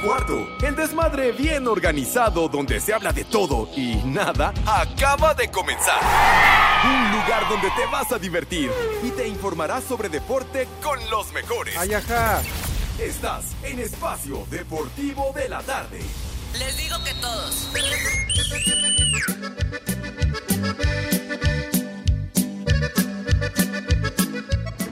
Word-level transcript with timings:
cuarto. 0.00 0.48
El 0.62 0.74
desmadre 0.76 1.32
bien 1.32 1.66
organizado 1.66 2.48
donde 2.48 2.80
se 2.80 2.94
habla 2.94 3.12
de 3.12 3.24
todo 3.24 3.68
y 3.76 3.96
nada 4.04 4.52
acaba 4.66 5.34
de 5.34 5.50
comenzar. 5.50 6.00
Un 6.84 7.12
lugar 7.12 7.48
donde 7.48 7.70
te 7.70 7.86
vas 7.86 8.10
a 8.12 8.18
divertir 8.18 8.70
y 9.02 9.10
te 9.10 9.28
informarás 9.28 9.84
sobre 9.84 10.08
deporte 10.08 10.68
con 10.82 10.98
los 11.10 11.32
mejores. 11.32 11.76
Ay, 11.76 11.94
ajá. 11.94 12.42
Estás 12.98 13.44
en 13.62 13.78
Espacio 13.78 14.46
Deportivo 14.50 15.32
de 15.34 15.48
la 15.48 15.60
Tarde. 15.62 16.00
Les 16.58 16.76
digo 16.76 16.96
que 17.04 17.14
todos. 17.14 17.70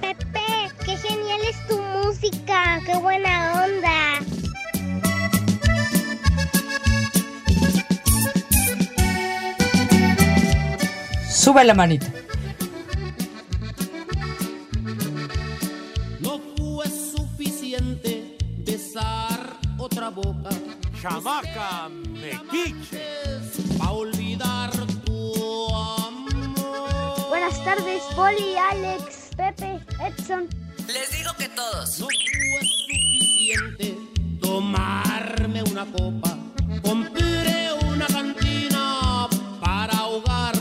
Pepe, 0.00 0.72
qué 0.84 0.96
genial 0.96 1.40
es 1.48 1.68
tu 1.68 1.78
música, 1.78 2.80
qué 2.86 2.96
buena 2.96 3.57
Sube 11.48 11.64
la 11.64 11.72
manita. 11.72 12.06
No 16.20 16.38
fue 16.58 16.84
suficiente 16.90 18.36
besar 18.66 19.56
otra 19.78 20.10
boca. 20.10 20.50
Chamaca 21.00 21.88
mequiche. 21.88 23.40
Pa' 23.78 23.92
olvidar 23.92 24.70
tu 25.06 25.74
amor. 25.74 27.28
Buenas 27.30 27.64
tardes, 27.64 28.02
Poli, 28.14 28.54
Alex, 28.70 29.30
Pepe, 29.34 29.80
Edson. 30.04 30.50
Les 30.86 31.10
digo 31.16 31.32
que 31.38 31.48
todos. 31.48 31.98
No 32.00 32.08
fue 32.08 32.60
suficiente 32.60 33.96
tomarme 34.42 35.62
una 35.62 35.86
copa. 35.86 36.36
Compré 36.82 37.72
una 37.90 38.06
cantina 38.06 39.26
para 39.62 39.96
ahogar. 39.96 40.57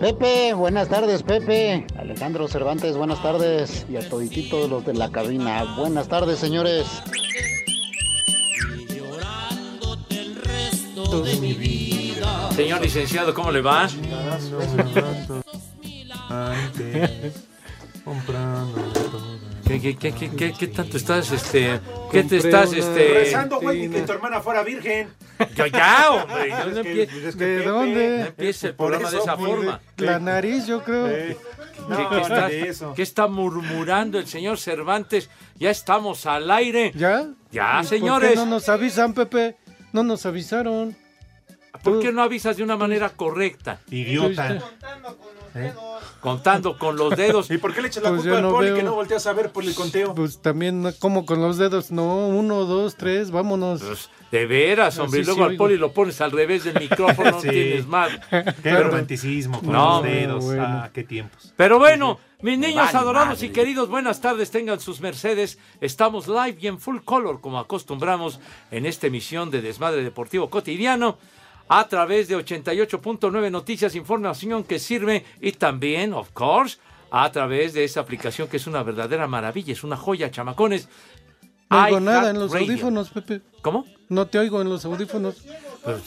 Pepe, 0.00 0.54
buenas 0.54 0.88
tardes, 0.88 1.22
Pepe. 1.22 1.86
Alejandro 1.98 2.48
Cervantes, 2.48 2.96
buenas 2.96 3.22
tardes. 3.22 3.86
Y 3.88 3.96
a 3.96 4.08
todititos 4.08 4.68
los 4.68 4.84
de 4.84 4.94
la 4.94 5.10
cabina. 5.10 5.76
Buenas 5.76 6.08
tardes, 6.08 6.38
señores. 6.38 6.86
Y 8.76 8.94
llorándote 8.94 10.20
el 10.20 10.36
resto 10.36 11.20
de 11.20 11.36
mi 11.36 11.52
vida. 11.52 12.50
Señor 12.52 12.80
licenciado, 12.80 13.34
¿cómo 13.34 13.50
le 13.50 13.60
va? 13.60 13.88
¿Qué, 19.66 19.80
qué, 19.80 19.96
qué, 19.96 20.12
qué, 20.12 20.30
qué, 20.30 20.52
qué 20.52 20.66
tanto 20.66 20.96
estás, 20.96 21.30
este, 21.30 21.78
qué 22.10 22.24
te 22.24 22.38
estás, 22.38 22.72
este... 22.72 23.08
Rezando, 23.14 23.60
güey, 23.60 23.88
que 23.88 24.00
tu 24.00 24.12
hermana 24.12 24.40
fuera 24.40 24.62
virgen. 24.62 25.08
Ya, 25.56 25.66
ya, 25.68 26.10
hombre, 26.10 26.50
yo 26.50 26.70
no 26.70 26.76
empiezo, 26.78 27.12
pues 27.12 27.24
es 27.24 27.36
que 27.36 27.44
¿De 27.44 27.56
Pepe- 27.58 27.66
no 27.68 27.72
dónde? 27.74 28.20
empiece 28.26 28.66
el 28.68 28.74
programa 28.74 29.10
de 29.10 29.18
esa 29.18 29.36
forma. 29.36 29.80
La 29.96 30.18
nariz, 30.18 30.66
yo 30.66 30.82
creo. 30.82 31.06
Eh, 31.08 31.36
¿Qué, 31.74 31.82
no, 31.88 32.08
qué 32.10 32.16
ni 32.16 32.22
está, 32.22 32.48
de 32.48 32.68
eso. 32.68 32.92
qué 32.94 33.02
está 33.02 33.26
murmurando 33.26 34.18
el 34.18 34.26
señor 34.26 34.58
Cervantes? 34.58 35.30
Ya 35.56 35.70
estamos 35.70 36.26
al 36.26 36.50
aire. 36.50 36.92
¿Ya? 36.94 37.26
Ya, 37.50 37.80
¿Y 37.82 37.86
señores. 37.86 38.30
¿Por 38.30 38.38
qué 38.38 38.44
no 38.44 38.46
nos 38.46 38.68
avisan, 38.68 39.14
Pepe? 39.14 39.56
No 39.92 40.02
nos 40.04 40.26
avisaron. 40.26 40.96
¿Por 41.82 42.00
qué 42.00 42.12
no 42.12 42.22
avisas 42.22 42.56
de 42.56 42.62
una 42.62 42.76
manera 42.76 43.10
correcta? 43.10 43.80
Idiota. 43.90 44.58
Contando 46.20 46.78
con 46.78 46.96
los 46.96 47.16
dedos. 47.16 47.50
¿Y 47.50 47.58
por 47.58 47.74
qué 47.74 47.80
le 47.82 47.88
echas 47.88 48.02
la 48.02 48.10
Pues 48.10 48.22
culpa 48.22 48.36
al 48.36 48.42
no 48.42 48.50
poli 48.50 48.66
veo. 48.68 48.76
que 48.76 48.82
no 48.82 48.94
volteas 48.94 49.26
a 49.26 49.32
ver 49.32 49.50
por 49.50 49.64
el 49.64 49.74
conteo? 49.74 50.14
Pues 50.14 50.40
también, 50.40 50.92
como 50.98 51.24
con 51.26 51.40
los 51.40 51.56
dedos. 51.58 51.90
No, 51.90 52.28
uno, 52.28 52.64
dos, 52.66 52.96
tres, 52.96 53.30
vámonos. 53.30 53.82
Pues, 53.82 54.10
de 54.30 54.46
veras, 54.46 54.98
hombre. 54.98 55.20
Sí, 55.20 55.26
luego 55.26 55.38
sí, 55.38 55.44
al 55.44 55.50
oigo. 55.52 55.64
poli 55.64 55.76
lo 55.76 55.92
pones 55.92 56.20
al 56.20 56.30
revés 56.30 56.64
del 56.64 56.78
micrófono, 56.78 57.30
no 57.32 57.40
Sí. 57.40 57.48
tienes 57.48 57.86
más. 57.86 58.10
Qué 58.62 58.76
romanticismo 58.80 59.60
con 59.60 59.72
No, 59.72 59.94
los 59.96 60.02
dedos. 60.04 60.44
bueno. 60.44 60.62
Ah, 60.66 60.90
qué 60.92 61.02
tiempos. 61.04 61.52
Pero 61.56 61.78
bueno, 61.78 62.20
mis 62.42 62.58
niños 62.58 62.86
Vale, 62.86 62.98
adorados 62.98 63.28
madre. 63.38 63.46
y 63.46 63.50
queridos, 63.50 63.88
buenas 63.88 64.20
tardes, 64.20 64.50
tengan 64.50 64.78
sus 64.78 65.00
mercedes. 65.00 65.58
Estamos 65.80 66.28
live 66.28 66.56
y 66.60 66.66
en 66.68 66.78
full 66.78 66.98
color, 67.04 67.40
como 67.40 67.58
acostumbramos 67.58 68.38
en 68.70 68.86
esta 68.86 69.08
emisión 69.08 69.50
de 69.50 69.62
Desmadre 69.62 70.04
Deportivo 70.04 70.48
Cotidiano, 70.48 71.18
a 71.72 71.86
través 71.86 72.26
de 72.26 72.36
88.9 72.36 73.48
Noticias, 73.50 73.94
información 73.94 74.64
que 74.64 74.80
sirve 74.80 75.24
y 75.40 75.52
también, 75.52 76.12
of 76.12 76.30
course, 76.32 76.78
a 77.12 77.30
través 77.30 77.72
de 77.74 77.84
esa 77.84 78.00
aplicación 78.00 78.48
que 78.48 78.56
es 78.56 78.66
una 78.66 78.82
verdadera 78.82 79.28
maravilla, 79.28 79.72
es 79.72 79.84
una 79.84 79.96
joya, 79.96 80.30
chamacones. 80.32 80.88
No 81.70 81.84
oigo 81.84 82.00
nada 82.00 82.30
en 82.30 82.40
los 82.40 82.52
audífonos, 82.52 83.10
Pepe. 83.10 83.40
¿Cómo? 83.62 83.86
No 84.08 84.26
te 84.26 84.40
oigo 84.40 84.60
en 84.60 84.68
los 84.68 84.84
audífonos. 84.84 85.36
Pues, 85.84 86.02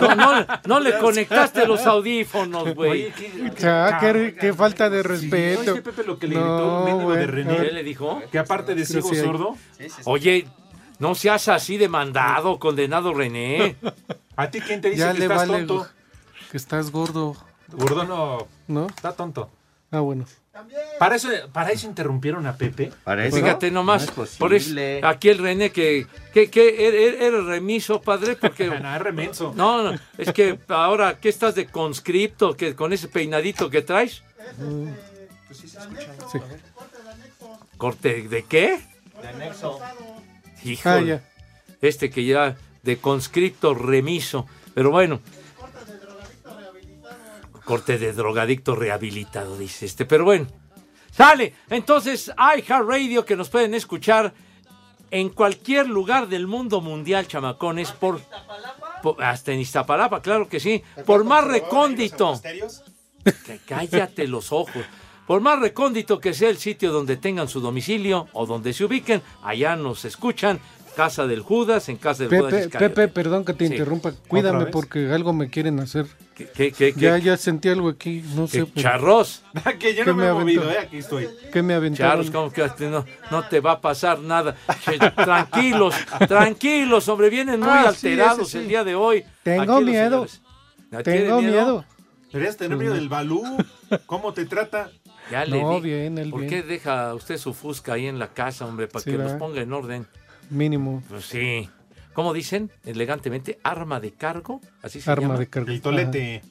No, 0.00 0.14
no, 0.14 0.46
no 0.66 0.80
le 0.80 0.96
conectaste 0.98 1.66
los 1.66 1.84
audífonos, 1.86 2.72
güey. 2.76 3.12
Ya, 3.58 3.98
qué, 4.00 4.36
qué 4.40 4.52
falta 4.54 4.88
de 4.88 5.02
Sí, 5.02 5.08
respeto. 5.08 5.62
¿no 5.64 5.74
viste, 5.74 5.90
Pepe, 5.90 6.04
lo 6.06 6.18
que 6.20 6.28
le 6.28 6.36
No, 6.36 6.84
gritó 6.84 6.96
un 7.08 7.14
de 7.14 7.26
René? 7.26 7.52
a 7.52 7.56
¿Qué 7.56 7.62
ver. 7.62 7.74
le 7.74 7.82
dijo? 7.82 8.22
Que 8.30 8.38
aparte 8.38 8.76
de 8.76 8.86
ciego 8.86 9.08
sí 9.08 9.16
sordo, 9.16 9.56
Oye, 10.04 10.46
no 10.98 11.14
seas 11.14 11.48
así 11.48 11.76
de 11.76 11.88
mandado, 11.88 12.58
condenado 12.58 13.12
René. 13.14 13.76
¿a 14.36 14.50
ti 14.50 14.60
quién 14.60 14.80
te 14.80 14.90
dice 14.90 15.00
Ya 15.00 15.12
que 15.12 15.18
le 15.20 15.24
estás 15.26 15.48
vale 15.48 15.64
tonto? 15.64 15.88
que 16.50 16.56
estás 16.56 16.90
gordo, 16.90 17.36
Gordo 17.68 18.04
no, 18.04 18.46
¿no? 18.68 18.86
está 18.86 19.12
tonto. 19.12 19.50
Ah, 19.90 20.00
bueno. 20.00 20.24
Para 21.00 21.16
eso, 21.16 21.28
para 21.52 21.70
eso 21.70 21.86
interrumpieron 21.88 22.46
a 22.46 22.56
Pepe. 22.56 22.92
Para 23.02 23.26
eso. 23.26 23.36
Fíjate 23.36 23.72
nomás, 23.72 24.02
No 24.16 24.24
es 24.24 24.36
por 24.36 24.54
eso, 24.54 24.66
posible. 24.66 25.00
aquí 25.02 25.28
el 25.30 25.38
René 25.38 25.70
que, 25.72 26.06
que, 26.32 26.48
que 26.48 26.68
er- 26.88 26.94
er- 26.94 27.22
eres 27.22 27.44
remiso, 27.44 28.00
padre, 28.00 28.36
porque... 28.36 28.68
Nada, 28.80 28.96
es 28.96 29.02
remenso. 29.02 29.52
No, 29.56 29.82
no, 29.92 29.98
es 30.16 30.32
que 30.32 30.58
ahora, 30.68 31.18
¿qué 31.18 31.28
estás 31.28 31.56
de 31.56 31.66
conscripto 31.66 32.56
que 32.56 32.76
con 32.76 32.92
ese 32.92 33.08
peinadito 33.08 33.68
que 33.68 33.82
traes? 33.82 34.22
Sí. 36.30 36.38
¿Corte 37.76 38.22
de 38.28 38.44
qué? 38.44 38.80
Ah, 39.16 39.32
Híjole, 40.64 41.06
ya. 41.06 41.24
este 41.80 42.10
que 42.10 42.24
ya 42.24 42.56
de 42.82 42.98
conscripto 42.98 43.74
remiso, 43.74 44.46
pero 44.74 44.90
bueno. 44.90 45.20
Corte 47.64 47.96
de 47.98 48.12
drogadicto 48.12 48.74
rehabilitado, 48.74 49.56
dice 49.56 49.86
este, 49.86 50.04
pero 50.04 50.24
bueno. 50.24 50.46
Sale, 51.10 51.54
entonces 51.70 52.30
iHeartRadio 52.36 53.24
que 53.24 53.36
nos 53.36 53.48
pueden 53.48 53.72
escuchar 53.74 54.34
en 55.10 55.28
cualquier 55.30 55.88
lugar 55.88 56.28
del 56.28 56.46
mundo 56.46 56.80
mundial, 56.80 57.26
chamacones, 57.28 57.92
por, 57.92 58.20
por- 59.02 59.22
hasta 59.22 59.52
en 59.52 59.60
Iztapalapa, 59.60 60.20
claro 60.20 60.48
que 60.48 60.58
sí, 60.60 60.82
por 61.06 61.24
más 61.24 61.44
recóndito. 61.44 62.40
Que 63.46 63.60
cállate 63.66 64.26
los 64.26 64.52
ojos. 64.52 64.84
Por 65.26 65.40
más 65.40 65.58
recóndito 65.58 66.20
que 66.20 66.34
sea 66.34 66.50
el 66.50 66.58
sitio 66.58 66.92
donde 66.92 67.16
tengan 67.16 67.48
su 67.48 67.60
domicilio 67.60 68.28
o 68.32 68.44
donde 68.46 68.72
se 68.72 68.84
ubiquen, 68.84 69.22
allá 69.42 69.74
nos 69.76 70.04
escuchan. 70.04 70.60
Casa 70.94 71.26
del 71.26 71.40
Judas, 71.40 71.88
en 71.88 71.96
Casa 71.96 72.22
del 72.22 72.38
Judas. 72.38 72.52
Pepe, 72.52 72.64
Iscariote. 72.66 72.94
Pepe, 72.94 73.12
perdón 73.12 73.44
que 73.44 73.52
te 73.52 73.66
Sí. 73.66 73.72
interrumpa. 73.72 74.12
Cuídame 74.28 74.66
porque 74.66 75.10
algo 75.10 75.32
me 75.32 75.50
quieren 75.50 75.80
hacer. 75.80 76.06
¿Qué, 76.36 76.46
qué, 76.54 76.70
qué, 76.70 76.94
Ya, 76.96 77.16
qué- 77.18 77.22
ya 77.24 77.36
sentí 77.36 77.68
algo 77.68 77.88
aquí. 77.88 78.22
No 78.36 78.44
qué 78.44 78.58
sé. 78.60 78.66
pero- 78.66 78.80
charros? 78.80 79.42
que 79.80 79.92
yo 79.96 80.04
¿Qué 80.04 80.10
no 80.10 80.14
me 80.16 80.22
me 80.22 80.28
he 80.30 80.32
movido, 80.32 80.62
aventó? 80.62 80.80
eh, 80.80 80.84
aquí 80.86 80.96
estoy. 80.98 81.28
¿Qué 81.52 81.62
me 81.64 81.74
aventaron? 81.74 82.12
Charros, 82.12 82.30
como 82.30 82.52
que 82.52 82.68
te- 82.78 82.88
no, 82.90 83.04
no 83.32 83.42
te 83.48 83.58
va 83.58 83.72
a 83.72 83.80
pasar 83.80 84.20
nada. 84.20 84.54
Che, 84.84 84.98
tranquilos, 84.98 85.96
tranquilos, 86.28 87.08
hombre, 87.08 87.28
vienen 87.28 87.58
muy 87.58 87.68
Ah, 87.70 87.88
alterados 87.88 88.50
sí. 88.50 88.58
el 88.58 88.68
día 88.68 88.84
de 88.84 88.94
hoy. 88.94 89.24
Tengo 89.42 89.74
Aquí 89.76 89.84
miedo. 89.86 90.28
señores. 90.28 90.40
¿Ya 90.92 91.02
tiene 91.02 91.20
Tengo 91.22 91.42
miedo. 91.42 91.84
Deberías 92.32 92.56
tener 92.56 92.78
miedo 92.78 92.94
del 92.94 93.08
Balú. 93.08 93.42
¿Cómo 94.06 94.32
te 94.32 94.44
trata? 94.46 94.90
Ya 95.30 95.44
le 95.44 95.60
No, 95.60 95.76
di. 95.76 95.80
bien, 95.80 96.18
él 96.18 96.30
¿Por 96.30 96.40
bien. 96.40 96.50
qué 96.50 96.62
deja 96.62 97.14
usted 97.14 97.38
su 97.38 97.54
fusca 97.54 97.94
ahí 97.94 98.06
en 98.06 98.18
la 98.18 98.28
casa, 98.34 98.66
hombre, 98.66 98.86
para 98.88 99.02
Sí, 99.02 99.10
que 99.12 99.18
los 99.18 99.32
ponga 99.32 99.60
en 99.62 99.72
orden? 99.72 100.06
Mínimo. 100.50 101.02
Pues 101.08 101.24
sí. 101.26 101.68
¿Cómo 102.12 102.32
dicen 102.32 102.70
elegantemente? 102.84 103.58
¿Arma 103.64 103.98
de 104.00 104.12
cargo? 104.12 104.60
Así 104.82 105.00
se 105.00 105.10
Arma 105.10 105.28
llama. 105.28 105.38
de 105.38 105.46
cargo. 105.48 105.70
El 105.70 105.80
tolete, 105.80 106.42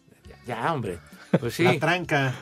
Ya, 0.48 0.74
hombre. 0.74 1.00
Pues 1.40 1.54
sí. 1.54 1.64
la 1.64 1.80
tranca. 1.80 2.36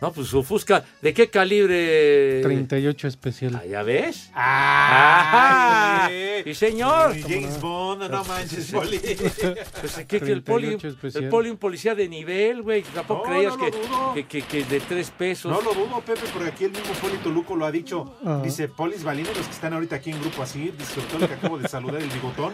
No, 0.00 0.12
pues 0.12 0.28
su 0.28 0.42
fusca. 0.42 0.84
¿De 1.00 1.14
qué 1.14 1.30
calibre? 1.30 2.40
38 2.42 3.08
especial. 3.08 3.56
Ah, 3.56 3.64
¿Ya 3.66 3.82
ves? 3.82 4.30
¡Ah! 4.34 6.04
¡Ajá! 6.04 6.10
Sí, 6.44 6.54
señor. 6.54 7.18
James 7.18 7.58
Bond, 7.60 8.10
no 8.10 8.24
manches, 8.24 8.70
Poli. 8.72 8.98
Pues 8.98 9.94
que, 10.06 10.20
que 10.20 10.32
el 10.32 10.42
poli, 10.42 10.66
38 10.76 10.88
especial. 10.88 11.24
el 11.24 11.30
poli 11.30 11.48
un 11.50 11.56
policía 11.56 11.94
de 11.94 12.08
nivel, 12.08 12.62
güey. 12.62 12.82
Tampoco 12.82 13.24
No, 13.26 13.30
creías 13.32 13.56
no 13.56 13.64
lo 13.64 13.70
que, 13.70 13.78
dudo. 13.78 14.14
que, 14.14 14.24
que, 14.26 14.42
que 14.42 14.64
de 14.64 14.80
tres 14.80 15.10
pesos. 15.10 15.50
No 15.50 15.60
lo 15.62 15.72
dudo, 15.72 16.00
Pepe, 16.04 16.20
porque 16.32 16.48
aquí 16.50 16.64
el 16.64 16.72
mismo 16.72 16.92
Poli 17.00 17.16
Toluco 17.16 17.56
lo 17.56 17.64
ha 17.64 17.70
dicho. 17.72 18.16
Ah. 18.24 18.42
Dice, 18.44 18.68
Polis 18.68 19.02
Balines, 19.02 19.34
los 19.36 19.46
que 19.46 19.52
están 19.52 19.72
ahorita 19.72 19.96
aquí 19.96 20.10
en 20.10 20.20
Grupo 20.20 20.42
Así, 20.42 20.72
todo 21.10 21.22
el 21.22 21.28
que 21.28 21.34
acabo 21.34 21.58
de 21.58 21.68
saludar, 21.68 22.02
el 22.02 22.10
bigotón. 22.10 22.52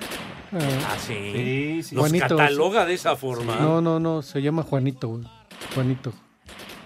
Ah, 0.53 0.59
Ah, 0.93 0.97
sí. 0.99 1.15
Sí, 1.35 1.83
sí. 1.83 1.95
Los 1.97 2.03
Juanito, 2.05 2.29
cataloga 2.37 2.85
de 2.87 2.95
esa 2.95 3.17
forma. 3.17 3.57
no, 3.57 3.81
no, 3.81 3.99
no. 3.99 4.23
Se 4.23 4.41
llama 4.41 4.63
Juanito, 4.63 5.09
güey. 5.09 5.25
Juanito. 5.75 6.13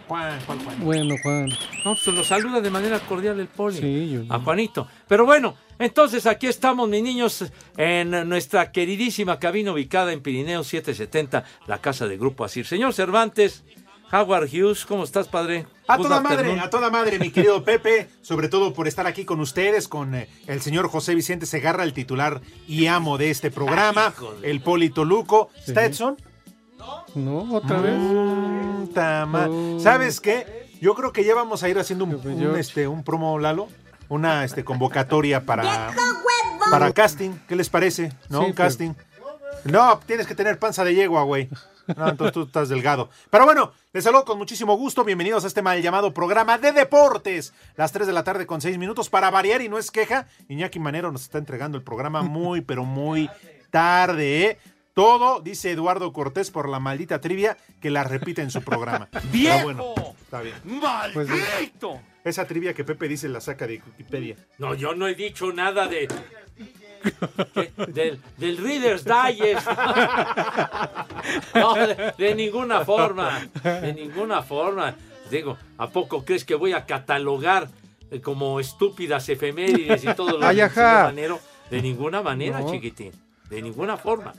Juan, 0.09 0.41
Juan, 0.47 0.59
Juan. 0.65 0.81
Bueno, 0.85 1.15
Juan. 1.23 1.49
No, 1.85 1.95
pues 1.95 2.07
lo 2.07 2.23
saluda 2.25 2.61
de 2.61 2.71
manera 2.71 3.01
cordial 3.01 3.41
el 3.41 3.49
poli. 3.49 3.79
Sí, 3.79 4.11
yo- 4.11 4.35
A 4.35 4.39
Juanito. 4.39 4.87
Pero 5.09 5.25
bueno, 5.27 5.57
entonces 5.79 6.27
aquí 6.27 6.47
estamos, 6.47 6.89
mis 6.89 7.03
niños, 7.03 7.45
en 7.77 8.29
nuestra 8.29 8.71
queridísima 8.73 9.39
cabina 9.39 9.73
ubicada 9.73 10.13
en 10.13 10.21
Pirineo 10.23 10.63
770, 10.65 11.45
la 11.67 11.79
casa 11.79 12.07
de 12.07 12.17
Grupo 12.17 12.45
Asir. 12.45 12.67
Señor 12.67 12.95
Cervantes, 12.95 13.65
Howard 14.13 14.49
Hughes, 14.53 14.87
¿cómo 14.87 15.03
estás, 15.03 15.27
padre? 15.27 15.67
A 15.89 15.97
Good 15.97 16.07
toda 16.07 16.21
madre, 16.21 16.61
a 16.61 16.71
toda 16.71 16.91
madre, 16.91 17.19
mi 17.19 17.31
querido 17.31 17.65
Pepe, 17.65 18.09
sobre 18.23 18.49
todo 18.49 18.73
por 18.73 18.87
estar 18.87 19.07
aquí 19.09 19.25
con 19.25 19.41
ustedes, 19.41 19.89
con 19.89 20.15
eh, 20.15 20.29
el 20.47 20.61
señor 20.61 20.89
José 20.89 21.15
Vicente 21.17 21.45
Segarra, 21.47 21.83
el 21.83 21.93
titular 21.93 22.41
y 22.69 22.87
amo 22.87 23.19
de 23.19 23.31
este 23.31 23.51
programa, 23.51 24.15
el 24.43 24.61
Polito 24.61 25.05
Luco. 25.05 25.51
¿Stetson? 25.61 26.17
No, 27.15 27.55
otra 27.55 27.81
vez. 27.81 27.99
Mm, 27.99 28.87
tama- 28.89 29.49
Oh. 29.49 29.79
¿Sabes 29.81 30.21
qué? 30.21 30.67
Yo 30.81 30.95
creo 30.95 31.13
que 31.13 31.25
ya 31.25 31.35
vamos 31.35 31.63
a 31.63 31.69
ir 31.69 31.79
haciendo 31.79 32.05
un, 32.05 32.21
George. 32.23 32.61
este, 32.61 32.87
un 32.89 33.03
promo, 33.03 33.39
Lalo. 33.39 33.69
Una 34.09 34.45
este, 34.45 34.65
convocatoria 34.65 35.45
para, 35.45 35.91
para 36.71 36.93
casting. 36.93 37.31
¿Qué 37.49 37.57
les 37.57 37.69
parece? 37.69 38.13
¿No? 38.29 38.41
Sí, 38.41 38.47
un 38.47 38.53
pero- 38.55 38.69
casting. 38.69 38.93
No, 39.65 39.99
tienes 40.07 40.29
que 40.29 40.35
tener 40.37 40.61
panza 40.61 40.85
de 40.85 40.95
yegua, 40.95 41.25
güey. 41.25 41.49
No, 41.97 42.09
entonces 42.09 42.33
tú 42.33 42.43
estás 42.45 42.69
delgado. 42.69 43.11
Pero 43.31 43.45
bueno, 43.47 43.73
les 43.93 44.05
saludo 44.05 44.25
con 44.25 44.39
muchísimo 44.39 44.77
gusto. 44.77 45.03
Bienvenidos 45.03 45.43
a 45.43 45.47
este 45.49 45.63
mal 45.63 45.81
llamado 45.83 46.15
programa 46.15 46.57
de 46.59 46.71
deportes. 46.73 47.53
Las 47.77 47.91
3 47.91 48.07
de 48.07 48.13
la 48.13 48.23
tarde 48.23 48.47
con 48.47 48.61
6 48.61 48.79
minutos 48.79 49.09
para 49.09 49.31
variar 49.31 49.61
y 49.63 49.69
no 49.69 49.79
es 49.79 49.91
queja. 49.91 50.29
Iñaki 50.49 50.79
Manero 50.79 51.11
nos 51.11 51.23
está 51.23 51.39
entregando 51.39 51.77
el 51.79 51.83
programa 51.85 52.23
muy, 52.23 52.61
pero 52.61 52.85
muy 52.85 53.29
tarde, 53.71 54.45
¿eh? 54.51 54.59
Todo, 54.97 55.41
dice 55.43 55.73
Eduardo 55.73 56.11
Cortés 56.11 56.51
por 56.51 56.71
la 56.71 56.81
maldita 56.81 57.21
trivia 57.21 57.59
que 57.83 57.91
la 57.91 58.03
repite 58.03 58.41
en 58.41 58.51
su 58.51 58.63
programa. 58.63 59.09
Pero 59.31 59.63
bueno, 59.63 59.95
está 60.23 60.41
bien. 60.41 60.57
Pues, 61.13 61.29
Esa 62.25 62.47
trivia 62.47 62.73
que 62.73 62.83
Pepe 62.83 63.07
dice 63.07 63.29
la 63.29 63.43
saca 63.43 63.67
de 63.67 63.83
Wikipedia. 63.87 64.37
No, 64.57 64.73
yo 64.75 64.95
no 64.95 65.07
he 65.07 65.15
dicho 65.15 65.53
nada 65.53 65.87
de... 65.87 66.09
Del, 67.89 68.19
del 68.39 68.57
Reader's 68.57 69.05
Digest. 69.05 69.69
No, 71.55 71.75
de, 71.75 72.15
de 72.17 72.35
ninguna 72.35 72.83
forma. 72.87 73.47
De 73.63 73.93
ninguna 73.93 74.43
forma. 74.43 74.95
Digo, 75.31 75.59
¿a 75.77 75.89
poco 75.91 76.25
crees 76.25 76.47
que 76.47 76.55
voy 76.55 76.73
a 76.73 76.87
catalogar 76.87 77.69
eh, 78.11 78.23
como 78.23 78.61
estúpidas 78.61 79.29
efemérides 79.29 80.05
y 80.05 80.15
todo 80.15 80.39
lo 80.39 80.49
señor 80.49 80.71
Manero? 81.05 81.39
De 81.71 81.83
ninguna 81.83 82.23
manera, 82.23 82.61
No. 82.61 82.71
chiquitín. 82.73 83.13
De 83.51 83.61
ninguna 83.63 83.97
forma. 83.97 84.33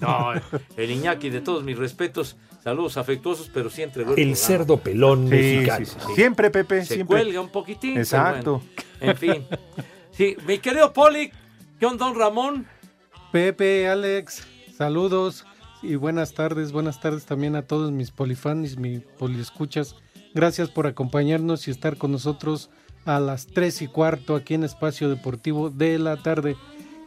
No, 0.00 0.32
el 0.76 0.90
Iñaki, 0.90 1.30
de 1.30 1.40
todos 1.40 1.62
mis 1.64 1.76
respetos, 1.78 2.36
saludos 2.62 2.96
afectuosos, 2.96 3.50
pero 3.52 3.70
sí 3.70 3.82
entregó 3.82 4.14
el 4.16 4.36
cerdo 4.36 4.76
pelón 4.78 5.24
Sí, 5.24 5.30
mexicano. 5.30 5.86
sí, 5.86 5.92
sí. 6.06 6.14
Siempre, 6.14 6.50
Pepe, 6.50 6.84
se 6.84 6.94
siempre. 6.94 7.18
cuelga 7.22 7.40
un 7.40 7.48
poquitín. 7.50 7.96
Exacto. 7.98 8.62
bueno, 8.98 9.12
en 9.12 9.16
fin. 9.16 9.46
Sí, 10.12 10.36
mi 10.46 10.58
querido 10.58 10.92
Poli, 10.92 11.30
John 11.80 11.96
Don 11.96 12.14
Ramón. 12.18 12.66
Pepe, 13.32 13.88
Alex, 13.88 14.46
saludos 14.76 15.44
y 15.82 15.94
buenas 15.94 16.32
tardes. 16.34 16.72
Buenas 16.72 17.00
tardes 17.00 17.24
también 17.24 17.54
a 17.56 17.62
todos 17.62 17.92
mis 17.92 18.10
polifans, 18.10 18.76
mis 18.78 19.00
poliescuchas. 19.02 19.94
Gracias 20.34 20.70
por 20.70 20.86
acompañarnos 20.86 21.68
y 21.68 21.70
estar 21.70 21.96
con 21.96 22.12
nosotros 22.12 22.70
a 23.04 23.20
las 23.20 23.46
tres 23.46 23.80
y 23.80 23.86
cuarto 23.86 24.34
aquí 24.34 24.54
en 24.54 24.64
Espacio 24.64 25.08
Deportivo 25.08 25.70
de 25.70 25.98
la 25.98 26.16
tarde. 26.16 26.56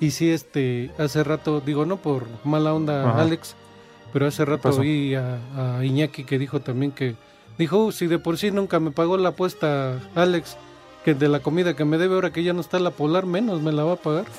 Y 0.01 0.11
sí, 0.11 0.29
este, 0.31 0.91
hace 0.97 1.23
rato, 1.23 1.61
digo, 1.61 1.85
no 1.85 1.95
por 1.97 2.25
mala 2.43 2.73
onda, 2.73 3.09
Ajá. 3.09 3.21
Alex, 3.21 3.55
pero 4.11 4.27
hace 4.27 4.43
rato 4.43 4.69
oí 4.77 5.15
a, 5.15 5.77
a 5.77 5.85
Iñaki 5.85 6.25
que 6.25 6.37
dijo 6.37 6.59
también 6.59 6.91
que, 6.91 7.15
dijo, 7.57 7.77
"Uh, 7.85 7.91
si 7.93 8.07
de 8.07 8.19
por 8.19 8.37
sí 8.37 8.51
nunca 8.51 8.79
me 8.81 8.91
pagó 8.91 9.15
la 9.17 9.29
apuesta, 9.29 9.99
Alex, 10.15 10.57
que 11.05 11.13
de 11.13 11.27
la 11.29 11.39
comida 11.39 11.75
que 11.75 11.85
me 11.85 11.97
debe 11.97 12.15
ahora 12.15 12.31
que 12.33 12.43
ya 12.43 12.51
no 12.51 12.61
está 12.61 12.77
la 12.79 12.91
polar, 12.91 13.25
menos 13.25 13.61
me 13.61 13.71
la 13.71 13.83
va 13.83 13.93
a 13.93 13.95
pagar. 13.95 14.25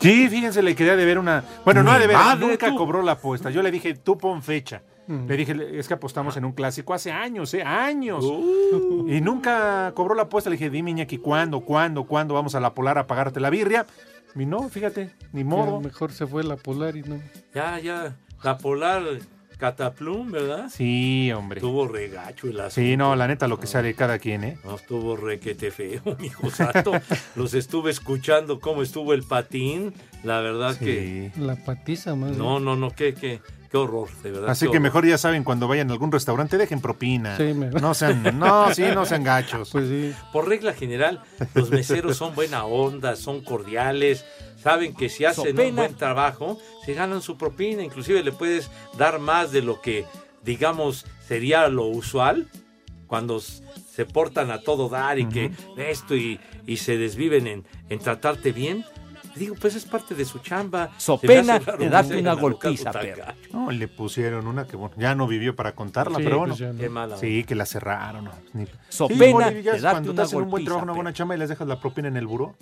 Sí, 0.00 0.28
fíjense, 0.28 0.62
le 0.64 0.74
quería 0.74 0.96
deber 0.96 1.16
una. 1.18 1.44
Bueno, 1.64 1.84
no 1.84 1.90
Mi 1.90 1.96
ha 1.96 2.00
de 2.00 2.06
ver, 2.08 2.16
madre, 2.16 2.44
nunca 2.46 2.68
tú. 2.70 2.76
cobró 2.76 3.02
la 3.02 3.12
apuesta. 3.12 3.50
Yo 3.50 3.62
le 3.62 3.70
dije, 3.70 3.94
tú 3.94 4.18
pon 4.18 4.42
fecha. 4.42 4.82
Mm. 5.06 5.26
Le 5.28 5.36
dije, 5.36 5.78
es 5.78 5.86
que 5.86 5.94
apostamos 5.94 6.36
en 6.36 6.44
un 6.44 6.50
clásico 6.52 6.92
hace 6.92 7.12
años, 7.12 7.54
¿eh? 7.54 7.62
Años. 7.62 8.24
Uh. 8.24 9.06
Y 9.08 9.20
nunca 9.20 9.92
cobró 9.94 10.16
la 10.16 10.22
apuesta. 10.22 10.50
Le 10.50 10.56
dije, 10.56 10.70
dime, 10.70 10.90
Iñaki, 10.90 11.18
¿cuándo, 11.18 11.60
cuándo, 11.60 12.02
cuándo 12.04 12.34
vamos 12.34 12.56
a 12.56 12.60
la 12.60 12.74
polar 12.74 12.98
a 12.98 13.06
pagarte 13.06 13.38
la 13.38 13.50
birria? 13.50 13.86
Y 14.34 14.46
no, 14.46 14.68
fíjate, 14.68 15.10
ni 15.32 15.40
Ya 15.42 15.46
modo. 15.46 15.80
mejor 15.80 16.12
se 16.12 16.26
fue 16.26 16.42
la 16.44 16.56
polar 16.56 16.96
y 16.96 17.02
no. 17.02 17.20
Ya, 17.54 17.78
ya, 17.78 18.16
la 18.42 18.58
polar 18.58 19.02
Cataplum, 19.58 20.32
¿verdad? 20.32 20.68
Sí, 20.70 21.30
hombre. 21.30 21.60
Tuvo 21.60 21.86
regacho 21.86 22.48
el 22.48 22.58
asunto. 22.58 22.74
Sí, 22.74 22.96
no, 22.96 23.14
la 23.14 23.28
neta, 23.28 23.46
lo 23.46 23.60
que 23.60 23.68
sea 23.68 23.80
de 23.80 23.94
cada 23.94 24.18
quien, 24.18 24.42
¿eh? 24.42 24.58
No, 24.64 24.74
estuvo 24.74 25.14
requete 25.16 25.70
feo, 25.70 26.02
mi 26.18 26.26
hijo 26.28 26.50
santo. 26.50 26.90
Los 27.36 27.54
estuve 27.54 27.92
escuchando 27.92 28.58
cómo 28.58 28.82
estuvo 28.82 29.12
el 29.14 29.22
patín. 29.22 29.94
La 30.24 30.40
verdad 30.40 30.76
que... 30.76 31.30
Sí. 31.32 31.40
La 31.40 31.54
patiza 31.54 32.16
más. 32.16 32.36
No, 32.36 32.58
no, 32.58 32.74
no, 32.74 32.90
qué, 32.90 33.14
qué, 33.14 33.40
qué 33.72 33.78
horror, 33.78 34.08
de 34.22 34.30
verdad. 34.30 34.50
Así 34.50 34.68
que 34.70 34.78
mejor 34.78 35.04
ya 35.06 35.18
saben, 35.18 35.42
cuando 35.42 35.66
vayan 35.66 35.88
a 35.90 35.94
algún 35.94 36.12
restaurante, 36.12 36.58
dejen 36.58 36.80
propina. 36.80 37.36
Sí, 37.38 37.54
me- 37.54 37.70
No 37.70 37.94
sean, 37.94 38.38
no, 38.38 38.72
sí, 38.74 38.84
no 38.94 39.04
sean 39.06 39.24
gachos. 39.24 39.70
Pues 39.72 39.88
sí. 39.88 40.12
Por 40.32 40.46
regla 40.46 40.74
general, 40.74 41.20
los 41.54 41.70
meseros 41.70 42.16
son 42.18 42.34
buena 42.34 42.64
onda, 42.66 43.16
son 43.16 43.42
cordiales, 43.42 44.24
saben 44.62 44.94
que 44.94 45.08
si 45.08 45.24
hacen 45.24 45.56
un 45.70 45.76
buen 45.76 45.94
trabajo, 45.94 46.58
se 46.84 46.94
ganan 46.94 47.22
su 47.22 47.36
propina, 47.38 47.82
inclusive 47.82 48.22
le 48.22 48.30
puedes 48.32 48.70
dar 48.98 49.18
más 49.18 49.50
de 49.50 49.62
lo 49.62 49.80
que, 49.80 50.04
digamos, 50.44 51.06
sería 51.26 51.66
lo 51.68 51.86
usual 51.86 52.48
cuando 53.06 53.40
se 53.40 54.06
portan 54.06 54.50
a 54.50 54.60
todo 54.60 54.88
dar 54.88 55.18
y 55.18 55.26
que 55.28 55.50
esto 55.76 56.14
y, 56.16 56.40
y 56.66 56.76
se 56.78 56.96
desviven 56.96 57.46
en, 57.46 57.64
en 57.90 57.98
tratarte 57.98 58.52
bien. 58.52 58.84
Digo, 59.34 59.54
pues 59.60 59.74
es 59.74 59.84
parte 59.84 60.14
de 60.14 60.24
su 60.24 60.38
chamba. 60.40 60.90
So 60.98 61.18
Se 61.18 61.26
me 61.26 61.34
pena 61.34 61.54
hace 61.54 61.64
raro 61.66 61.78
de 61.78 61.84
que 61.84 61.90
darte 61.90 62.14
se 62.14 62.20
una 62.20 62.32
golpiza, 62.34 62.92
perro. 62.92 63.24
No, 63.52 63.70
le 63.70 63.88
pusieron 63.88 64.46
una 64.46 64.66
que, 64.66 64.76
bueno, 64.76 64.94
ya 64.98 65.14
no 65.14 65.26
vivió 65.26 65.56
para 65.56 65.74
contarla, 65.74 66.18
Sí, 66.18 66.24
pero 66.24 66.38
bueno. 66.38 66.52
pues 66.52 66.60
ya 66.60 66.72
no. 66.72 66.78
Qué 66.78 66.88
mala. 66.88 67.16
Sí, 67.16 67.44
que 67.44 67.54
la 67.54 67.64
cerraron. 67.66 68.24
no, 68.24 68.32
ni- 68.52 68.66
So 68.88 69.08
Sí, 69.08 69.14
darte 69.18 69.80
cuando 69.80 70.02
te 70.10 70.10
una 70.10 70.22
hacen 70.24 70.42
un 70.42 70.50
buen 70.50 70.64
trabajo, 70.64 70.84
una 70.84 70.92
buena 70.92 71.12
chamba 71.12 71.34
y 71.34 71.38
les 71.38 71.48
dejas 71.48 71.66
la 71.66 71.80
propina 71.80 72.08
en 72.08 72.16
el 72.16 72.26
buró. 72.26 72.54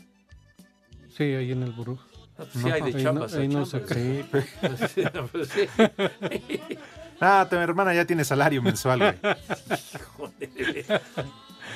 Sí, 1.17 1.25
ahí 1.25 1.53
en 1.53 1.63
el 1.63 1.73
buró. 1.73 1.99
Ah, 2.39 2.45
pues 2.53 2.65
sí 2.65 2.71
hay 2.71 2.81
de 2.93 3.03
chambas 3.03 3.33
no, 3.35 3.41
ahí 3.41 3.49
no 3.49 3.67
se- 3.67 3.81
no, 5.15 5.27
pues 5.27 5.49
sí. 5.49 5.69
Ah, 7.23 7.47
tu 7.51 7.57
hermana 7.57 7.93
ya 7.93 8.07
tiene 8.07 8.25
salario 8.25 8.63
mensual, 8.63 8.99
güey. 8.99 9.15
Joder. 10.17 11.01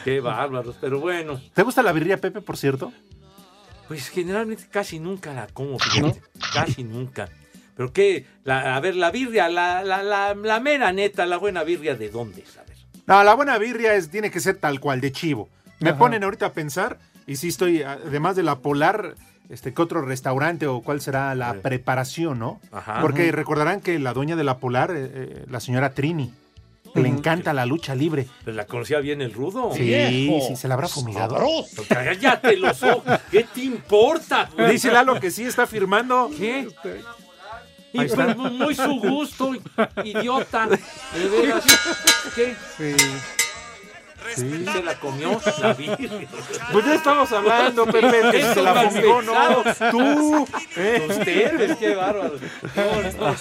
Qué 0.02 0.20
bárbaros, 0.20 0.76
pero 0.81 1.00
bueno. 1.00 1.38
¿Te 1.52 1.62
gusta 1.62 1.82
la 1.82 1.93
birria, 1.93 2.17
Pepe, 2.19 2.41
por 2.41 2.56
cierto? 2.56 2.93
Pues 3.88 4.08
generalmente 4.08 4.64
casi 4.70 4.98
nunca 4.98 5.32
la 5.34 5.46
como, 5.48 5.79
fíjate. 5.79 6.22
Casi 6.53 6.84
nunca. 6.84 7.29
Pero 7.76 7.93
qué, 7.93 8.24
la, 8.44 8.76
a 8.76 8.81
ver, 8.81 8.94
la 8.96 9.10
birria, 9.10 9.48
la, 9.48 9.82
la, 9.82 10.03
la, 10.03 10.34
la 10.34 10.60
mera 10.60 10.93
neta, 10.93 11.26
la 11.26 11.36
buena 11.38 11.64
birria, 11.64 11.94
¿de 11.96 12.08
dónde 12.08 12.43
es? 12.43 12.56
A 12.56 12.62
ver. 12.62 12.76
No, 13.06 13.22
la 13.24 13.34
buena 13.34 13.58
birria 13.58 13.94
es, 13.94 14.08
tiene 14.10 14.31
que 14.31 14.41
ser 14.41 14.56
tal 14.56 14.81
cual, 14.81 15.00
de 15.00 15.12
chivo. 15.12 15.48
Me 15.81 15.91
Ajá. 15.91 15.98
ponen 15.98 16.22
ahorita 16.24 16.46
a 16.46 16.53
pensar, 16.53 16.98
y 17.26 17.36
sí 17.36 17.48
estoy, 17.48 17.82
además 17.82 18.36
de 18.36 18.44
la 18.44 18.60
polar, 18.60 19.17
este, 19.50 19.74
¿qué 19.74 19.82
otro 19.82 20.03
restaurante 20.03 20.67
o 20.67 20.81
cuál 20.82 21.00
será 21.00 21.34
la 21.34 21.53
Sí. 21.55 21.58
preparación, 21.62 22.38
no? 22.38 22.60
Ajá. 22.72 23.00
Porque 23.03 23.31
recordarán 23.32 23.81
que 23.81 23.98
la 23.98 24.12
dueña 24.14 24.36
de 24.36 24.44
la 24.44 24.58
polar, 24.58 24.93
eh, 24.93 25.10
eh, 25.12 25.44
la 25.50 25.60
señora 25.60 25.91
Trini, 25.94 26.32
que 26.94 27.01
le 27.01 27.08
encanta 27.08 27.53
la 27.53 27.67
lucha 27.67 27.94
libre. 27.94 28.27
Pues 28.44 28.55
la 28.55 28.67
conocía 28.67 29.01
bien 29.01 29.20
el 29.20 29.32
rudo. 29.32 29.72
Sí, 29.74 30.41
sí, 30.46 30.56
se 30.56 30.69
la 30.69 30.74
habrá 30.74 30.89
fumigado. 30.89 31.36
Cállate 31.89 32.56
los 32.56 32.82
ojos. 32.82 33.20
¿Qué 33.31 33.44
te 33.44 33.63
importa? 33.63 34.48
Dice 34.70 34.93
Lalo 34.93 35.19
que 35.19 35.31
sí 35.31 35.44
está 35.44 35.67
firmando. 35.67 36.31
¿Qué? 36.36 36.69
Y 37.93 37.98
pues 37.98 38.36
muy, 38.36 38.51
muy 38.51 38.74
su 38.74 39.01
gusto, 39.01 39.53
idiota. 40.03 40.67
De 40.67 41.29
veras. 41.29 41.65
¿Qué? 42.34 42.56
Sí. 42.77 42.96
¿Y 44.36 44.64
se 44.66 44.82
la 44.82 44.94
comió? 44.98 45.40
La 45.60 45.74
birria. 45.74 46.28
Pues 46.72 46.84
ya 46.86 46.94
estamos 46.94 47.31
hablando, 47.32 47.86
Pepe, 47.86 48.20
que 48.31 48.40
Eso 48.40 48.54
se 48.54 48.62
la 48.62 48.74
fumigó, 48.90 49.22
no. 49.22 49.32
Tú. 49.90 50.48
¿eh? 50.76 51.06
Ustedes, 51.08 51.76
qué 51.76 51.94
bárbaros. 51.94 52.40
No, 52.74 53.28
no. 53.28 53.34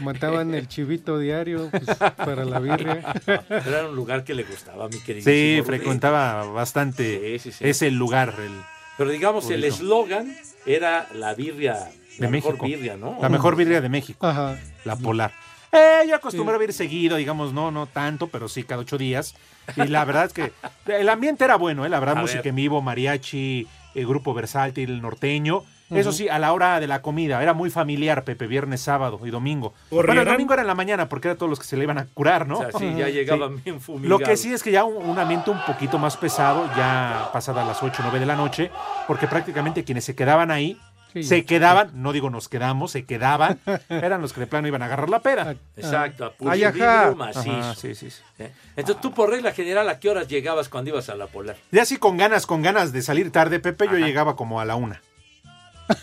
Mataban 0.00 0.54
el 0.54 0.68
chivito 0.68 1.18
diario 1.18 1.68
pues, 1.70 1.84
para 2.16 2.44
la 2.44 2.58
birria. 2.58 3.14
Pero 3.24 3.42
era 3.48 3.88
un 3.88 3.94
lugar 3.96 4.24
que 4.24 4.34
le 4.34 4.42
gustaba 4.44 4.86
a 4.86 4.88
mi 4.88 4.98
querido. 4.98 5.24
Sí, 5.24 5.62
frecuentaba 5.64 6.44
bastante 6.44 7.38
Sí, 7.38 7.50
sí, 7.50 7.58
sí. 7.58 7.68
ese 7.68 7.90
lugar. 7.90 8.34
el- 8.38 8.60
Pero 8.98 9.10
digamos, 9.10 9.48
el 9.50 9.64
eslogan 9.64 10.36
era 10.66 11.06
la 11.14 11.34
birria, 11.34 11.74
De 11.74 12.24
la 12.26 12.28
mejor 12.30 12.52
México. 12.54 12.66
birria, 12.66 12.96
¿no? 12.96 13.18
La 13.20 13.28
mejor 13.28 13.56
birria 13.56 13.80
de 13.80 13.88
México. 13.88 14.26
Ajá. 14.26 14.58
La 14.84 14.96
polar. 14.96 15.32
Eh, 15.72 16.02
yo 16.08 16.16
acostumbraba 16.16 16.60
a 16.60 16.64
ir 16.64 16.72
seguido, 16.72 17.16
digamos, 17.16 17.52
no, 17.52 17.70
no 17.70 17.86
tanto, 17.86 18.26
pero 18.26 18.48
sí 18.48 18.64
cada 18.64 18.80
ocho 18.82 18.98
días. 18.98 19.34
Y 19.76 19.86
la 19.86 20.04
verdad 20.04 20.24
es 20.26 20.32
que 20.32 20.52
el 20.86 21.08
ambiente 21.08 21.44
era 21.44 21.56
bueno, 21.56 21.84
¿eh? 21.84 21.88
La 21.88 22.00
verdad, 22.00 22.18
A 22.18 22.20
música 22.22 22.40
ver. 22.40 22.48
en 22.48 22.56
vivo, 22.56 22.82
mariachi, 22.82 23.66
el 23.94 24.06
grupo 24.06 24.34
versátil, 24.34 24.90
el 24.90 25.02
norteño. 25.02 25.62
Eso 25.90 26.12
sí, 26.12 26.28
a 26.28 26.38
la 26.38 26.52
hora 26.52 26.78
de 26.78 26.86
la 26.86 27.02
comida, 27.02 27.42
era 27.42 27.52
muy 27.52 27.68
familiar, 27.68 28.22
Pepe, 28.22 28.46
viernes, 28.46 28.80
sábado 28.80 29.18
y 29.24 29.30
domingo. 29.30 29.74
Bueno, 29.90 30.12
el 30.22 30.24
domingo 30.24 30.52
era 30.52 30.62
en 30.62 30.68
la 30.68 30.76
mañana 30.76 31.08
porque 31.08 31.26
eran 31.26 31.36
todos 31.36 31.50
los 31.50 31.58
que 31.58 31.64
se 31.66 31.76
le 31.76 31.82
iban 31.82 31.98
a 31.98 32.06
curar, 32.14 32.46
¿no? 32.46 32.58
O 32.60 32.70
sea, 32.70 32.78
sí, 32.78 32.94
ya 32.96 33.08
llegaban 33.08 33.60
bien 33.64 33.74
Lo 33.74 33.80
fumigados. 33.80 34.22
que 34.28 34.36
sí 34.36 34.52
es 34.52 34.62
que 34.62 34.70
ya 34.70 34.84
un, 34.84 35.04
un 35.04 35.18
ambiente 35.18 35.50
un 35.50 35.60
poquito 35.66 35.98
más 35.98 36.16
pesado, 36.16 36.70
ya 36.76 37.30
pasadas 37.32 37.66
las 37.66 37.82
8 37.82 37.92
o 37.98 38.02
9 38.04 38.20
de 38.20 38.26
la 38.26 38.36
noche, 38.36 38.70
porque 39.08 39.26
prácticamente 39.26 39.82
quienes 39.82 40.04
se 40.04 40.14
quedaban 40.14 40.52
ahí, 40.52 40.78
Sí. 41.12 41.22
se 41.24 41.44
quedaban, 41.44 41.90
no 41.94 42.12
digo 42.12 42.30
nos 42.30 42.48
quedamos, 42.48 42.92
se 42.92 43.04
quedaban, 43.04 43.58
eran 43.88 44.20
los 44.22 44.32
que 44.32 44.40
de 44.40 44.46
plano 44.46 44.68
iban 44.68 44.82
a 44.82 44.86
agarrar 44.86 45.08
la 45.10 45.20
pera. 45.20 45.56
Exacto, 45.76 46.24
a 46.26 46.32
puro 46.32 46.50
Ay, 46.50 46.64
ajá. 46.64 46.72
vidrio 47.04 47.16
macizo. 47.16 47.50
Ajá, 47.50 47.74
sí, 47.74 47.94
sí, 47.94 48.10
sí. 48.10 48.22
¿Eh? 48.38 48.52
Entonces 48.76 49.00
tú 49.00 49.12
por 49.12 49.30
regla 49.30 49.52
general, 49.52 49.88
¿a 49.88 49.98
qué 49.98 50.08
horas 50.10 50.28
llegabas 50.28 50.68
cuando 50.68 50.90
ibas 50.90 51.08
a 51.08 51.14
la 51.16 51.26
polar? 51.26 51.56
Ya 51.72 51.82
así 51.82 51.96
con 51.96 52.16
ganas, 52.16 52.46
con 52.46 52.62
ganas 52.62 52.92
de 52.92 53.02
salir 53.02 53.32
tarde, 53.32 53.58
Pepe, 53.60 53.86
yo 53.86 53.96
llegaba 53.98 54.36
como 54.36 54.60
a 54.60 54.64
la 54.64 54.76
una. 54.76 55.00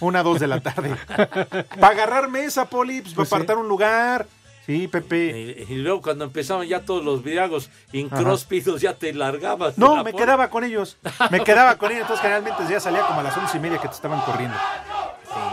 Una, 0.02 0.22
dos 0.22 0.40
de 0.42 0.48
la 0.48 0.60
tarde. 0.60 0.94
Para 1.80 1.88
agarrar 1.94 2.28
mesa, 2.28 2.66
Poli, 2.66 3.02
pues, 3.02 3.14
para 3.14 3.16
Pues 3.16 3.30
sí. 3.30 3.36
apartar 3.36 3.58
un 3.58 3.70
lugar. 3.70 4.28
Sí, 4.68 4.88
Pepe. 4.88 5.66
Y, 5.70 5.74
y 5.74 5.76
luego 5.78 6.02
cuando 6.04 6.26
empezaban 6.26 6.68
ya 6.68 6.82
todos 6.82 7.04
los 7.04 7.24
viragos 7.24 7.70
incróspidos, 7.94 8.82
ya 8.82 8.94
te 8.94 9.14
largabas. 9.14 9.78
No, 9.78 9.96
la 9.96 10.04
me 10.04 10.14
quedaba 10.14 10.50
con 10.50 10.64
ellos. 10.64 10.98
Me 11.32 11.40
quedaba 11.44 11.78
con 11.78 11.90
ellos. 11.92 12.02
Entonces, 12.02 12.22
generalmente 12.22 12.62
ya 12.70 12.80
salía 12.80 13.02
como 13.08 13.22
a 13.22 13.24
las 13.24 13.36
once 13.38 13.58
y 13.58 13.60
media 13.62 13.78
que 13.80 13.88
te 13.88 13.94
estaban 13.96 14.20
corriendo. 14.22 14.58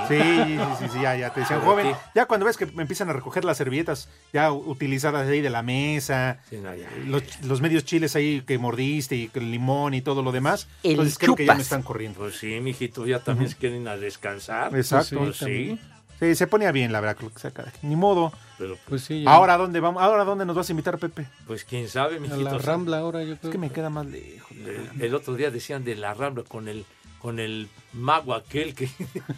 Sí, 0.09 0.17
sí, 0.19 0.59
sí, 0.81 0.85
sí, 0.93 1.01
ya, 1.01 1.17
ya 1.17 1.31
te 1.33 1.41
decían, 1.41 1.61
joven, 1.63 1.95
ya 2.15 2.27
cuando 2.27 2.45
ves 2.47 2.57
que 2.57 2.67
me 2.67 2.83
empiezan 2.83 3.09
a 3.09 3.13
recoger 3.13 3.45
las 3.45 3.57
servilletas 3.57 4.09
ya 4.33 4.53
utilizadas 4.53 5.27
ahí 5.29 5.41
de 5.41 5.51
la 5.51 5.63
mesa, 5.63 6.39
Sí, 6.51 6.57
no, 6.59 6.75
ya. 6.75 6.89
los, 7.07 7.23
los 7.43 7.61
medios 7.63 7.85
chiles 7.85 8.15
ahí 8.17 8.43
que 8.47 8.59
mordiste 8.59 9.17
y 9.17 9.31
el 9.35 9.51
limón 9.51 9.95
y 9.95 10.01
todo 10.03 10.23
lo 10.23 10.31
demás, 10.33 10.69
El 10.83 10.93
entonces 10.93 11.19
creo 11.19 11.35
que 11.35 11.45
ya 11.47 11.53
me 11.53 11.59
chupas. 11.59 11.67
están 11.67 11.83
corriendo. 11.83 12.19
Pues 12.21 12.37
sí, 12.37 12.61
mijito, 12.61 13.07
ya 13.07 13.21
también 13.21 13.51
se 13.51 13.57
quieren 13.57 13.83
ir 13.83 13.89
a 13.89 13.97
descansar. 13.97 14.75
Exacto. 14.77 15.19
Pues 15.19 15.37
sí. 15.39 15.79
Sí, 16.21 16.35
se 16.35 16.47
ponía 16.47 16.71
bien, 16.73 16.93
la 16.93 17.01
verdad, 17.01 17.17
que 17.17 17.39
saca- 17.39 17.73
Ni 17.83 17.97
modo. 17.97 18.33
Pero 18.59 18.77
Pues 18.89 19.03
sí, 19.03 19.23
ya. 19.25 19.31
Ahora, 19.33 19.55
¿a 19.55 19.59
dónde 19.59 19.81
vamos? 19.81 20.03
¿Ahora 20.03 20.23
a 20.23 20.25
dónde 20.25 20.47
nos 20.47 20.55
vas 20.57 20.69
a 20.69 20.73
invitar, 20.73 20.97
Pepe? 20.99 21.27
Pues 21.47 21.65
quién 21.65 21.89
sabe, 21.89 22.17
a 22.17 22.21
mijito. 22.21 22.41
la 22.41 22.59
Rambla 22.59 22.99
ahora 22.99 23.21
yo 23.25 23.37
creo. 23.37 23.41
Es 23.43 23.49
que 23.51 23.59
me 23.59 23.71
queda 23.71 23.91
más 23.91 24.07
lejos. 24.07 24.51
El, 24.53 25.03
el 25.03 25.15
otro 25.15 25.35
día 25.35 25.51
decían 25.51 25.85
de 25.85 25.97
la 25.97 26.15
Rambla 26.15 26.45
con 26.45 26.69
el 26.69 26.85
con 27.19 27.39
el 27.41 27.69
mago 27.95 28.35
aquel 28.35 28.75
que 28.75 28.87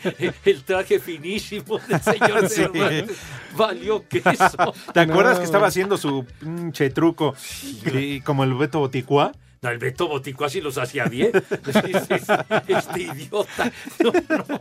el 0.44 0.64
traje 0.64 0.98
finísimo 0.98 1.78
del 1.78 2.00
señor 2.02 2.48
Sí. 2.48 2.56
Cervantes 2.56 3.16
valió 3.56 4.06
queso. 4.08 4.74
¿Te 4.92 5.00
acuerdas 5.00 5.34
No, 5.34 5.38
que 5.38 5.44
estaba 5.44 5.68
haciendo 5.68 5.96
su 5.96 6.26
pinche 6.40 6.90
truco 6.90 7.34
y 7.94 8.20
como 8.22 8.42
el 8.42 8.54
Beto 8.54 8.80
Boticua? 8.80 9.30
No, 9.66 9.72
el 9.72 9.78
Beto 9.78 10.08
Botico 10.08 10.44
así 10.44 10.60
los 10.60 10.78
hacía 10.78 11.04
bien. 11.06 11.30
Este 12.68 13.02
idiota. 13.02 13.72
No, 14.00 14.12
no. 14.12 14.60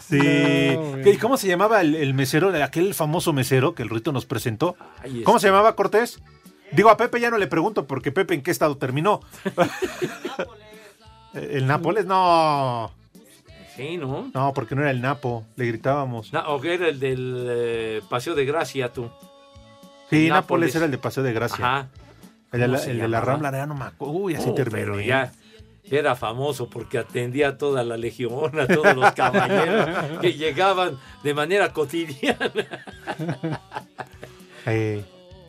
Sí. 0.00 0.18
No. 0.18 1.02
¿Qué- 1.04 1.18
¿Cómo 1.20 1.36
se 1.36 1.46
llamaba 1.48 1.80
el, 1.82 1.94
el 1.94 2.14
mesero, 2.14 2.52
aquel 2.62 2.94
famoso 2.94 3.32
mesero 3.32 3.74
que 3.74 3.82
el 3.82 3.88
Rito 3.90 4.12
nos 4.12 4.26
presentó? 4.26 4.76
Ay, 5.02 5.22
¿Cómo 5.22 5.36
este- 5.36 5.48
se 5.48 5.52
llamaba 5.52 5.76
Cortés? 5.76 6.20
Digo, 6.72 6.88
a 6.88 6.96
Pepe 6.96 7.20
ya 7.20 7.30
no 7.30 7.38
le 7.38 7.48
pregunto 7.48 7.86
porque 7.86 8.12
Pepe 8.12 8.34
en 8.34 8.42
qué 8.42 8.50
estado 8.50 8.76
terminó. 8.76 9.20
¿El 11.34 11.66
Nápoles? 11.66 12.06
No. 12.06 12.90
Sí, 13.76 13.96
¿no? 13.96 14.30
No, 14.34 14.52
porque 14.54 14.74
no 14.74 14.82
era 14.82 14.90
el 14.90 15.00
Napo. 15.00 15.44
Le 15.56 15.66
gritábamos. 15.66 16.32
No, 16.32 16.40
o 16.54 16.60
que 16.60 16.74
era 16.74 16.88
el 16.88 16.98
del 17.00 17.46
eh, 17.48 18.00
Paseo 18.08 18.34
de 18.34 18.44
Gracia, 18.44 18.92
tú. 18.92 19.10
Sí, 20.10 20.28
Nápoles 20.28 20.30
Nápoles. 20.30 20.74
era 20.76 20.84
el 20.86 20.90
de 20.90 20.98
Paseo 20.98 21.22
de 21.22 21.32
Gracia. 21.32 21.64
Ajá. 21.64 21.88
El 22.52 22.60
de 22.60 22.68
la, 22.68 22.74
¿Cómo 22.74 22.84
se 22.84 22.90
el 22.92 22.98
de 23.00 23.08
la? 23.08 23.20
Rambla, 23.20 23.52
ya 23.52 23.66
no 23.66 23.74
me 23.74 23.84
acuerdo. 23.84 24.14
Uy, 24.14 24.34
así 24.34 24.48
Oh, 24.50 24.54
terminé. 24.54 24.80
pero 24.80 25.00
ya 25.00 25.32
era 25.84 26.14
famoso 26.16 26.68
porque 26.70 26.98
atendía 26.98 27.48
a 27.48 27.58
toda 27.58 27.82
la 27.84 27.96
legión, 27.96 28.58
a 28.60 28.66
todos 28.66 28.94
los 28.94 29.12
caballeros 29.12 29.88
que 30.20 30.34
llegaban 30.34 30.98
de 31.22 31.34
manera 31.34 31.72
cotidiana. 31.72 32.50
Eh, 34.66 35.04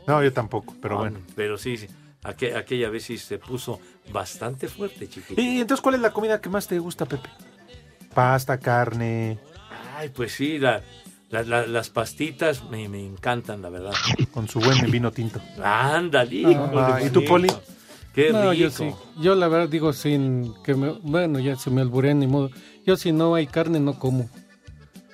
no, 0.07 0.23
yo 0.23 0.31
tampoco, 0.33 0.75
pero 0.81 0.95
Ah, 0.97 0.99
bueno. 1.01 1.19
Pero 1.35 1.57
sí, 1.57 1.77
sí, 1.77 1.87
aqu- 2.23 2.55
aquella 2.55 2.89
vez 2.89 3.03
sí 3.03 3.17
se 3.17 3.37
puso 3.37 3.79
bastante 4.11 4.67
fuerte, 4.67 5.07
chiquito. 5.09 5.39
¿Y 5.41 5.61
entonces 5.61 5.81
cuál 5.81 5.95
es 5.95 6.01
la 6.01 6.11
comida 6.11 6.39
que 6.41 6.49
más 6.49 6.67
te 6.67 6.79
gusta, 6.79 7.05
Pepe? 7.05 7.29
Pasta, 8.13 8.57
carne, 8.59 9.39
Ay, 9.95 10.09
pues 10.09 10.31
sí, 10.33 10.57
la- 10.57 10.81
la- 11.31 11.43
la- 11.43 11.65
las 11.67 11.89
pastitas 11.89 12.63
me, 12.69 12.87
me 12.89 13.05
encantan, 13.05 13.61
la 13.61 13.69
verdad. 13.69 13.93
con 14.33 14.47
su 14.47 14.59
buen 14.59 14.89
vino 14.91 15.11
tinto. 15.11 15.39
Ándale, 15.63 16.43
Ah, 16.75 16.99
¿y 17.05 17.09
tú. 17.09 17.23
Poli? 17.25 17.49
Qué 18.13 18.31
No, 18.33 18.51
yo 18.53 18.67
rico. 18.67 18.77
sí. 18.77 19.21
Yo 19.21 19.35
la 19.35 19.47
verdad 19.47 19.69
digo 19.69 19.93
sin 19.93 20.53
que 20.65 20.75
me... 20.75 20.89
Bueno, 21.01 21.39
ya 21.39 21.55
se 21.55 21.69
me 21.69 21.79
alburé 21.81 22.13
ni 22.13 22.27
modo. 22.27 22.49
Yo 22.85 22.97
si 22.97 23.13
no 23.13 23.33
hay 23.35 23.47
carne 23.47 23.79
no 23.79 23.97
como. 23.97 24.29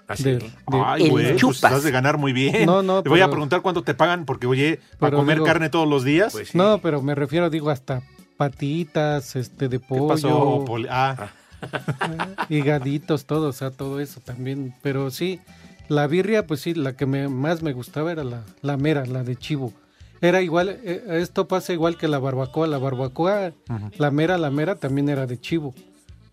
Así. 0.08 0.24
De- 0.24 0.38
de- 0.40 0.52
Ay, 0.84 1.10
güey, 1.10 1.38
pues 1.38 1.64
has 1.64 1.84
de 1.84 1.92
ganar 1.92 2.18
muy 2.18 2.34
bien. 2.34 2.66
No, 2.66 2.82
no, 2.82 3.04
Te 3.04 3.10
voy 3.10 3.22
a 3.22 3.30
preguntar 3.30 3.62
cuánto 3.62 3.84
te 3.84 3.94
pagan 3.94 4.26
porque, 4.26 4.48
oye, 4.48 4.80
para 5.00 5.16
comer 5.16 5.36
digo- 5.38 5.46
carne 5.46 5.70
todos 5.70 5.88
los 5.88 6.04
días. 6.04 6.32
Pues 6.34 6.50
sí. 6.50 6.58
No, 6.58 6.80
pero 6.80 7.02
me 7.04 7.14
refiero, 7.14 7.50
digo, 7.52 7.70
hasta 7.70 8.02
patitas, 8.38 9.36
este, 9.36 9.68
de 9.68 9.80
¿Qué 9.80 9.86
pollo, 9.88 10.08
pasó, 10.08 10.64
Poli? 10.66 10.88
Ah, 10.90 11.28
higaditos, 12.50 13.26
todo, 13.26 13.50
o 13.50 13.54
sea, 13.54 13.72
todo 13.72 14.00
eso 14.00 14.22
también. 14.22 14.74
Pero 14.82 15.12
sí, 15.12 15.40
la 15.90 16.08
birria, 16.08 16.46
pues 16.46 16.62
sí, 16.62 16.74
la 16.74 16.94
que 16.96 17.06
me, 17.06 17.28
más 17.28 17.62
me 17.62 17.74
gustaba 17.74 18.12
era 18.12 18.24
la, 18.24 18.44
la 18.62 18.78
mera, 18.78 19.06
la 19.06 19.24
de 19.24 19.36
chivo. 19.36 19.74
Era 20.22 20.42
igual, 20.42 20.70
eh, 20.70 21.04
esto 21.22 21.48
pasa 21.48 21.74
igual 21.74 21.98
que 21.98 22.08
la 22.08 22.20
barbacoa. 22.20 22.68
La 22.68 22.78
barbacoa, 22.78 23.52
la 23.98 24.12
mera, 24.12 24.38
la 24.38 24.50
mera 24.50 24.76
también 24.76 25.10
era 25.10 25.28
de 25.28 25.40
chivo. 25.40 25.74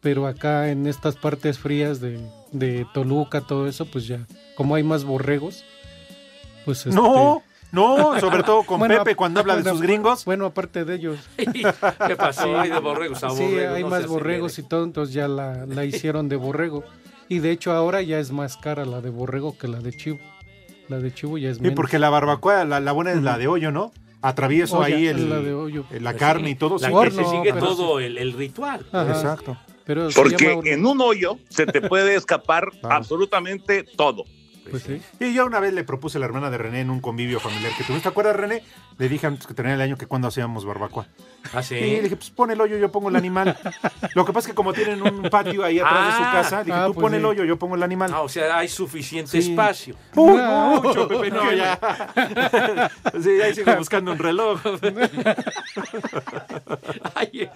Pero 0.00 0.26
acá 0.26 0.70
en 0.70 0.86
estas 0.86 1.16
partes 1.16 1.58
frías 1.58 2.00
de, 2.00 2.20
de 2.52 2.86
Toluca, 2.92 3.40
todo 3.40 3.66
eso, 3.66 3.86
pues 3.86 4.06
ya, 4.06 4.26
como 4.54 4.74
hay 4.74 4.82
más 4.82 5.04
borregos, 5.04 5.64
pues 6.64 6.78
este, 6.86 6.94
No, 6.94 7.42
no, 7.72 8.18
sobre 8.20 8.42
todo 8.42 8.62
con 8.64 8.78
Bueno, 8.80 8.98
Pepe 8.98 9.16
cuando 9.16 9.40
habla 9.40 9.56
de 9.56 9.68
sus 9.68 9.80
gringos. 9.80 10.24
Bueno, 10.24 10.46
aparte 10.46 10.84
de 10.84 10.94
ellos. 10.94 11.18
¿Qué 11.36 12.16
pasó? 12.16 12.58
Hay 12.58 12.70
de 12.70 12.80
borregos 12.80 13.24
a 13.24 13.30
Sí, 13.30 13.42
hay 13.42 13.82
no 13.82 13.88
más 13.88 14.06
borregos 14.06 14.58
y 14.58 14.62
todo, 14.62 14.84
entonces 14.84 15.14
ya 15.14 15.26
la, 15.26 15.66
la 15.66 15.84
hicieron 15.84 16.28
de 16.28 16.36
borrego. 16.36 16.84
Y 17.28 17.38
de 17.38 17.50
hecho 17.50 17.72
ahora 17.72 18.02
ya 18.02 18.18
es 18.18 18.30
más 18.32 18.56
cara 18.56 18.84
la 18.84 19.00
de 19.00 19.10
borrego 19.10 19.56
que 19.56 19.68
la 19.68 19.78
de 19.80 19.92
chivo. 19.92 20.18
La 20.88 20.98
de 20.98 21.12
chivo 21.14 21.38
ya 21.38 21.50
es 21.50 21.56
Sí, 21.56 21.62
menos. 21.62 21.76
porque 21.76 21.98
la 21.98 22.10
barbacoa, 22.10 22.64
la, 22.64 22.80
la 22.80 22.92
buena 22.92 23.12
es 23.12 23.22
la 23.22 23.38
de 23.38 23.48
hoyo, 23.48 23.70
¿no? 23.72 23.92
Atravieso 24.20 24.78
Olla, 24.78 24.96
ahí 24.96 25.06
el, 25.06 25.28
la 25.30 25.40
de 25.40 25.52
hoyo. 25.54 25.84
la 26.00 26.10
Pues 26.12 26.20
carne 26.20 26.46
sí, 26.46 26.50
y 26.52 26.54
todo. 26.54 26.74
La 26.74 26.78
sí. 26.80 26.86
que 26.86 26.92
Horno, 26.94 27.24
se 27.24 27.30
sigue 27.30 27.52
pero 27.54 27.66
todo 27.66 28.00
el, 28.00 28.18
el 28.18 28.32
ritual. 28.34 28.84
Ajá. 28.92 29.08
Exacto. 29.12 29.56
Pero 29.84 30.08
Porque 30.14 30.36
llama- 30.48 30.62
en 30.64 30.86
un 30.86 31.00
hoyo 31.02 31.38
se 31.50 31.66
te 31.66 31.80
puede 31.82 32.14
escapar 32.14 32.68
absolutamente 32.82 33.82
todo. 33.84 34.24
Pues 34.70 34.82
sí. 34.82 35.00
Y 35.20 35.34
yo 35.34 35.46
una 35.46 35.60
vez 35.60 35.72
le 35.74 35.84
propuse 35.84 36.18
a 36.18 36.20
la 36.20 36.26
hermana 36.26 36.50
de 36.50 36.58
René 36.58 36.80
en 36.80 36.90
un 36.90 37.00
convivio 37.00 37.38
familiar 37.40 37.72
que 37.76 37.84
tuvimos. 37.84 38.02
¿Te 38.02 38.08
acuerdas, 38.08 38.36
René? 38.36 38.62
Le 38.98 39.08
dije 39.08 39.26
antes 39.26 39.46
que 39.46 39.54
tenía 39.54 39.74
el 39.74 39.80
año 39.80 39.96
que 39.96 40.06
cuando 40.06 40.28
hacíamos 40.28 40.64
barbacoa. 40.64 41.06
Ah, 41.52 41.62
sí. 41.62 41.74
Y 41.74 41.96
le 41.96 42.02
dije, 42.02 42.16
pues 42.16 42.30
pon 42.30 42.50
el 42.50 42.60
hoyo, 42.60 42.78
yo 42.78 42.90
pongo 42.90 43.10
el 43.10 43.16
animal. 43.16 43.56
Lo 44.14 44.24
que 44.24 44.32
pasa 44.32 44.48
es 44.48 44.52
que 44.52 44.56
como 44.56 44.72
tienen 44.72 45.02
un 45.02 45.22
patio 45.30 45.62
ahí 45.62 45.78
atrás 45.78 46.06
de 46.06 46.12
su 46.16 46.22
Ah. 46.24 46.32
casa, 46.32 46.64
dije, 46.64 46.76
Ah, 46.76 46.86
tú 46.86 46.94
pues 46.94 47.02
pon 47.04 47.12
sí. 47.12 47.18
el 47.18 47.24
hoyo, 47.26 47.44
yo 47.44 47.58
pongo 47.58 47.74
el 47.74 47.82
animal. 47.82 48.10
Ah, 48.14 48.22
o 48.22 48.28
sea, 48.28 48.56
hay 48.58 48.68
suficiente 48.68 49.30
Sí. 49.42 49.50
espacio. 49.50 49.94
Uy, 50.14 50.36
No. 50.38 50.80
mucho, 50.82 51.06
Pepe, 51.08 51.30
no, 51.30 51.52
ya. 51.52 51.78
sí, 53.22 53.40
ahí 53.42 53.54
sigo 53.54 53.74
buscando 53.76 54.12
un 54.12 54.18
reloj. 54.18 54.60
Ay, 57.14 57.48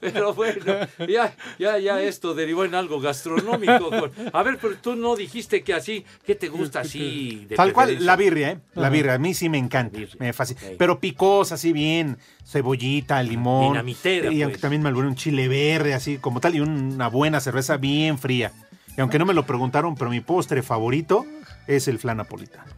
pero 0.00 0.34
bueno, 0.34 0.64
ya, 1.08 1.34
ya, 1.58 1.78
ya 1.78 2.02
esto 2.02 2.34
derivó 2.34 2.64
en 2.64 2.74
algo 2.74 3.00
gastronómico. 3.00 3.90
A 4.32 4.42
ver, 4.42 4.58
pero 4.60 4.76
tú 4.76 4.94
no 4.96 5.16
dijiste 5.16 5.62
que 5.62 5.74
así, 5.74 6.04
¿qué 6.24 6.34
te 6.34 6.48
gusta 6.48 6.80
así? 6.80 7.46
de 7.48 7.56
Tal 7.56 7.72
cual, 7.72 8.04
la 8.04 8.16
birria, 8.16 8.50
¿eh? 8.52 8.58
La 8.74 8.82
Ajá. 8.82 8.90
birria, 8.90 9.14
a 9.14 9.18
mí 9.18 9.34
sí 9.34 9.48
me 9.48 9.58
encanta, 9.58 9.98
Birria, 9.98 10.16
me 10.18 10.32
fascina. 10.32 10.60
Pero 10.78 11.00
picosa, 11.00 11.54
así 11.56 11.72
bien, 11.72 12.18
cebollita, 12.44 13.22
limón. 13.22 13.72
Dinamitera, 13.72 14.32
Y 14.32 14.42
aunque 14.42 14.56
pues. 14.56 14.62
también 14.62 14.82
me 14.82 14.88
albué 14.88 15.06
un 15.06 15.14
chile 15.14 15.48
verde, 15.48 15.94
así 15.94 16.18
como 16.18 16.40
tal, 16.40 16.54
y 16.54 16.60
una 16.60 17.08
buena 17.08 17.40
cerveza 17.40 17.76
bien 17.76 18.18
fría. 18.18 18.52
Y 18.96 19.00
aunque 19.00 19.18
no 19.18 19.26
me 19.26 19.34
lo 19.34 19.46
preguntaron, 19.46 19.94
pero 19.94 20.10
mi 20.10 20.20
postre 20.20 20.62
favorito 20.62 21.24
es 21.66 21.86
el 21.88 21.98
flan 21.98 22.16
napolitano. 22.16 22.72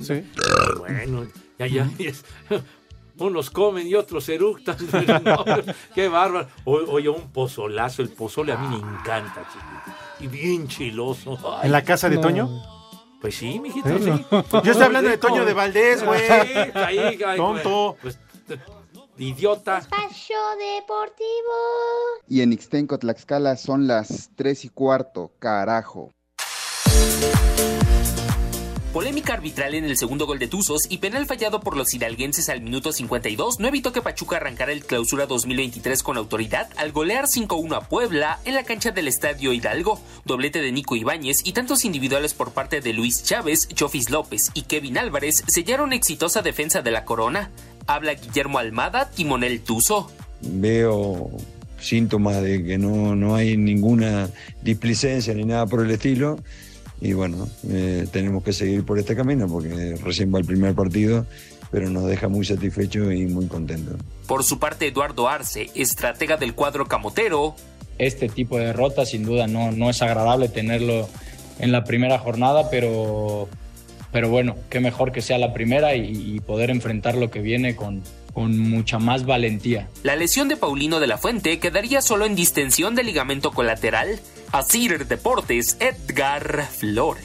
Sí. 0.00 0.22
Bueno, 0.78 1.26
ya, 1.58 1.66
ya. 1.66 1.88
Unos 3.18 3.48
comen 3.50 3.86
y 3.86 3.94
otros 3.94 4.28
eructan. 4.28 4.76
no, 5.24 5.44
qué 5.94 6.08
bárbaro. 6.08 6.48
Oye, 6.64 7.08
un 7.08 7.30
pozolazo. 7.32 8.02
El 8.02 8.10
pozole 8.10 8.52
a 8.52 8.58
mí 8.58 8.68
me 8.68 8.76
encanta, 8.76 9.42
chiquito. 9.50 9.75
Y 10.20 10.26
bien 10.28 10.68
chiloso. 10.68 11.38
Ay, 11.58 11.66
¿En 11.66 11.72
la 11.72 11.82
casa 11.82 12.08
de 12.08 12.16
No. 12.16 12.22
Toño? 12.22 12.48
Pues 13.20 13.36
sí, 13.36 13.58
mijito, 13.58 13.88
Sí. 13.98 14.24
Yo 14.30 14.72
estoy 14.72 14.82
hablando 14.82 15.10
de 15.10 15.18
Toño 15.18 15.44
de 15.44 15.52
Valdés, 15.52 16.04
güey. 16.04 16.20
Sí, 16.20 16.32
ahí, 16.74 16.98
ahí, 16.98 17.36
Tonto. 17.36 17.96
Pues, 18.00 18.18
idiota. 19.18 19.78
Espacio 19.78 20.36
Deportivo. 20.58 21.56
Y 22.28 22.42
en 22.42 22.52
Ixtenco, 22.52 22.98
Tlaxcala 22.98 23.56
son 23.56 23.86
las 23.86 24.30
tres 24.36 24.64
y 24.64 24.68
cuarto, 24.68 25.32
carajo. 25.38 26.12
Polémica 28.96 29.34
arbitral 29.34 29.74
en 29.74 29.84
el 29.84 29.98
segundo 29.98 30.24
gol 30.24 30.38
de 30.38 30.48
Tuzos 30.48 30.86
y 30.88 30.96
penal 30.96 31.26
fallado 31.26 31.60
por 31.60 31.76
los 31.76 31.92
hidalguenses 31.92 32.48
al 32.48 32.62
minuto 32.62 32.92
52 32.92 33.60
no 33.60 33.68
evitó 33.68 33.92
que 33.92 34.00
Pachuca 34.00 34.36
arrancara 34.36 34.72
el 34.72 34.86
clausura 34.86 35.26
2023 35.26 36.02
con 36.02 36.16
autoridad 36.16 36.70
al 36.78 36.92
golear 36.92 37.26
5-1 37.26 37.76
a 37.76 37.88
Puebla 37.90 38.40
en 38.46 38.54
la 38.54 38.62
cancha 38.64 38.92
del 38.92 39.06
Estadio 39.06 39.52
Hidalgo. 39.52 40.00
Doblete 40.24 40.62
de 40.62 40.72
Nico 40.72 40.96
Ibáñez 40.96 41.42
y 41.44 41.52
tantos 41.52 41.84
individuales 41.84 42.32
por 42.32 42.52
parte 42.52 42.80
de 42.80 42.94
Luis 42.94 43.22
Chávez, 43.22 43.68
Chofis 43.68 44.08
López 44.08 44.50
y 44.54 44.62
Kevin 44.62 44.96
Álvarez 44.96 45.44
sellaron 45.46 45.92
exitosa 45.92 46.40
defensa 46.40 46.80
de 46.80 46.92
la 46.92 47.04
corona. 47.04 47.50
Habla 47.86 48.14
Guillermo 48.14 48.58
Almada, 48.58 49.10
timonel 49.10 49.60
Tuzo. 49.60 50.10
Veo 50.40 51.32
síntomas 51.78 52.42
de 52.42 52.64
que 52.64 52.78
no, 52.78 53.14
no 53.14 53.34
hay 53.34 53.58
ninguna 53.58 54.30
displicencia 54.62 55.34
ni 55.34 55.44
nada 55.44 55.66
por 55.66 55.84
el 55.84 55.90
estilo. 55.90 56.38
Y 57.00 57.12
bueno, 57.12 57.48
eh, 57.68 58.06
tenemos 58.10 58.42
que 58.42 58.52
seguir 58.52 58.84
por 58.84 58.98
este 58.98 59.14
camino 59.14 59.46
porque 59.48 59.96
recién 60.02 60.34
va 60.34 60.38
el 60.38 60.46
primer 60.46 60.74
partido, 60.74 61.26
pero 61.70 61.90
nos 61.90 62.06
deja 62.06 62.28
muy 62.28 62.44
satisfechos 62.44 63.12
y 63.12 63.26
muy 63.26 63.46
contentos. 63.46 63.96
Por 64.26 64.44
su 64.44 64.58
parte, 64.58 64.86
Eduardo 64.86 65.28
Arce, 65.28 65.70
estratega 65.74 66.36
del 66.36 66.54
cuadro 66.54 66.86
camotero. 66.86 67.54
Este 67.98 68.28
tipo 68.28 68.58
de 68.58 68.66
derrota 68.66 69.06
sin 69.06 69.24
duda 69.24 69.46
no, 69.46 69.72
no 69.72 69.88
es 69.90 70.02
agradable 70.02 70.48
tenerlo 70.48 71.08
en 71.58 71.72
la 71.72 71.84
primera 71.84 72.18
jornada, 72.18 72.68
pero, 72.70 73.48
pero 74.12 74.28
bueno, 74.28 74.56
qué 74.68 74.80
mejor 74.80 75.12
que 75.12 75.22
sea 75.22 75.38
la 75.38 75.54
primera 75.54 75.94
y, 75.94 76.34
y 76.34 76.40
poder 76.40 76.70
enfrentar 76.70 77.14
lo 77.14 77.30
que 77.30 77.40
viene 77.40 77.74
con, 77.74 78.02
con 78.36 78.58
mucha 78.58 78.98
más 78.98 79.24
valentía. 79.24 79.88
La 80.02 80.14
lesión 80.14 80.46
de 80.46 80.58
Paulino 80.58 81.00
de 81.00 81.06
la 81.06 81.16
Fuente 81.16 81.58
quedaría 81.58 82.02
solo 82.02 82.26
en 82.26 82.36
distensión 82.36 82.94
del 82.94 83.06
ligamento 83.06 83.50
colateral. 83.50 84.20
Asir 84.52 85.06
Deportes, 85.06 85.78
Edgar 85.80 86.68
Flores. 86.70 87.24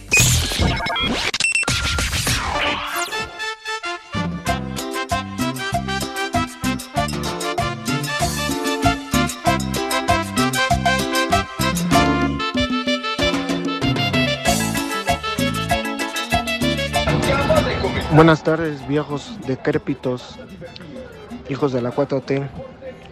Buenas 18.13 18.44
tardes, 18.44 18.88
viejos 18.88 19.38
decrépitos, 19.46 20.38
hijos 21.51 21.74
de 21.74 21.81
la 21.81 21.91
4T. 21.91 22.50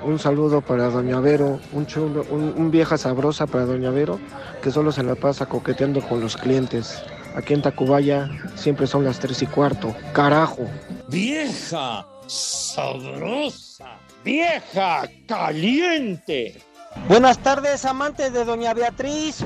Un 0.03 0.17
saludo 0.17 0.61
para 0.61 0.89
Doña 0.89 1.19
Vero, 1.19 1.59
un, 1.73 1.85
chulo, 1.85 2.25
un, 2.29 2.53
un 2.55 2.71
vieja 2.71 2.97
sabrosa 2.97 3.45
para 3.45 3.65
Doña 3.65 3.91
Vero, 3.91 4.17
que 4.63 4.71
solo 4.71 4.93
se 4.93 5.03
la 5.03 5.15
pasa 5.15 5.45
coqueteando 5.45 6.01
con 6.01 6.21
los 6.21 6.37
clientes. 6.37 7.03
Aquí 7.35 7.53
en 7.53 7.61
Tacubaya 7.61 8.29
siempre 8.55 8.87
son 8.87 9.03
las 9.03 9.19
3 9.19 9.41
y 9.43 9.45
cuarto. 9.45 9.93
¡Carajo! 10.13 10.65
Vieja 11.09 12.07
sabrosa, 12.27 13.97
vieja 14.23 15.03
caliente. 15.27 16.61
Buenas 17.07 17.37
tardes, 17.39 17.83
amantes 17.83 18.31
de 18.31 18.45
Doña 18.45 18.73
Beatriz. 18.73 19.45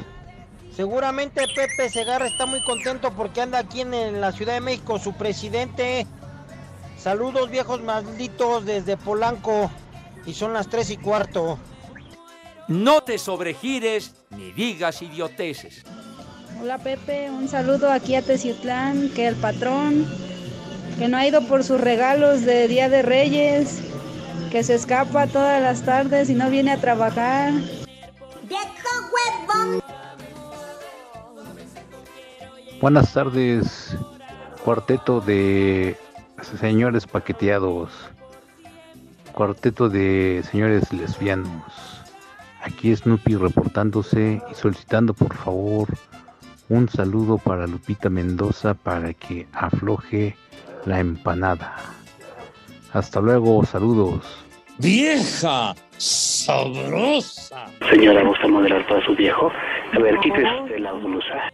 Seguramente 0.76 1.46
Pepe 1.56 1.90
Segarra 1.90 2.28
está 2.28 2.46
muy 2.46 2.64
contento 2.64 3.12
porque 3.12 3.42
anda 3.42 3.60
aquí 3.60 3.82
en, 3.82 3.94
en 3.94 4.22
la 4.22 4.32
Ciudad 4.32 4.54
de 4.54 4.62
México 4.62 5.00
su 5.00 5.14
presidente. 5.14 6.06
Saludos 7.04 7.50
viejos 7.50 7.82
malditos 7.82 8.66
desde 8.66 8.96
Polanco 8.96 9.70
y 10.26 10.34
son 10.34 10.54
las 10.54 10.70
tres 10.70 10.90
y 10.90 10.96
cuarto. 10.96 11.60
No 12.70 13.02
te 13.02 13.18
sobregires 13.18 14.16
ni 14.30 14.54
digas 14.54 15.02
idioteces. 15.02 15.84
Hola 16.62 16.78
Pepe, 16.78 17.30
un 17.30 17.50
saludo 17.50 17.92
aquí 17.92 18.16
a 18.16 18.22
Teciutlán, 18.22 19.10
que 19.10 19.28
el 19.28 19.36
patrón, 19.36 20.08
que 20.98 21.10
no 21.10 21.18
ha 21.18 21.28
ido 21.28 21.46
por 21.46 21.66
sus 21.66 21.82
regalos 21.82 22.44
de 22.44 22.70
Día 22.70 22.88
de 22.88 23.02
Reyes, 23.02 23.82
que 24.50 24.64
se 24.64 24.76
escapa 24.76 25.28
todas 25.28 25.62
las 25.62 25.82
tardes 25.84 26.30
y 26.30 26.36
no 26.36 26.50
viene 26.50 26.72
a 26.72 26.78
trabajar. 26.78 27.52
Buenas 32.80 33.12
tardes, 33.12 33.94
cuarteto 34.64 35.20
de 35.20 35.98
señores 36.48 37.08
paqueteados, 37.08 37.92
cuarteto 39.34 39.90
de 39.90 40.44
señores 40.50 40.92
lesbianos. 40.94 42.04
Aquí 42.62 42.96
Snoopy 42.96 43.36
reportándose 43.36 44.42
y 44.50 44.56
solicitando 44.56 45.14
por 45.14 45.34
favor 45.36 45.90
un 46.70 46.88
saludo 46.88 47.38
para 47.38 47.68
Lupita 47.68 48.10
Mendoza 48.10 48.74
para 48.74 49.14
que 49.14 49.48
afloje 49.54 50.36
la 50.86 51.00
empanada. 51.00 51.76
Hasta 52.94 53.20
luego, 53.20 53.66
saludos. 53.66 54.46
Vieja 54.78 55.76
sabrosa. 55.98 57.66
Señora, 57.90 58.24
¿gusta 58.24 58.48
moderar 58.48 58.86
para 58.88 59.06
su 59.06 59.16
viejo? 59.16 59.52
A 59.94 60.00
ver, 60.00 60.18
quítese 60.20 60.80
la 60.80 60.94
blusa. 60.94 61.52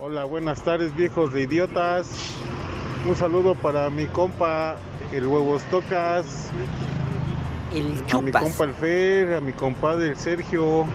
Hola, 0.00 0.24
buenas 0.24 0.62
tardes 0.62 0.94
viejos 0.94 1.32
de 1.32 1.42
idiotas. 1.42 2.36
Un 3.06 3.16
saludo 3.16 3.54
para 3.54 3.88
mi 3.90 4.06
compa, 4.06 4.76
el 5.12 5.26
Huevos 5.26 5.62
Tocas. 5.64 6.50
El 7.72 8.04
A 8.12 8.20
mi 8.20 8.32
compa 8.32 8.64
el 8.64 8.74
Fer, 8.74 9.34
a 9.34 9.40
mi 9.40 9.52
compadre 9.52 10.08
el 10.08 10.16
Sergio. 10.16 10.86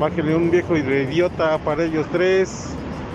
Bájenle 0.00 0.34
un 0.34 0.50
viejo 0.50 0.76
idiota 0.76 1.58
para 1.58 1.84
ellos 1.84 2.06
tres. 2.12 2.68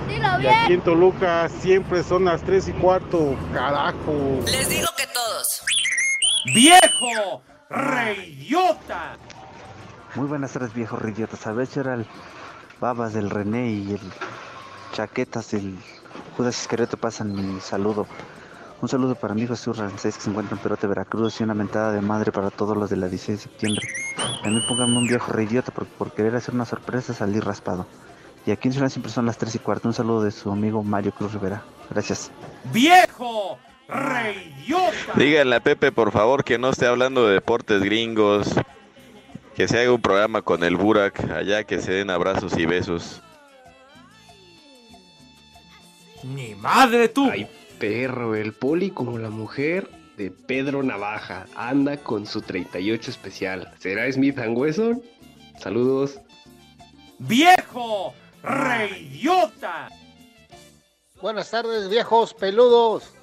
Y 0.09 0.45
aquí 0.45 0.73
en 0.73 0.81
Toluca 0.81 1.47
siempre 1.49 2.03
son 2.03 2.25
las 2.25 2.41
tres 2.41 2.67
y 2.67 2.73
cuarto, 2.73 3.35
carajo. 3.53 4.39
Les 4.45 4.69
digo 4.69 4.87
que 4.97 5.07
todos. 5.07 5.63
¡Viejo! 6.53 7.41
¡Reidiota! 7.69 9.15
Muy 10.15 10.27
buenas 10.27 10.51
tardes, 10.51 10.73
viejo 10.73 10.97
idiotas. 11.07 11.47
A 11.47 11.53
ver, 11.53 11.67
era 11.75 11.93
el 11.93 12.05
Babas 12.79 13.13
del 13.13 13.29
René 13.29 13.69
y 13.69 13.91
el 13.93 14.01
Chaquetas 14.91 15.51
del 15.51 15.77
Judas 16.41 16.59
Iscariote 16.59 16.97
pasan 16.97 17.35
mi 17.35 17.61
saludo. 17.61 18.07
Un 18.81 18.89
saludo 18.89 19.13
para 19.13 19.35
mi 19.35 19.43
hijo 19.43 19.53
Jesús 19.53 19.77
Rancés 19.77 20.15
que 20.15 20.23
se 20.23 20.29
encuentra 20.31 20.57
en 20.57 20.63
Perote, 20.63 20.87
Veracruz 20.87 21.39
y 21.39 21.43
una 21.43 21.53
mentada 21.53 21.91
de 21.91 22.01
madre 22.01 22.31
para 22.31 22.49
todos 22.49 22.75
los 22.75 22.89
de 22.89 22.95
la 22.97 23.09
16 23.09 23.37
de 23.37 23.43
septiembre. 23.43 23.87
También 24.41 24.65
pónganme 24.67 24.97
un 24.97 25.05
viejo 25.07 25.31
reidiota 25.31 25.71
porque 25.71 25.91
por 25.99 26.13
querer 26.13 26.35
hacer 26.35 26.55
una 26.55 26.65
sorpresa 26.65 27.13
salí 27.13 27.39
raspado. 27.39 27.85
Y 28.47 28.49
aquí 28.49 28.69
en 28.69 28.73
Ciudad 28.73 28.89
siempre 28.89 29.11
son 29.11 29.27
las 29.27 29.37
3 29.37 29.53
y 29.53 29.59
cuarto. 29.59 29.87
Un 29.87 29.93
saludo 29.93 30.23
de 30.23 30.31
su 30.31 30.51
amigo 30.51 30.81
Mario 30.81 31.11
Cruz 31.11 31.31
Rivera. 31.31 31.61
Gracias. 31.91 32.31
¡Viejo! 32.73 33.59
¡Reidiota! 33.87 35.13
Díganle 35.15 35.57
a 35.57 35.59
Pepe, 35.59 35.91
por 35.91 36.11
favor, 36.11 36.43
que 36.43 36.57
no 36.57 36.71
esté 36.71 36.87
hablando 36.87 37.27
de 37.27 37.35
deportes 37.35 37.83
gringos. 37.83 38.49
Que 39.53 39.67
se 39.67 39.79
haga 39.79 39.93
un 39.93 40.01
programa 40.01 40.41
con 40.41 40.63
el 40.63 40.75
Burak, 40.75 41.23
allá 41.29 41.65
que 41.65 41.79
se 41.81 41.91
den 41.91 42.09
abrazos 42.09 42.57
y 42.57 42.65
besos. 42.65 43.21
¡Ni 46.23 46.55
madre 46.55 47.09
tú! 47.09 47.29
Ay, 47.29 47.47
perro, 47.79 48.35
el 48.35 48.53
poli 48.53 48.91
como 48.91 49.17
la 49.17 49.29
mujer 49.29 49.89
de 50.17 50.29
Pedro 50.29 50.83
Navaja. 50.83 51.47
Anda 51.55 51.97
con 51.97 52.25
su 52.25 52.41
38 52.41 53.09
especial. 53.09 53.73
¿Será 53.79 54.11
Smith 54.11 54.37
Wesson? 54.37 55.01
Saludos. 55.59 56.19
¡Viejo! 57.19 58.13
¡Reidiota! 58.43 59.89
Buenas 61.21 61.49
tardes, 61.51 61.89
viejos 61.89 62.33
peludos. 62.33 63.13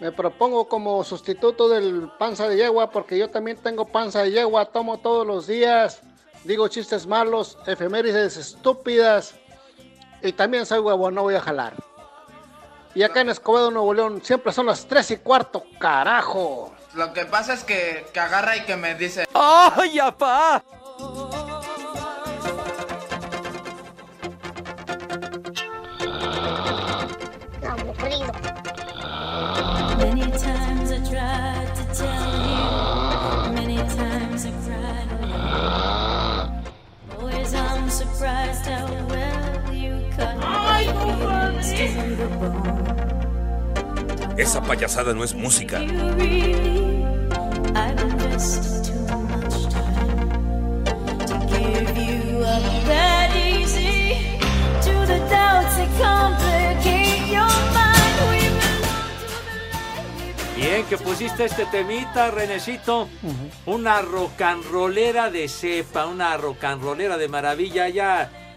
Me 0.00 0.12
propongo 0.12 0.68
como 0.68 1.02
sustituto 1.04 1.68
del 1.68 2.10
panza 2.18 2.48
de 2.48 2.56
yegua 2.56 2.90
porque 2.90 3.18
yo 3.18 3.30
también 3.30 3.56
tengo 3.56 3.86
panza 3.86 4.22
de 4.22 4.30
yegua, 4.30 4.66
tomo 4.66 4.98
todos 4.98 5.26
los 5.26 5.46
días, 5.46 6.02
digo 6.44 6.68
chistes 6.68 7.06
malos, 7.06 7.58
efemérides 7.66 8.36
estúpidas 8.36 9.34
y 10.22 10.32
también 10.32 10.66
soy 10.66 10.78
huevo, 10.78 11.10
no 11.10 11.22
voy 11.22 11.34
a 11.34 11.40
jalar. 11.40 11.87
Y 12.98 13.04
acá 13.04 13.20
en 13.20 13.28
Escobedo, 13.28 13.70
Nuevo 13.70 13.94
León, 13.94 14.20
siempre 14.24 14.52
son 14.52 14.66
las 14.66 14.84
3 14.88 15.12
y 15.12 15.16
cuarto, 15.18 15.62
carajo. 15.78 16.74
Lo 16.94 17.12
que 17.12 17.26
pasa 17.26 17.54
es 17.54 17.62
que, 17.62 18.04
que 18.12 18.18
agarra 18.18 18.56
y 18.56 18.64
que 18.64 18.76
me 18.76 18.96
dice... 18.96 19.24
¡Ay, 19.34 20.00
apá! 20.00 20.64
Many 29.96 30.32
times 30.32 30.90
I 30.90 30.98
tried 31.08 31.72
to 31.76 31.84
tell 31.94 32.34
you, 32.48 33.52
many 33.52 33.76
times 33.94 34.44
I 34.44 34.50
cried. 34.66 35.08
Always 37.16 37.54
I'm 37.54 37.88
surprised 37.88 38.67
Esa 44.36 44.60
payasada 44.62 45.14
no 45.14 45.22
es 45.22 45.34
música. 45.34 45.78
Bien, 60.56 60.84
que 60.88 60.98
pusiste 60.98 61.44
este 61.44 61.66
temita, 61.66 62.32
Renecito. 62.32 63.02
Uh 63.02 63.06
-huh. 63.06 63.74
Una 63.74 64.02
rocanrolera 64.02 65.30
de 65.30 65.48
cepa, 65.48 66.06
una 66.06 66.36
rocanrolera 66.36 67.16
de 67.16 67.28
maravilla. 67.28 67.88
Ya 67.88 68.47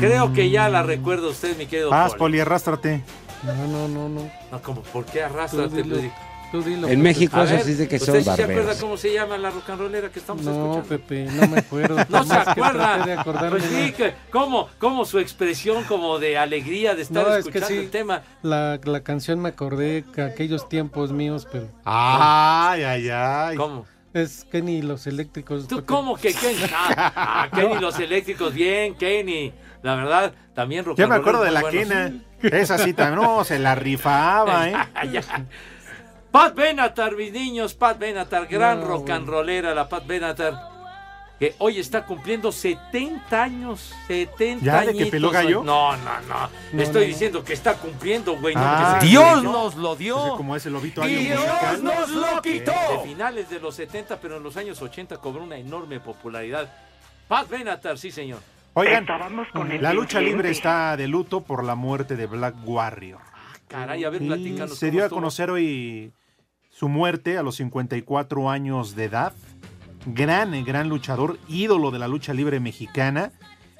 Creo 0.00 0.32
que 0.32 0.50
ya 0.50 0.68
la 0.68 0.82
recuerda 0.82 1.28
usted, 1.28 1.56
mi 1.56 1.66
querido 1.66 1.90
Paz, 1.90 2.14
Poli. 2.14 2.40
Arrástrate. 2.40 3.02
No, 3.42 3.54
no, 3.66 3.88
no, 3.88 4.08
no. 4.08 4.30
No, 4.50 4.62
como, 4.62 4.82
¿por 4.82 5.04
qué 5.04 5.22
arrastrate? 5.22 5.68
Tú 5.68 5.76
dilo, 5.82 5.96
Luis? 5.96 6.12
tú 6.52 6.62
dilo, 6.62 6.86
En. 6.88 7.00
México 7.00 7.36
A 7.38 7.44
eso 7.44 7.54
ver, 7.54 7.64
sí 7.64 7.70
dice 7.70 7.88
que 7.88 7.96
¿usted 7.96 8.12
son 8.22 8.24
sí 8.24 8.30
se 8.36 8.42
acuerda 8.44 8.74
cómo 8.78 8.96
se 8.96 9.12
llama 9.12 9.38
la 9.38 9.50
rocanrolera 9.50 10.10
que 10.10 10.18
estamos 10.20 10.44
No, 10.44 10.50
escuchando? 10.52 10.88
Pepe, 10.88 11.24
no 11.32 11.48
me 11.48 11.58
acuerdo. 11.58 11.96
No 12.08 12.24
se 12.24 12.34
acuerda. 12.34 13.24
Pues 13.50 13.64
sí, 13.64 13.90
no. 13.90 13.96
que, 13.96 14.14
¿cómo, 14.30 14.68
¿cómo 14.78 15.04
su 15.04 15.18
expresión 15.18 15.82
como 15.84 16.18
de 16.18 16.36
alegría 16.38 16.94
de 16.94 17.02
estar 17.02 17.26
No, 17.26 17.34
es 17.36 17.44
que 17.44 17.50
escuchando 17.58 17.68
sí. 17.68 17.76
el 17.78 17.90
tema? 17.90 18.22
La, 18.42 18.78
la 18.84 19.00
canción 19.02 19.40
me 19.40 19.48
acordé 19.48 20.04
que 20.14 20.22
aquellos 20.22 20.68
tiempos 20.68 21.10
míos, 21.12 21.48
pero. 21.50 21.68
Ay, 21.84 22.82
ay, 22.82 23.08
ay. 23.10 23.56
¿Cómo? 23.56 23.86
Es 24.12 24.46
Kenny 24.50 24.82
los 24.82 25.06
eléctricos. 25.06 25.66
¿Tú 25.68 25.84
cómo 25.86 26.16
que 26.16 26.34
Kenny? 26.34 26.62
Ah, 26.74 27.12
ah, 27.16 27.48
Kenny, 27.54 27.78
los 27.80 27.98
eléctricos, 27.98 28.52
bien, 28.52 28.94
Kenny. 28.94 29.52
La 29.82 29.94
verdad, 29.96 30.32
también 30.54 30.84
rock 30.84 30.98
Ya 30.98 31.06
me 31.06 31.14
acuerdo 31.16 31.42
de 31.42 31.50
la 31.50 31.60
buenos. 31.62 31.88
quena. 31.88 32.12
Esa 32.42 32.78
sí 32.78 32.92
también. 32.92 33.22
No, 33.22 33.42
se 33.44 33.58
la 33.58 33.74
rifaba, 33.74 34.68
¿eh? 34.68 34.74
Ya. 35.10 35.22
Pat 36.30 36.54
Benatar, 36.54 37.16
mis 37.16 37.32
niños, 37.32 37.74
Pat 37.74 37.98
Benatar, 37.98 38.46
gran 38.46 38.80
No, 38.80 38.86
rock 38.86 39.10
and 39.10 39.28
rollera, 39.28 39.74
la 39.74 39.88
Pat 39.88 40.06
Benatar, 40.06 40.54
que 41.42 41.56
hoy 41.58 41.80
está 41.80 42.04
cumpliendo 42.06 42.52
70 42.52 43.42
años, 43.42 43.92
70 44.06 44.64
¿Ya 44.64 44.76
de 44.82 44.84
que 44.84 44.90
añitos 44.90 45.10
peló 45.10 45.30
gallo? 45.30 45.64
No, 45.64 45.96
no, 45.96 46.20
no, 46.28 46.48
No, 46.72 46.82
Estoy 46.82 47.00
no, 47.02 47.06
no. 47.08 47.12
diciendo 47.12 47.42
que 47.44 47.52
está 47.52 47.74
cumpliendo, 47.78 48.38
güey. 48.38 48.54
no 48.54 48.60
Ah, 48.64 48.98
que 49.00 49.08
Dios 49.08 49.42
no. 49.42 49.50
nos 49.52 49.74
lo 49.74 49.96
dio. 49.96 50.36
como 50.36 50.54
ese 50.54 50.70
lobito 50.70 51.02
año 51.02 51.18
Dios 51.18 51.40
musical. 51.40 51.82
nos 51.82 52.10
lo 52.10 52.42
quitó. 52.42 52.70
De 52.70 53.08
finales 53.08 53.50
de 53.50 53.58
los 53.58 53.74
70, 53.74 54.20
pero 54.20 54.36
en 54.36 54.44
los 54.44 54.56
años 54.56 54.80
80 54.80 55.16
cobró 55.16 55.42
una 55.42 55.56
enorme 55.56 55.98
popularidad. 55.98 56.72
Pat 57.26 57.48
Benatar, 57.48 57.98
sí, 57.98 58.12
señor. 58.12 58.38
Oigan, 58.74 59.02
Estábamos 59.02 59.48
con 59.48 59.72
el 59.72 59.82
la 59.82 59.92
lucha 59.92 60.18
pendiente. 60.18 60.36
libre 60.36 60.50
está 60.52 60.96
de 60.96 61.08
luto 61.08 61.40
por 61.40 61.64
la 61.64 61.74
muerte 61.74 62.14
de 62.14 62.26
Black 62.26 62.54
Warrior. 62.64 63.20
Caray, 63.66 64.04
a 64.04 64.10
ver, 64.10 64.20
platícanos. 64.24 64.78
se 64.78 64.92
dio 64.92 65.04
a 65.04 65.08
conocer 65.08 65.50
hoy 65.50 66.12
su 66.70 66.88
muerte 66.88 67.36
a 67.36 67.42
los 67.42 67.56
54 67.56 68.48
años 68.48 68.94
de 68.94 69.04
edad. 69.06 69.32
Gran, 70.06 70.54
eh, 70.54 70.64
gran 70.64 70.88
luchador, 70.88 71.38
ídolo 71.48 71.90
de 71.90 71.98
la 71.98 72.08
lucha 72.08 72.34
libre 72.34 72.60
mexicana. 72.60 73.32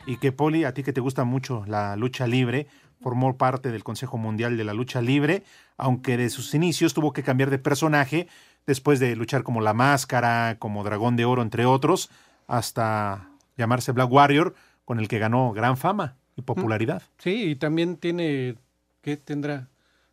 Y 0.06 0.16
que, 0.16 0.32
Poli, 0.32 0.64
a 0.64 0.74
ti 0.74 0.82
que 0.82 0.92
te 0.92 1.00
gusta 1.00 1.24
mucho 1.24 1.64
la 1.66 1.96
lucha 1.96 2.26
libre, 2.26 2.66
formó 3.00 3.36
parte 3.36 3.70
del 3.70 3.84
Consejo 3.84 4.16
Mundial 4.16 4.56
de 4.56 4.64
la 4.64 4.72
Lucha 4.74 5.02
Libre, 5.02 5.42
aunque 5.76 6.16
de 6.16 6.30
sus 6.30 6.54
inicios 6.54 6.94
tuvo 6.94 7.12
que 7.12 7.22
cambiar 7.22 7.50
de 7.50 7.58
personaje 7.58 8.28
después 8.66 9.00
de 9.00 9.16
luchar 9.16 9.42
como 9.42 9.60
La 9.60 9.74
Máscara, 9.74 10.56
como 10.58 10.84
Dragón 10.84 11.16
de 11.16 11.24
Oro, 11.24 11.42
entre 11.42 11.66
otros, 11.66 12.10
hasta 12.46 13.28
llamarse 13.56 13.92
Black 13.92 14.10
Warrior, 14.10 14.54
con 14.84 15.00
el 15.00 15.08
que 15.08 15.18
ganó 15.18 15.52
gran 15.52 15.76
fama 15.76 16.16
y 16.36 16.42
popularidad. 16.42 17.02
Sí, 17.18 17.50
y 17.50 17.56
también 17.56 17.96
tiene. 17.96 18.56
¿Qué 19.02 19.16
tendrá? 19.16 19.68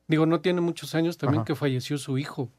Digo, 0.07 0.25
no 0.25 0.41
tiene 0.41 0.61
muchos 0.61 0.95
años 0.95 1.17
también 1.17 1.41
Ajá. 1.41 1.45
que 1.45 1.55
falleció 1.55 1.97
su 1.99 2.17
hijo. 2.17 2.49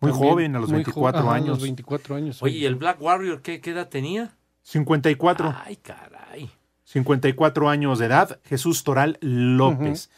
Muy 0.00 0.12
También, 0.12 0.30
joven, 0.30 0.56
a 0.56 0.60
los 0.60 0.70
muy 0.70 0.84
jo- 0.84 0.84
24 0.84 1.20
ajá, 1.20 1.30
a 1.30 1.34
años. 1.34 1.48
los 1.48 1.62
24 1.62 2.14
años. 2.16 2.42
Oye, 2.42 2.58
¿y 2.58 2.64
el 2.66 2.76
Black 2.76 3.00
Warrior 3.02 3.42
qué, 3.42 3.60
qué 3.60 3.70
edad 3.70 3.88
tenía? 3.88 4.36
54. 4.62 5.54
Ay, 5.64 5.76
caray. 5.76 6.50
54 6.84 7.68
años 7.68 7.98
de 7.98 8.06
edad, 8.06 8.38
Jesús 8.44 8.84
Toral 8.84 9.18
López. 9.20 10.10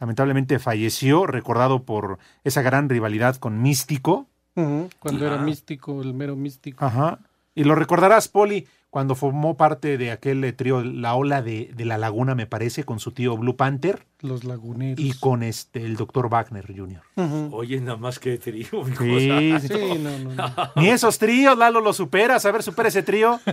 Lamentablemente 0.00 0.58
falleció, 0.58 1.26
recordado 1.26 1.82
por 1.84 2.18
esa 2.44 2.62
gran 2.62 2.88
rivalidad 2.88 3.36
con 3.36 3.62
Místico. 3.62 4.26
Cuando 4.54 5.24
Ah. 5.24 5.28
era 5.34 5.36
místico, 5.38 6.02
el 6.02 6.14
mero 6.14 6.34
místico. 6.34 6.84
Ajá. 6.84 7.20
Y 7.54 7.64
lo 7.64 7.74
recordarás, 7.76 8.28
Poli, 8.28 8.66
cuando 8.90 9.14
formó 9.14 9.56
parte 9.56 9.98
de 9.98 10.10
aquel 10.10 10.42
eh, 10.44 10.52
trío 10.52 10.82
La 10.82 11.14
Ola 11.14 11.42
de, 11.42 11.70
de 11.74 11.84
la 11.84 11.98
Laguna, 11.98 12.34
me 12.34 12.46
parece, 12.46 12.84
con 12.84 13.00
su 13.00 13.12
tío 13.12 13.36
Blue 13.36 13.54
Panther 13.56 14.06
Los 14.20 14.44
laguneros. 14.44 14.98
y 14.98 15.12
con 15.12 15.42
este 15.42 15.84
el 15.84 15.96
doctor 15.96 16.28
Wagner 16.30 16.66
Jr. 16.66 17.02
Oye, 17.52 17.80
nada 17.80 17.98
más 17.98 18.18
que 18.18 18.38
trío, 18.38 18.84
mi 18.84 18.96
Sí, 18.96 19.28
cosa. 19.28 19.60
sí. 19.68 19.98
No, 19.98 20.18
no, 20.18 20.34
no. 20.34 20.54
Ni 20.76 20.88
esos 20.88 21.18
tríos, 21.18 21.56
Lalo, 21.58 21.80
lo 21.80 21.92
superas. 21.92 22.44
A 22.46 22.50
ver, 22.52 22.62
supera 22.62 22.88
ese 22.88 23.02
trío. 23.02 23.40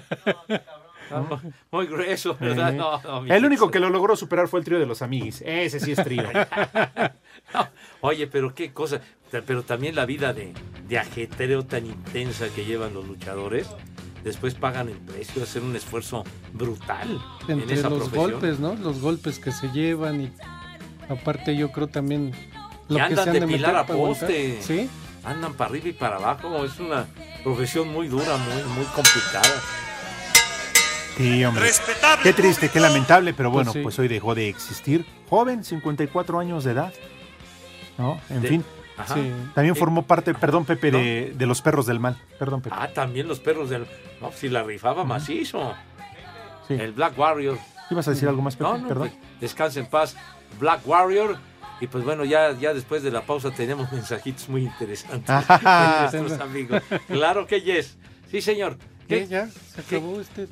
Ah, 1.11 1.23
Muy 1.71 1.85
grueso, 1.85 2.35
¿verdad? 2.39 2.73
Eh, 2.73 2.77
No, 2.77 2.99
no, 3.21 3.25
el 3.31 3.45
único 3.45 3.69
que 3.69 3.79
lo 3.79 3.91
logró 3.91 4.15
superar 4.15 4.47
fue 4.47 4.59
el 4.59 4.65
trío 4.65 4.79
de 4.79 4.87
los 4.87 5.03
amiguis. 5.03 5.43
Ese 5.45 5.79
sí 5.79 5.91
es 5.91 6.03
trío. 6.03 6.23
No, 7.53 7.67
Oye, 8.01 8.25
pero 8.25 8.55
qué 8.55 8.73
cosa. 8.73 9.01
Pero 9.29 9.61
también 9.61 9.93
la 9.95 10.07
vida 10.07 10.33
de, 10.33 10.51
de 10.87 10.97
ajetreo 10.97 11.63
tan 11.63 11.85
intensa 11.85 12.47
que 12.55 12.65
llevan 12.65 12.95
los 12.95 13.07
luchadores. 13.07 13.69
Después 14.25 14.55
pagan 14.55 14.89
el 14.89 14.97
precio 14.97 15.35
de 15.35 15.43
hacer 15.43 15.61
un 15.61 15.75
esfuerzo 15.75 16.23
brutal 16.51 17.21
en 17.47 17.59
Entre 17.61 17.75
esa 17.77 17.89
los 17.89 17.99
profesión. 18.09 18.31
golpes, 18.31 18.59
¿no? 18.59 18.73
Los 18.75 18.99
golpes 18.99 19.39
que 19.39 19.51
se 19.53 19.69
llevan 19.69 20.19
y 20.19 20.31
aparte 21.07 21.55
yo 21.55 21.71
creo 21.71 21.87
también 21.87 22.31
lo 22.89 22.97
Y 22.97 23.01
que 23.01 23.05
se 23.15 23.21
andan 23.21 23.27
han 23.29 23.33
de 23.35 23.39
de 23.41 23.47
pilar 23.47 23.75
a 23.77 23.85
poste. 23.85 24.59
Sí. 24.61 24.89
Andan 25.23 25.53
para 25.53 25.69
arriba 25.69 25.87
y 25.89 25.93
para 25.93 26.17
abajo. 26.17 26.65
Es 26.65 26.79
una 26.79 27.05
profesión 27.43 27.87
muy 27.93 28.07
dura, 28.07 28.35
muy, 28.37 28.63
muy 28.75 28.85
complicada. 28.85 29.61
Sí, 31.17 31.45
hombre. 31.45 31.69
Qué 32.23 32.33
triste, 32.33 32.69
qué 32.69 32.79
lamentable, 32.79 33.33
pero 33.33 33.49
bueno, 33.49 33.71
Pues 33.71 33.79
sí. 33.79 33.83
pues 33.83 33.99
hoy 33.99 34.07
dejó 34.07 34.35
de 34.35 34.49
existir. 34.49 35.05
Joven, 35.29 35.63
54 35.63 36.39
años 36.39 36.63
de 36.63 36.71
edad. 36.71 36.93
¿No? 37.97 38.19
En 38.29 38.41
De- 38.41 38.47
fin. 38.49 38.65
Ajá. 38.97 39.13
Sí. 39.15 39.31
También 39.53 39.75
Eh, 39.75 39.79
formó 39.79 40.03
parte, 40.03 40.33
perdón, 40.33 40.65
Pepe, 40.65 40.89
de, 40.91 41.33
de 41.35 41.45
los 41.45 41.61
perros 41.61 41.85
del 41.85 41.99
mal. 41.99 42.17
Perdón, 42.39 42.61
Pepe. 42.61 42.75
Ah, 42.79 42.87
también 42.93 43.27
los 43.27 43.39
perros 43.39 43.69
del. 43.69 43.85
No, 44.21 44.31
si 44.31 44.49
la 44.49 44.63
rifaba 44.63 45.03
macizo. 45.03 45.73
Sí. 46.67 46.75
El 46.75 46.93
Black 46.93 47.17
Warrior. 47.17 47.57
¿Ibas 47.91 48.07
a 48.07 48.11
decir 48.11 48.27
algo 48.27 48.41
más, 48.41 48.55
Pepe? 48.55 48.69
No, 48.69 48.77
no, 48.77 48.87
perdón. 48.87 49.09
pues, 49.09 49.39
descansa 49.41 49.79
en 49.79 49.85
paz. 49.87 50.15
Black 50.59 50.81
Warrior. 50.87 51.37
Y 51.81 51.87
pues 51.87 52.05
bueno, 52.05 52.23
ya, 52.23 52.53
ya 52.53 52.73
después 52.73 53.03
de 53.03 53.11
la 53.11 53.21
pausa 53.21 53.51
tenemos 53.51 53.91
mensajitos 53.91 54.47
muy 54.47 54.63
interesantes 54.63 55.27
Ah. 55.49 56.07
de 56.11 56.19
nuestros 56.21 56.41
amigos. 56.49 56.81
Claro 57.07 57.45
que 57.45 57.61
yes. 57.61 57.97
Sí, 58.31 58.39
señor. 58.41 58.77
¿Qué? 59.09 59.19
¿Qué? 59.23 59.27
¿Ya? 59.27 59.47
¿Se 59.49 59.81
acabó 59.81 60.21
este 60.21 60.47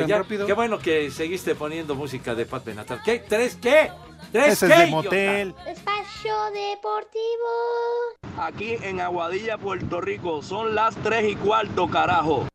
Pues 0.00 0.08
tan 0.08 0.08
ya, 0.08 0.18
rápido? 0.22 0.46
Qué 0.46 0.52
bueno 0.52 0.78
que 0.78 1.10
seguiste 1.10 1.54
poniendo 1.54 1.94
música 1.94 2.34
de 2.34 2.46
Pat 2.46 2.64
Benatar. 2.64 3.02
¿Qué? 3.02 3.18
¿Tres 3.18 3.56
qué? 3.60 3.90
¿Tres 4.32 4.54
Ese 4.54 4.66
qué? 4.68 4.72
es 4.72 4.78
de 4.80 4.86
motel. 4.86 5.54
Espacio 5.66 6.34
Deportivo. 6.54 8.38
Aquí 8.38 8.76
en 8.82 9.00
Aguadilla, 9.00 9.58
Puerto 9.58 10.00
Rico, 10.00 10.42
son 10.42 10.74
las 10.74 10.94
3 10.96 11.32
y 11.32 11.36
cuarto, 11.36 11.88
carajo. 11.88 12.46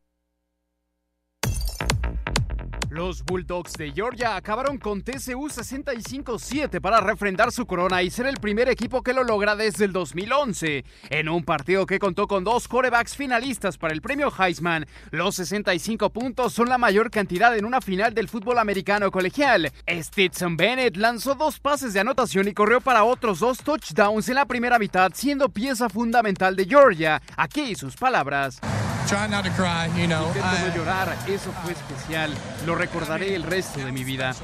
Los 2.96 3.26
Bulldogs 3.26 3.74
de 3.74 3.92
Georgia 3.92 4.38
acabaron 4.38 4.78
con 4.78 5.02
TCU 5.02 5.50
65-7 5.50 6.80
para 6.80 7.02
refrendar 7.02 7.52
su 7.52 7.66
corona 7.66 8.02
y 8.02 8.10
ser 8.10 8.26
el 8.26 8.38
primer 8.38 8.70
equipo 8.70 9.04
que 9.04 9.12
lo 9.12 9.26
logra 9.26 9.54
desde 9.58 9.84
el 9.84 9.92
2011. 9.92 10.86
En 11.10 11.28
un 11.28 11.44
partido 11.44 11.86
que 11.86 12.00
contó 12.00 12.26
con 12.26 12.46
dos 12.46 12.70
corebacks 12.70 13.18
finalistas 13.18 13.78
para 13.78 13.94
el 13.94 14.02
premio 14.02 14.32
Heisman, 14.40 14.86
los 15.12 15.36
65 15.36 16.10
puntos 16.12 16.54
son 16.54 16.70
la 16.70 16.78
mayor 16.78 17.12
cantidad 17.12 17.54
en 17.58 17.66
una 17.66 17.82
final 17.82 18.14
del 18.14 18.30
fútbol 18.30 18.60
americano 18.60 19.12
colegial. 19.12 19.74
Stetson 19.90 20.56
Bennett 20.56 20.96
lanzó 20.96 21.36
dos 21.36 21.60
pases 21.60 21.92
de 21.92 22.00
anotación 22.00 22.48
y 22.48 22.54
corrió 22.54 22.80
para 22.80 23.04
otros 23.04 23.40
dos 23.40 23.58
touchdowns 23.58 24.30
en 24.30 24.36
la 24.36 24.46
primera 24.46 24.80
mitad, 24.80 25.12
siendo 25.14 25.50
pieza 25.50 25.90
fundamental 25.90 26.56
de 26.56 26.64
Georgia. 26.64 27.22
Aquí 27.36 27.76
sus 27.76 27.98
palabras. 27.98 28.62
Try 29.08 29.28
not 29.28 29.44
to 29.44 29.52
cry, 29.52 29.88
you 29.96 30.08
know. 30.08 30.26
Intento 30.30 30.42
no 30.42 30.68
I, 30.68 30.78
llorar, 30.78 31.16
eso 31.28 31.52
fue 31.62 31.74
especial. 31.74 32.34
Lo 32.66 32.74
recordaré 32.86 33.34
el 33.34 33.42
resto 33.42 33.80
de 33.80 33.92
mi 33.92 34.04
vida. 34.04 34.36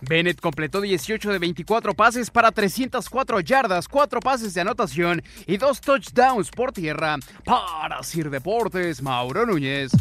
Bennett 0.00 0.40
completó 0.40 0.80
18 0.80 1.32
de 1.32 1.38
24 1.38 1.94
pases 1.94 2.30
para 2.30 2.50
304 2.50 3.40
yardas, 3.40 3.86
4 3.86 4.20
pases 4.20 4.54
de 4.54 4.60
anotación 4.60 5.22
y 5.46 5.56
2 5.56 5.80
touchdowns 5.80 6.50
por 6.50 6.72
tierra. 6.72 7.16
Para 7.44 8.02
Sir 8.02 8.28
Deportes, 8.28 9.02
Mauro 9.02 9.46
Núñez. 9.46 9.92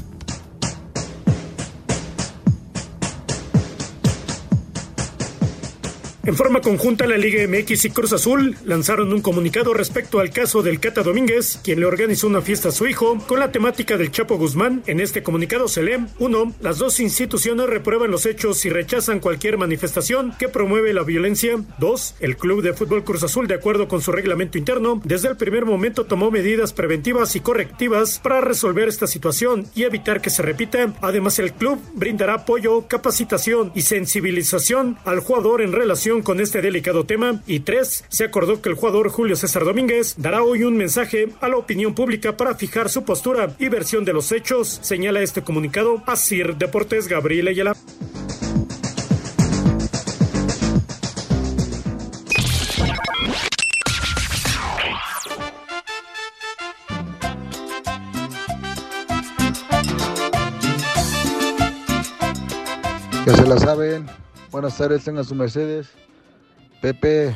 En 6.25 6.37
forma 6.37 6.61
conjunta, 6.61 7.05
la 7.05 7.17
Liga 7.17 7.45
MX 7.45 7.83
y 7.83 7.89
Cruz 7.89 8.13
Azul 8.13 8.55
lanzaron 8.63 9.11
un 9.11 9.21
comunicado 9.21 9.73
respecto 9.73 10.21
al 10.21 10.29
caso 10.29 10.63
del 10.63 10.79
Cata 10.79 11.03
Domínguez, 11.03 11.59
quien 11.61 11.81
le 11.81 11.85
organizó 11.85 12.27
una 12.27 12.41
fiesta 12.41 12.69
a 12.69 12.71
su 12.71 12.87
hijo 12.87 13.17
con 13.27 13.41
la 13.41 13.51
temática 13.51 13.97
del 13.97 14.09
Chapo 14.09 14.37
Guzmán. 14.37 14.83
En 14.87 15.01
este 15.01 15.21
comunicado 15.21 15.67
se 15.67 15.83
lee: 15.83 15.97
1. 16.19 16.55
Las 16.61 16.77
dos 16.77 17.01
instituciones 17.01 17.67
reprueban 17.67 18.09
los 18.09 18.25
hechos 18.25 18.63
y 18.63 18.69
rechazan 18.69 19.19
cualquier 19.19 19.57
manifestación 19.57 20.33
que 20.39 20.47
promueve 20.47 20.93
la 20.93 21.03
violencia. 21.03 21.61
2. 21.79 22.15
El 22.21 22.37
Club 22.37 22.61
de 22.61 22.71
Fútbol 22.71 23.03
Cruz 23.03 23.23
Azul, 23.23 23.47
de 23.47 23.55
acuerdo 23.55 23.89
con 23.89 24.01
su 24.01 24.13
reglamento 24.13 24.57
interno, 24.57 25.01
desde 25.03 25.27
el 25.27 25.35
primer 25.35 25.65
momento 25.65 26.05
tomó 26.05 26.31
medidas 26.31 26.71
preventivas 26.71 27.35
y 27.35 27.41
correctivas 27.41 28.19
para 28.23 28.39
resolver 28.39 28.87
esta 28.87 29.07
situación 29.07 29.67
y 29.75 29.83
evitar 29.83 30.21
que 30.21 30.29
se 30.29 30.41
repita. 30.41 30.93
Además, 31.01 31.37
el 31.39 31.51
club 31.51 31.81
brindará 31.95 32.35
apoyo, 32.35 32.87
capacitación 32.87 33.73
y 33.75 33.81
sensibilización 33.81 34.97
al 35.03 35.19
jugador 35.19 35.61
en 35.61 35.73
relación 35.73 36.12
con 36.21 36.39
este 36.39 36.61
delicado 36.61 37.05
tema. 37.05 37.41
Y 37.47 37.61
tres, 37.61 38.05
se 38.09 38.25
acordó 38.25 38.61
que 38.61 38.69
el 38.69 38.75
jugador 38.75 39.09
Julio 39.09 39.35
César 39.35 39.65
Domínguez 39.65 40.15
dará 40.17 40.43
hoy 40.43 40.63
un 40.63 40.77
mensaje 40.77 41.29
a 41.41 41.49
la 41.49 41.57
opinión 41.57 41.95
pública 41.95 42.37
para 42.37 42.55
fijar 42.55 42.89
su 42.89 43.03
postura 43.03 43.55
y 43.59 43.69
versión 43.69 44.05
de 44.05 44.13
los 44.13 44.31
hechos, 44.31 44.79
señala 44.81 45.21
este 45.21 45.41
comunicado 45.41 46.03
a 46.05 46.15
Sir 46.15 46.55
Deportes 46.57 47.07
Gabriel 47.07 47.47
Ayala. 47.47 47.73
Ya 63.25 63.33
se 63.37 63.47
la 63.47 63.57
saben. 63.57 64.05
Buenas 64.51 64.77
tardes, 64.77 65.03
tengan 65.03 65.23
su 65.23 65.33
Mercedes. 65.33 65.87
Pepe, 66.83 67.33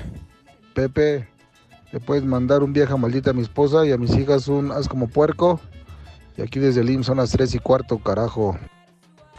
Pepe, 0.73 1.25
le 1.93 2.01
puedes 2.01 2.25
mandar 2.25 2.63
un 2.63 2.73
vieja 2.73 2.97
maldita 2.97 3.29
a 3.29 3.33
mi 3.33 3.43
esposa 3.43 3.85
y 3.85 3.93
a 3.93 3.97
mis 3.97 4.13
hijas 4.17 4.49
un 4.49 4.73
haz 4.73 4.89
como 4.89 5.07
puerco. 5.07 5.61
Y 6.35 6.41
aquí 6.41 6.59
desde 6.59 6.81
el 6.81 6.89
IMSS 6.89 7.05
son 7.05 7.15
las 7.15 7.31
3 7.31 7.55
y 7.55 7.59
cuarto, 7.59 7.97
carajo. 7.97 8.57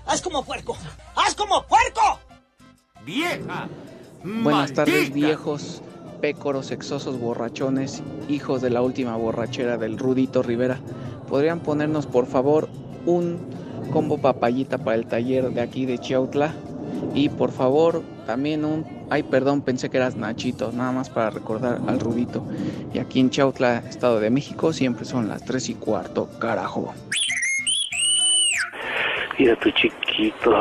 ¡Haz 0.07 0.23
como 0.23 0.43
puerco! 0.43 0.79
¡Haz 1.15 1.35
como 1.35 1.63
puerco! 1.67 2.21
¡Vieja! 3.05 3.69
Buenas 4.25 4.73
tardes, 4.73 5.13
viejos, 5.13 5.83
pécoros, 6.23 6.69
sexosos, 6.69 7.21
borrachones, 7.21 8.03
hijos 8.31 8.63
de 8.63 8.71
la 8.71 8.81
última 8.81 9.15
borrachera 9.15 9.77
del 9.77 9.99
Rudito 9.99 10.43
Rivera. 10.43 10.81
¿Podrían 11.29 11.61
ponernos, 11.61 12.07
por 12.07 12.25
favor, 12.25 12.71
un 13.05 13.41
combo 13.93 14.17
papayita 14.17 14.79
para 14.79 14.97
el 14.97 15.07
taller 15.07 15.51
de 15.51 15.61
aquí 15.61 15.85
de 15.85 15.99
Chiautla? 15.99 16.55
Y 17.15 17.29
por 17.29 17.53
favor, 17.53 18.03
también 18.27 18.65
un. 18.65 18.87
Ay, 19.11 19.23
perdón, 19.23 19.63
pensé 19.63 19.91
que 19.91 19.97
eras 19.97 20.17
Nachito, 20.17 20.71
nada 20.73 20.93
más 20.93 21.11
para 21.11 21.31
recordar 21.31 21.81
al 21.87 22.01
Rudito. 22.01 22.45
Y 22.93 22.99
aquí 22.99 23.21
en 23.21 23.31
Chiautla, 23.31 23.79
Estado 23.89 24.21
de 24.21 24.31
México, 24.31 24.73
siempre 24.73 25.05
son 25.05 25.29
las 25.29 25.45
3 25.45 25.71
y 25.71 25.75
cuarto, 25.75 26.29
carajo. 26.39 26.95
Mira 29.39 29.57
tu 29.57 29.71
chiquito. 29.71 30.53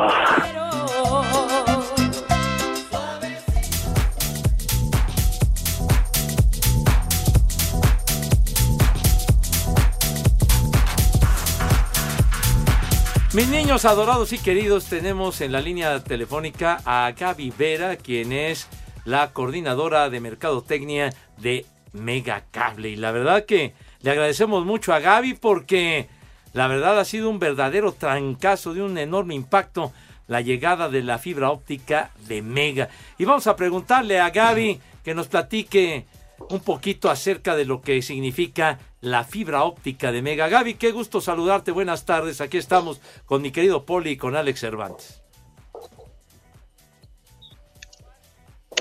Mis 13.38 13.50
niños 13.50 13.84
adorados 13.84 14.32
y 14.32 14.38
queridos, 14.38 14.86
tenemos 14.86 15.40
en 15.42 15.52
la 15.52 15.60
línea 15.60 16.02
telefónica 16.02 16.82
a 16.84 17.12
Gaby 17.16 17.52
Vera, 17.56 17.94
quien 17.94 18.32
es 18.32 18.66
la 19.04 19.32
coordinadora 19.32 20.10
de 20.10 20.18
mercadotecnia 20.18 21.14
de 21.36 21.64
Mega 21.92 22.46
Cable. 22.50 22.88
Y 22.88 22.96
la 22.96 23.12
verdad 23.12 23.44
que 23.44 23.74
le 24.02 24.10
agradecemos 24.10 24.66
mucho 24.66 24.92
a 24.92 24.98
Gaby 24.98 25.34
porque 25.34 26.08
la 26.52 26.66
verdad 26.66 26.98
ha 26.98 27.04
sido 27.04 27.30
un 27.30 27.38
verdadero 27.38 27.92
trancazo 27.92 28.74
de 28.74 28.82
un 28.82 28.98
enorme 28.98 29.36
impacto 29.36 29.92
la 30.26 30.40
llegada 30.40 30.88
de 30.88 31.04
la 31.04 31.18
fibra 31.18 31.52
óptica 31.52 32.10
de 32.26 32.42
Mega. 32.42 32.88
Y 33.18 33.24
vamos 33.24 33.46
a 33.46 33.54
preguntarle 33.54 34.18
a 34.18 34.30
Gaby 34.30 34.80
que 35.04 35.14
nos 35.14 35.28
platique 35.28 36.06
un 36.50 36.58
poquito 36.58 37.08
acerca 37.08 37.54
de 37.54 37.66
lo 37.66 37.82
que 37.82 38.02
significa 38.02 38.80
la 39.00 39.24
fibra 39.24 39.64
óptica 39.64 40.12
de 40.12 40.22
Mega. 40.22 40.48
Gaby, 40.48 40.74
qué 40.74 40.92
gusto 40.92 41.20
saludarte. 41.20 41.70
Buenas 41.70 42.04
tardes. 42.04 42.40
Aquí 42.40 42.58
estamos 42.58 43.00
con 43.26 43.42
mi 43.42 43.50
querido 43.50 43.84
Poli 43.84 44.10
y 44.10 44.16
con 44.16 44.36
Alex 44.36 44.60
Cervantes. 44.60 45.22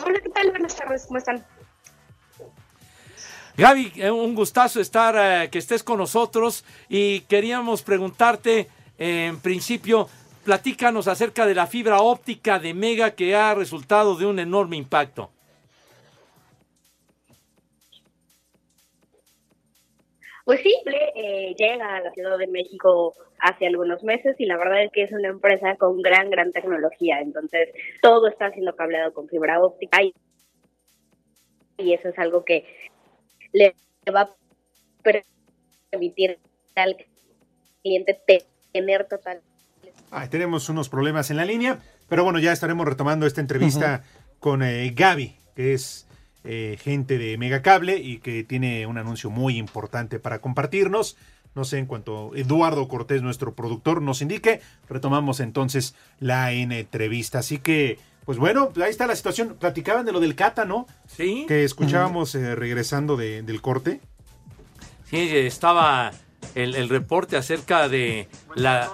Hola, 0.03 0.19
¿qué 0.21 0.29
tal? 0.29 0.49
Buenas 0.51 0.75
tardes, 0.75 1.05
¿cómo 1.07 1.17
están? 1.17 1.45
Gaby, 3.57 3.93
eh, 3.95 4.11
un 4.11 4.35
gustazo 4.35 4.79
estar, 4.79 5.15
eh, 5.17 5.49
que 5.49 5.57
estés 5.57 5.81
con 5.81 5.97
nosotros 5.97 6.63
y 6.89 7.21
queríamos 7.21 7.81
preguntarte, 7.81 8.69
eh, 8.99 9.25
en 9.25 9.39
principio, 9.39 10.07
platícanos 10.43 11.07
acerca 11.07 11.47
de 11.47 11.55
la 11.55 11.65
fibra 11.65 12.01
óptica 12.01 12.59
de 12.59 12.75
Mega 12.75 13.11
que 13.11 13.35
ha 13.35 13.55
resultado 13.55 14.15
de 14.15 14.27
un 14.27 14.37
enorme 14.37 14.77
impacto. 14.77 15.31
Pues 20.47 20.61
sí, 20.61 20.73
eh, 21.13 21.53
llega 21.59 21.97
a 21.97 21.99
la 21.99 22.11
Ciudad 22.13 22.37
de 22.37 22.47
México 22.47 23.13
hace 23.37 23.67
algunos 23.67 24.01
meses 24.01 24.37
y 24.39 24.45
la 24.45 24.55
verdad 24.55 24.81
es 24.85 24.91
que 24.93 25.03
es 25.03 25.11
una 25.11 25.27
empresa 25.27 25.75
con 25.75 26.01
gran, 26.01 26.29
gran 26.29 26.53
tecnología. 26.53 27.19
Entonces, 27.19 27.67
todo 28.01 28.27
está 28.29 28.49
siendo 28.51 28.73
cableado 28.73 29.13
con 29.13 29.27
fibra 29.27 29.61
óptica 29.61 30.01
y, 30.01 30.13
y 31.77 31.91
eso 31.91 32.07
es 32.07 32.17
algo 32.17 32.45
que 32.45 32.65
le 33.51 33.75
va 34.15 34.21
a 34.21 34.35
permitir 35.91 36.39
al 36.75 36.95
cliente 37.81 38.17
te- 38.25 38.45
tener 38.71 39.05
total 39.05 39.41
Ay, 40.11 40.29
tenemos 40.29 40.69
unos 40.69 40.87
problemas 40.87 41.29
en 41.29 41.35
la 41.37 41.43
línea, 41.43 41.79
pero 42.07 42.23
bueno, 42.23 42.39
ya 42.39 42.53
estaremos 42.53 42.87
retomando 42.87 43.25
esta 43.25 43.41
entrevista 43.41 44.03
con 44.39 44.63
eh, 44.63 44.91
Gaby, 44.95 45.35
que 45.55 45.73
es 45.73 46.06
eh, 46.47 46.77
gente 46.81 47.17
de 47.17 47.37
Megacable 47.37 47.97
y 47.97 48.17
que 48.19 48.43
tiene 48.43 48.87
un 48.87 48.97
anuncio 48.97 49.29
muy 49.29 49.57
importante 49.57 50.17
para 50.19 50.39
compartirnos. 50.39 51.17
No 51.55 51.65
sé, 51.65 51.77
en 51.79 51.87
cuanto 51.87 52.35
Eduardo 52.35 52.87
Cortés, 52.87 53.21
nuestro 53.21 53.53
productor, 53.55 54.01
nos 54.01 54.21
indique, 54.21 54.61
retomamos 54.89 55.39
entonces 55.39 55.95
la 56.19 56.51
entrevista. 56.53 57.39
Así 57.39 57.57
que, 57.57 57.97
pues 58.25 58.37
bueno, 58.37 58.71
ahí 58.83 58.89
está 58.91 59.07
la 59.07 59.15
situación. 59.15 59.55
Platicaban 59.59 60.05
de 60.05 60.11
lo 60.11 60.19
del 60.19 60.35
Cata, 60.35 60.65
¿no? 60.65 60.85
Sí. 61.07 61.45
Que 61.47 61.63
escuchábamos 61.63 62.35
eh, 62.35 62.55
regresando 62.55 63.17
de- 63.17 63.41
del 63.41 63.61
corte. 63.61 64.01
Sí, 65.09 65.17
estaba 65.35 66.11
el, 66.53 66.75
el 66.75 66.89
reporte 66.89 67.37
acerca 67.37 67.89
de 67.89 68.27
la- 68.55 68.91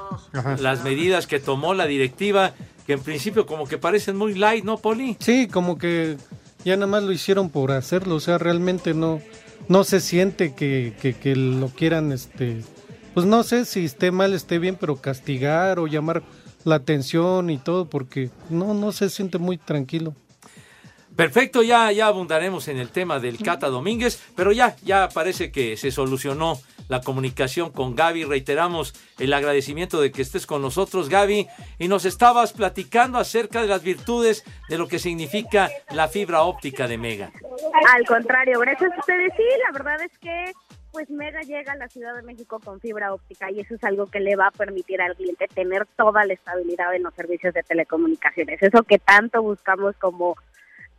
las 0.60 0.84
medidas 0.84 1.28
que 1.28 1.40
tomó 1.40 1.74
la 1.74 1.86
directiva, 1.86 2.54
que 2.88 2.94
en 2.94 3.02
principio 3.02 3.46
como 3.46 3.68
que 3.68 3.78
parecen 3.78 4.16
muy 4.16 4.36
light, 4.36 4.64
¿no, 4.64 4.78
Poli? 4.78 5.18
Sí, 5.20 5.48
como 5.48 5.78
que 5.78 6.18
ya 6.64 6.76
nada 6.76 6.88
más 6.88 7.04
lo 7.04 7.12
hicieron 7.12 7.50
por 7.50 7.72
hacerlo, 7.72 8.16
o 8.16 8.20
sea, 8.20 8.38
realmente 8.38 8.94
no, 8.94 9.20
no 9.68 9.84
se 9.84 10.00
siente 10.00 10.54
que, 10.54 10.94
que, 11.02 11.14
que 11.14 11.36
lo 11.36 11.70
quieran, 11.70 12.12
este, 12.12 12.62
pues 13.14 13.26
no 13.26 13.44
sé 13.44 13.66
si 13.66 13.86
esté 13.86 14.12
mal, 14.12 14.34
esté 14.34 14.60
bien, 14.60 14.78
pero 14.80 14.98
castigar 14.98 15.80
o 15.80 15.88
llamar 15.88 16.24
la 16.64 16.76
atención 16.76 17.50
y 17.50 17.58
todo, 17.58 17.90
porque 17.90 18.30
no, 18.50 18.74
no 18.74 18.92
se 18.92 19.10
siente 19.10 19.38
muy 19.38 19.58
tranquilo. 19.58 20.16
Perfecto, 21.16 21.62
ya, 21.62 21.92
ya 21.92 22.08
abundaremos 22.08 22.68
en 22.68 22.78
el 22.78 22.90
tema 22.90 23.20
del 23.20 23.38
Cata 23.38 23.68
Domínguez, 23.68 24.22
pero 24.36 24.52
ya, 24.52 24.76
ya 24.84 25.10
parece 25.10 25.52
que 25.52 25.78
se 25.78 25.92
solucionó 25.92 26.60
la 26.90 27.02
comunicación 27.02 27.72
con 27.72 27.96
Gaby. 27.96 28.26
Reiteramos 28.26 28.94
el 29.20 29.34
agradecimiento 29.34 30.02
de 30.02 30.12
que 30.12 30.22
estés 30.22 30.46
con 30.46 30.62
nosotros, 30.62 31.10
Gaby, 31.10 31.48
y 31.80 31.88
nos 31.88 32.06
estabas 32.06 32.54
platicando 32.54 33.20
acerca 33.20 33.62
de 33.62 33.68
las 33.68 33.84
virtudes 33.84 34.44
de 34.70 34.78
lo 34.78 34.88
que 34.88 35.00
significa 35.00 35.70
la 35.92 36.08
fibra 36.08 36.44
óptica 36.44 36.88
de 36.88 36.98
Mega. 36.98 37.32
Al 37.96 38.06
contrario, 38.06 38.60
gracias 38.60 38.92
a 38.92 39.00
ustedes. 39.00 39.32
Sí, 39.38 39.44
la 39.66 39.72
verdad 39.72 40.02
es 40.02 40.18
que 40.20 40.52
pues 40.92 41.10
Mega 41.10 41.42
llega 41.42 41.74
a 41.74 41.76
la 41.76 41.90
Ciudad 41.90 42.16
de 42.16 42.22
México 42.22 42.60
con 42.60 42.80
fibra 42.80 43.14
óptica 43.14 43.50
y 43.50 43.60
eso 43.60 43.74
es 43.74 43.84
algo 43.84 44.06
que 44.06 44.20
le 44.20 44.36
va 44.36 44.48
a 44.48 44.52
permitir 44.52 45.02
al 45.02 45.16
cliente 45.16 45.48
tener 45.48 45.88
toda 45.98 46.24
la 46.24 46.34
estabilidad 46.34 46.94
en 46.94 47.02
los 47.02 47.16
servicios 47.16 47.52
de 47.56 47.64
telecomunicaciones. 47.64 48.62
Eso 48.62 48.84
que 48.84 49.00
tanto 49.00 49.42
buscamos 49.42 49.96
como, 49.98 50.36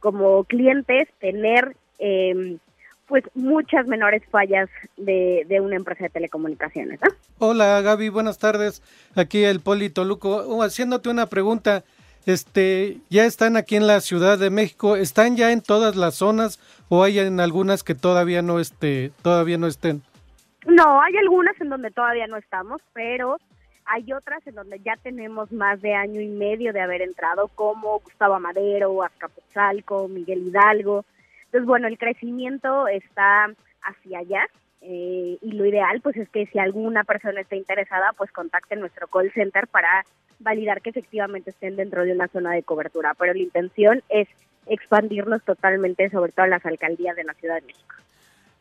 como 0.05 0.45
clientes, 0.45 1.09
tener 1.19 1.75
eh, 1.99 2.59
pues 3.07 3.25
muchas 3.35 3.87
menores 3.87 4.23
fallas 4.31 4.69
de, 4.99 5.47
de 5.49 5.61
una 5.61 5.77
empresa 5.77 6.05
de 6.05 6.11
telecomunicaciones. 6.11 7.01
¿no? 7.01 7.09
Hola 7.39 7.81
Gaby, 7.81 8.11
buenas 8.11 8.39
tardes. 8.39 8.83
Aquí 9.15 9.45
el 9.45 9.61
Poli 9.61 9.89
Toluco, 9.89 10.45
Oh, 10.47 10.63
haciéndote 10.63 11.09
una 11.09 11.25
pregunta. 11.27 11.85
Este, 12.27 12.99
ya 13.09 13.25
están 13.25 13.57
aquí 13.57 13.77
en 13.77 13.87
la 13.87 14.03
Ciudad 14.03 14.39
de 14.39 14.51
México, 14.51 14.97
¿están 14.97 15.37
ya 15.37 15.53
en 15.53 15.63
todas 15.63 15.97
las 15.97 16.17
zonas 16.17 16.61
o 16.91 17.03
hay 17.03 17.19
en 17.19 17.41
algunas 17.41 17.83
que 17.83 17.95
todavía 17.95 18.43
no 18.43 18.61
este, 18.61 19.11
todavía 19.23 19.57
no 19.57 19.67
estén? 19.67 20.03
No, 20.67 21.01
hay 21.01 21.17
algunas 21.17 21.59
en 21.63 21.71
donde 21.71 21.91
todavía 21.91 22.27
no 22.27 22.37
estamos, 22.37 22.83
pero 22.93 23.39
hay 23.87 24.13
otras 24.13 24.47
en 24.47 24.55
donde 24.55 24.81
ya 24.81 24.97
tenemos 24.97 25.53
más 25.53 25.81
de 25.83 25.95
año 25.95 26.21
y 26.21 26.29
medio 26.29 26.73
de 26.73 26.81
haber 26.81 27.03
entrado, 27.03 27.49
como 27.49 28.01
Gustavo 28.01 28.35
Amadero, 28.35 29.03
Azcapotzalco, 29.03 30.09
Miguel 30.09 30.47
Hidalgo. 30.49 31.05
Entonces, 31.47 31.67
bueno, 31.67 31.89
el 31.89 31.99
crecimiento 31.99 32.89
está 32.89 33.53
hacia 33.83 34.19
allá 34.19 34.47
eh, 34.81 35.39
y 35.41 35.53
lo 35.53 35.65
ideal 35.65 36.01
pues 36.03 36.17
es 36.17 36.29
que 36.29 36.47
si 36.47 36.59
alguna 36.59 37.05
persona 37.05 37.41
está 37.41 37.57
interesada, 37.57 38.13
pues 38.17 38.31
contacte 38.33 38.77
nuestro 38.77 39.07
call 39.09 39.33
center 39.33 39.67
para 39.67 40.05
validar 40.39 40.83
que 40.83 40.91
efectivamente 40.91 41.51
estén 41.51 41.77
dentro 41.77 42.05
de 42.05 42.13
una 42.13 42.29
zona 42.29 42.53
de 42.53 42.63
cobertura. 42.63 43.15
Pero 43.15 43.35
la 43.35 43.41
intención 43.41 44.03
es 44.09 44.29
expandirnos 44.67 45.43
totalmente, 45.45 46.11
sobre 46.11 46.33
todo 46.33 46.45
a 46.45 46.49
las 46.49 46.65
alcaldías 46.67 47.17
de 47.17 47.25
la 47.25 47.35
Ciudad 47.35 47.57
de 47.57 47.67
México. 47.67 47.95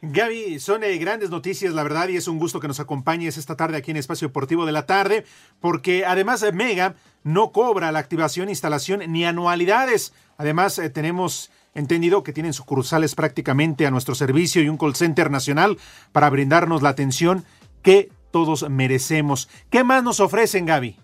Gaby, 0.05 0.59
son 0.59 0.83
eh, 0.83 0.97
grandes 0.97 1.29
noticias, 1.29 1.73
la 1.73 1.81
verdad, 1.81 2.09
y 2.09 2.17
es 2.17 2.27
un 2.27 2.37
gusto 2.37 2.59
que 2.59 2.67
nos 2.67 2.81
acompañes 2.81 3.37
esta 3.37 3.55
tarde 3.55 3.77
aquí 3.77 3.91
en 3.91 3.95
Espacio 3.95 4.27
Deportivo 4.27 4.65
de 4.65 4.73
la 4.73 4.85
Tarde, 4.85 5.23
porque 5.61 6.05
además 6.05 6.41
de 6.41 6.51
Mega 6.51 6.95
no 7.23 7.53
cobra 7.53 7.89
la 7.93 7.99
activación, 7.99 8.49
instalación 8.49 8.99
ni 9.07 9.23
anualidades. 9.23 10.13
Además, 10.37 10.77
eh, 10.77 10.89
tenemos 10.89 11.51
entendido 11.73 12.21
que 12.21 12.33
tienen 12.33 12.51
sucursales 12.51 13.15
prácticamente 13.15 13.85
a 13.85 13.91
nuestro 13.91 14.13
servicio 14.13 14.61
y 14.61 14.67
un 14.67 14.77
call 14.77 14.93
center 14.93 15.31
nacional 15.31 15.77
para 16.11 16.29
brindarnos 16.29 16.81
la 16.81 16.89
atención 16.89 17.45
que 17.81 18.11
todos 18.31 18.69
merecemos. 18.69 19.47
¿Qué 19.69 19.85
más 19.85 20.03
nos 20.03 20.19
ofrecen, 20.19 20.65
Gaby? 20.65 20.97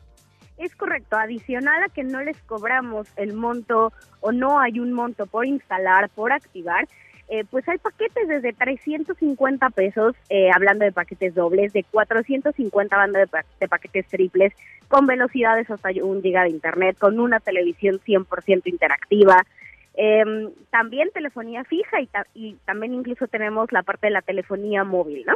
Es 0.58 0.76
correcto, 0.76 1.16
adicional 1.16 1.84
a 1.84 1.88
que 1.88 2.04
no 2.04 2.22
les 2.22 2.36
cobramos 2.42 3.08
el 3.16 3.34
monto 3.34 3.94
o 4.20 4.34
no 4.34 4.60
hay 4.60 4.82
un 4.82 4.92
monto 4.92 5.26
por 5.26 5.46
instalar, 5.46 6.10
por 6.10 6.34
activar, 6.34 6.86
eh, 7.30 7.46
pues 7.50 7.68
hay 7.70 7.78
paquetes 7.78 8.28
desde 8.28 8.54
350 8.54 9.70
pesos, 9.70 10.16
eh, 10.30 10.50
hablando 10.54 10.84
de 10.86 10.92
paquetes 10.92 11.36
dobles, 11.36 11.72
de 11.74 11.84
450 11.84 12.98
banda 12.98 13.20
de, 13.20 13.28
pa- 13.28 13.46
de 13.60 13.68
paquetes 13.68 14.08
triples, 14.08 14.54
con 14.88 15.06
velocidades 15.08 15.70
hasta 15.70 15.90
un 16.04 16.22
giga 16.22 16.44
de 16.44 16.50
internet, 16.50 16.98
con 16.98 17.20
una 17.20 17.40
televisión 17.40 18.00
100% 18.06 18.64
interactiva. 18.66 19.46
Em, 19.94 20.50
también 20.72 21.10
telefonía 21.14 21.64
fija 21.66 21.98
y 22.34 22.54
también 22.66 22.94
incluso 22.94 23.28
tenemos 23.28 23.72
la 23.72 23.84
parte 23.84 24.08
de 24.08 24.12
la 24.12 24.22
telefonía 24.22 24.84
móvil, 24.84 25.26
¿no? 25.28 25.36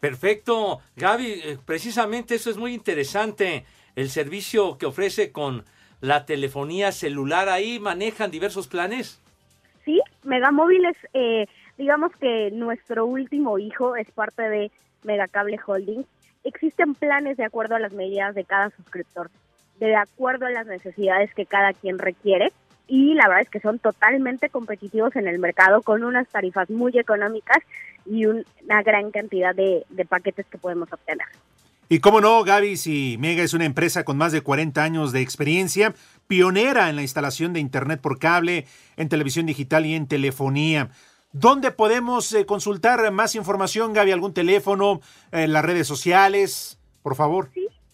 Perfecto. 0.00 0.80
Gaby, 0.96 1.26
eh, 1.44 1.58
precisamente 1.64 2.34
eso 2.34 2.50
es 2.50 2.56
muy 2.56 2.74
interesante. 2.74 3.64
El 3.96 4.10
servicio 4.10 4.76
que 4.78 4.86
ofrece 4.86 5.32
con 5.32 5.64
la 6.00 6.26
telefonía 6.26 6.90
celular, 6.92 7.48
ahí 7.48 7.78
manejan 7.78 8.30
diversos 8.30 8.66
planes. 8.66 9.20
Sí, 10.22 10.28
Megamóvil 10.28 10.84
es, 10.86 10.96
eh, 11.14 11.46
digamos 11.78 12.12
que 12.16 12.50
nuestro 12.52 13.06
último 13.06 13.58
hijo 13.58 13.96
es 13.96 14.10
parte 14.10 14.48
de 14.48 14.70
Megacable 15.04 15.58
Holdings. 15.66 16.06
Existen 16.44 16.94
planes 16.94 17.36
de 17.36 17.44
acuerdo 17.44 17.76
a 17.76 17.78
las 17.78 17.92
medidas 17.92 18.34
de 18.34 18.44
cada 18.44 18.70
suscriptor, 18.70 19.30
de 19.78 19.94
acuerdo 19.96 20.46
a 20.46 20.50
las 20.50 20.66
necesidades 20.66 21.32
que 21.34 21.46
cada 21.46 21.72
quien 21.72 21.98
requiere. 21.98 22.52
Y 22.88 23.14
la 23.14 23.28
verdad 23.28 23.42
es 23.42 23.48
que 23.50 23.60
son 23.60 23.78
totalmente 23.78 24.48
competitivos 24.48 25.14
en 25.16 25.28
el 25.28 25.38
mercado 25.38 25.82
con 25.82 26.02
unas 26.04 26.28
tarifas 26.28 26.68
muy 26.68 26.98
económicas 26.98 27.58
y 28.04 28.26
un- 28.26 28.44
una 28.64 28.82
gran 28.82 29.10
cantidad 29.12 29.54
de 29.54 29.84
paquetes 30.08 30.46
que 30.46 30.58
podemos 30.58 30.92
obtener. 30.92 31.26
Y 31.92 32.00
cómo 32.00 32.22
no, 32.22 32.42
Gaby, 32.42 32.78
si 32.78 33.18
Mega 33.20 33.42
es 33.42 33.52
una 33.52 33.66
empresa 33.66 34.02
con 34.02 34.16
más 34.16 34.32
de 34.32 34.40
40 34.40 34.82
años 34.82 35.12
de 35.12 35.20
experiencia, 35.20 35.92
pionera 36.26 36.88
en 36.88 36.96
la 36.96 37.02
instalación 37.02 37.52
de 37.52 37.60
Internet 37.60 38.00
por 38.00 38.18
cable, 38.18 38.64
en 38.96 39.10
televisión 39.10 39.44
digital 39.44 39.84
y 39.84 39.94
en 39.94 40.08
telefonía. 40.08 40.88
¿Dónde 41.32 41.70
podemos 41.70 42.32
eh, 42.32 42.46
consultar 42.46 43.10
más 43.10 43.34
información, 43.34 43.92
Gaby? 43.92 44.10
¿Algún 44.10 44.32
teléfono? 44.32 45.02
eh, 45.32 45.46
¿Las 45.46 45.66
redes 45.66 45.86
sociales? 45.86 46.80
Por 47.02 47.14
favor. 47.14 47.50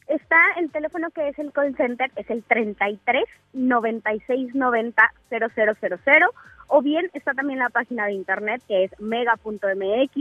Está 0.07 0.39
el 0.59 0.71
teléfono 0.71 1.11
que 1.11 1.31
es 1.31 1.39
el 1.41 1.51
call 1.51 1.75
center, 1.77 2.13
es 2.15 2.31
el 2.31 2.45
33 2.45 3.25
96 3.53 4.55
90 4.55 5.13
0000, 5.29 6.23
o 6.69 6.83
bien 6.83 7.11
está 7.15 7.35
también 7.35 7.59
la 7.59 7.71
página 7.71 8.07
de 8.07 8.13
internet 8.13 8.63
que 8.69 8.85
es 8.85 8.93
mega.mx 9.01 10.15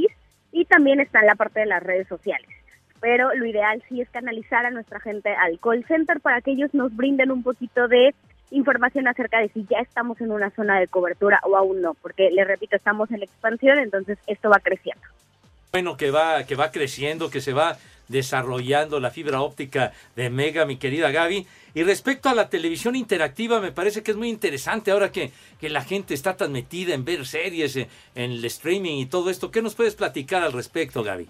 y 0.51 0.65
también 0.65 0.99
está 0.99 1.19
en 1.19 1.27
la 1.27 1.35
parte 1.35 1.59
de 1.59 1.67
las 1.67 1.83
redes 1.83 2.07
sociales. 2.07 2.56
Pero 2.99 3.33
lo 3.35 3.45
ideal 3.45 3.83
sí 3.87 4.01
es 4.01 4.09
canalizar 4.09 4.65
a 4.65 4.71
nuestra 4.71 4.99
gente 4.99 5.33
al 5.35 5.59
call 5.59 5.85
center 5.85 6.19
para 6.19 6.41
que 6.41 6.51
ellos 6.51 6.73
nos 6.73 6.95
brinden 6.95 7.31
un 7.31 7.43
poquito 7.43 7.87
de 7.87 8.13
información 8.51 9.07
acerca 9.07 9.39
de 9.39 9.49
si 9.49 9.65
ya 9.69 9.79
estamos 9.79 10.19
en 10.21 10.31
una 10.31 10.49
zona 10.51 10.79
de 10.79 10.87
cobertura 10.87 11.39
o 11.43 11.55
aún 11.55 11.81
no, 11.81 11.93
porque 11.95 12.29
les 12.31 12.47
repito, 12.47 12.75
estamos 12.75 13.11
en 13.11 13.23
expansión, 13.23 13.79
entonces 13.79 14.17
esto 14.27 14.49
va 14.49 14.59
creciendo. 14.59 15.03
Bueno, 15.71 15.97
que 15.97 16.11
va, 16.11 16.43
que 16.45 16.55
va 16.55 16.71
creciendo, 16.71 17.29
que 17.29 17.41
se 17.41 17.53
va 17.53 17.77
desarrollando 18.07 18.99
la 18.99 19.11
fibra 19.11 19.41
óptica 19.41 19.91
de 20.15 20.29
Mega, 20.29 20.65
mi 20.65 20.77
querida 20.77 21.11
Gaby. 21.11 21.45
Y 21.73 21.83
respecto 21.83 22.29
a 22.29 22.33
la 22.33 22.49
televisión 22.49 22.95
interactiva, 22.95 23.59
me 23.59 23.71
parece 23.71 24.01
que 24.01 24.11
es 24.11 24.17
muy 24.17 24.29
interesante 24.29 24.91
ahora 24.91 25.11
que, 25.11 25.31
que 25.59 25.69
la 25.69 25.83
gente 25.83 26.13
está 26.13 26.35
tan 26.37 26.51
metida 26.51 26.93
en 26.93 27.05
ver 27.05 27.25
series, 27.25 27.75
eh, 27.75 27.89
en 28.15 28.31
el 28.31 28.45
streaming 28.45 28.95
y 28.95 29.05
todo 29.05 29.29
esto. 29.29 29.51
¿Qué 29.51 29.61
nos 29.61 29.75
puedes 29.75 29.95
platicar 29.95 30.41
al 30.41 30.53
respecto, 30.53 31.03
Gaby? 31.03 31.27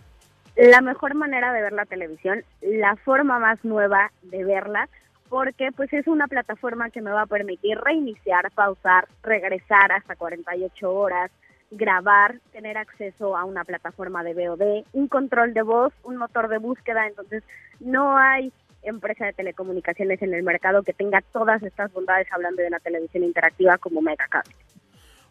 La 0.57 0.81
mejor 0.81 1.13
manera 1.13 1.53
de 1.53 1.61
ver 1.61 1.73
la 1.73 1.85
televisión, 1.85 2.43
la 2.61 2.95
forma 2.97 3.37
más 3.37 3.63
nueva 3.63 4.11
de 4.23 4.43
verla, 4.43 4.89
porque 5.29 5.71
pues 5.71 5.93
es 5.93 6.07
una 6.07 6.27
plataforma 6.27 6.89
que 6.89 7.01
me 7.01 7.11
va 7.11 7.23
a 7.23 7.27
permitir 7.27 7.77
reiniciar, 7.77 8.49
pausar, 8.51 9.07
regresar 9.21 9.91
hasta 9.91 10.15
48 10.15 10.91
horas, 10.91 11.31
grabar, 11.69 12.39
tener 12.51 12.77
acceso 12.77 13.37
a 13.37 13.43
una 13.43 13.65
plataforma 13.65 14.23
de 14.23 14.33
VOD, 14.33 14.85
un 14.93 15.07
control 15.07 15.53
de 15.53 15.61
voz, 15.61 15.93
un 16.03 16.17
motor 16.17 16.47
de 16.47 16.57
búsqueda, 16.57 17.05
entonces 17.05 17.43
no 17.79 18.17
hay 18.17 18.51
empresa 18.81 19.25
de 19.25 19.33
telecomunicaciones 19.33 20.21
en 20.21 20.33
el 20.33 20.43
mercado 20.43 20.81
que 20.81 20.93
tenga 20.93 21.21
todas 21.33 21.61
estas 21.61 21.91
bondades 21.93 22.27
hablando 22.31 22.61
de 22.61 22.69
una 22.69 22.79
televisión 22.79 23.23
interactiva 23.23 23.77
como 23.77 24.01
Megacable. 24.01 24.55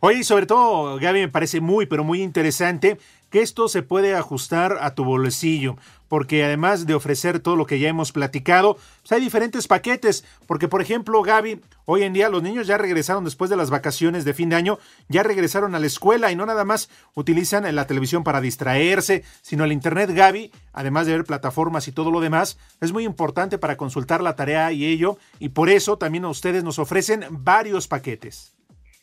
Oye, 0.00 0.24
sobre 0.24 0.44
todo, 0.44 0.98
Gaby, 0.98 1.20
me 1.20 1.28
parece 1.28 1.61
muy, 1.61 1.87
pero 1.87 2.04
muy 2.04 2.22
interesante 2.22 2.98
que 3.30 3.40
esto 3.40 3.66
se 3.68 3.82
puede 3.82 4.14
ajustar 4.14 4.78
a 4.80 4.94
tu 4.94 5.04
bolsillo, 5.04 5.76
porque 6.09 6.44
además 6.44 6.87
de 6.87 6.94
ofrecer 6.94 7.40
todo 7.40 7.56
lo 7.56 7.66
que 7.66 7.78
ya 7.78 7.88
hemos 7.88 8.12
platicado, 8.12 8.76
pues 9.00 9.12
hay 9.12 9.20
diferentes 9.22 9.66
paquetes, 9.66 10.22
porque 10.46 10.68
por 10.68 10.82
ejemplo, 10.82 11.22
Gaby, 11.22 11.62
hoy 11.87 12.02
en 12.02 12.12
día 12.12 12.28
los 12.28 12.42
niños 12.42 12.66
ya 12.66 12.76
regresaron 12.76 13.24
después 13.24 13.48
de 13.48 13.56
las 13.56 13.70
vacaciones 13.70 14.26
de 14.26 14.35
fin 14.35 14.50
de 14.50 14.56
año, 14.56 14.78
ya 15.09 15.22
regresaron 15.22 15.74
a 15.74 15.78
la 15.78 15.87
escuela 15.87 16.30
y 16.30 16.37
no 16.37 16.44
nada 16.44 16.64
más 16.64 16.90
utilizan 17.14 17.74
la 17.74 17.87
televisión 17.87 18.22
para 18.22 18.42
distraerse, 18.42 19.24
sino 19.40 19.64
el 19.64 19.72
internet, 19.72 20.11
Gaby, 20.12 20.52
además 20.74 21.06
de 21.06 21.12
ver 21.12 21.24
plataformas 21.24 21.88
y 21.88 21.92
todo 21.92 22.11
lo 22.11 22.20
demás, 22.20 22.59
es 22.82 22.92
muy 22.92 23.04
importante 23.04 23.56
para 23.56 23.78
consultar 23.78 24.22
la 24.22 24.37
tarea 24.37 24.72
y 24.72 24.85
ello, 24.85 25.16
y 25.40 25.48
por 25.48 25.70
eso 25.70 25.96
también 25.96 26.26
a 26.26 26.28
ustedes 26.28 26.62
nos 26.62 26.78
ofrecen 26.78 27.24
varios 27.30 27.88
paquetes. 27.88 28.56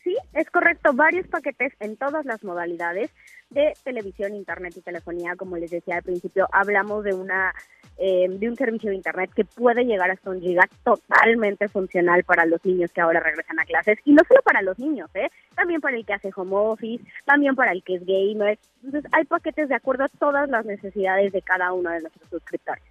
Sí, 0.04 0.14
es 0.34 0.50
correcto, 0.50 0.92
varios 0.92 1.26
paquetes 1.28 1.72
en 1.80 1.96
todas 1.96 2.26
las 2.26 2.44
modalidades 2.44 3.10
de 3.48 3.72
televisión, 3.84 4.34
internet 4.34 4.74
y 4.76 4.82
telefonía. 4.82 5.34
Como 5.34 5.56
les 5.56 5.70
decía 5.70 5.96
al 5.96 6.02
principio, 6.02 6.46
hablamos 6.52 7.04
de 7.04 7.14
una 7.14 7.54
eh, 7.96 8.26
de 8.28 8.48
un 8.48 8.56
servicio 8.56 8.90
de 8.90 8.96
internet 8.96 9.30
que 9.34 9.46
puede 9.46 9.84
llegar 9.84 10.10
hasta 10.10 10.28
un 10.28 10.42
giga 10.42 10.68
totalmente 10.84 11.68
funcional 11.68 12.22
para 12.24 12.44
los 12.44 12.62
niños 12.66 12.92
que 12.92 13.00
ahora 13.00 13.20
regresan 13.20 13.58
a 13.58 13.64
clases 13.64 13.98
y 14.04 14.12
no 14.12 14.22
solo 14.28 14.42
para 14.42 14.60
los 14.60 14.78
niños, 14.78 15.08
¿eh? 15.14 15.30
también 15.54 15.80
para 15.80 15.96
el 15.96 16.04
que 16.04 16.12
hace 16.12 16.30
home 16.36 16.54
office, 16.54 17.02
también 17.24 17.54
para 17.54 17.72
el 17.72 17.82
que 17.82 17.94
es 17.94 18.04
gamer. 18.04 18.58
Entonces 18.82 19.10
hay 19.12 19.24
paquetes 19.24 19.70
de 19.70 19.76
acuerdo 19.76 20.04
a 20.04 20.08
todas 20.08 20.50
las 20.50 20.66
necesidades 20.66 21.32
de 21.32 21.40
cada 21.40 21.72
uno 21.72 21.88
de 21.90 22.00
nuestros 22.00 22.28
suscriptores. 22.28 22.82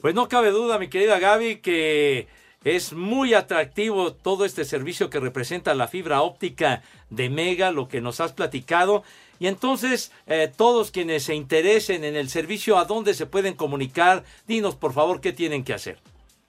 Pues 0.00 0.14
no 0.14 0.26
cabe 0.28 0.50
duda, 0.50 0.78
mi 0.78 0.88
querida 0.88 1.20
Gaby, 1.20 1.60
que 1.60 2.26
es 2.64 2.92
muy 2.92 3.34
atractivo 3.34 4.12
todo 4.12 4.44
este 4.44 4.64
servicio 4.64 5.10
que 5.10 5.20
representa 5.20 5.74
la 5.74 5.88
fibra 5.88 6.22
óptica 6.22 6.82
de 7.10 7.30
Mega, 7.30 7.70
lo 7.70 7.88
que 7.88 8.00
nos 8.00 8.20
has 8.20 8.32
platicado. 8.32 9.04
Y 9.38 9.46
entonces, 9.46 10.12
eh, 10.26 10.52
todos 10.54 10.90
quienes 10.90 11.22
se 11.22 11.34
interesen 11.34 12.04
en 12.04 12.16
el 12.16 12.28
servicio, 12.28 12.76
¿a 12.78 12.84
dónde 12.84 13.14
se 13.14 13.26
pueden 13.26 13.54
comunicar? 13.54 14.24
Dinos, 14.46 14.74
por 14.74 14.92
favor, 14.92 15.20
qué 15.20 15.32
tienen 15.32 15.64
que 15.64 15.74
hacer. 15.74 15.98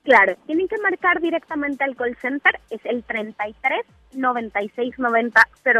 Claro, 0.03 0.35
tienen 0.47 0.67
que 0.67 0.77
marcar 0.79 1.21
directamente 1.21 1.83
al 1.83 1.95
call 1.95 2.17
center, 2.19 2.59
es 2.71 2.81
el 2.85 3.03
33 3.03 3.85
96 4.13 4.97
90 4.97 5.49
0000, 5.63 5.75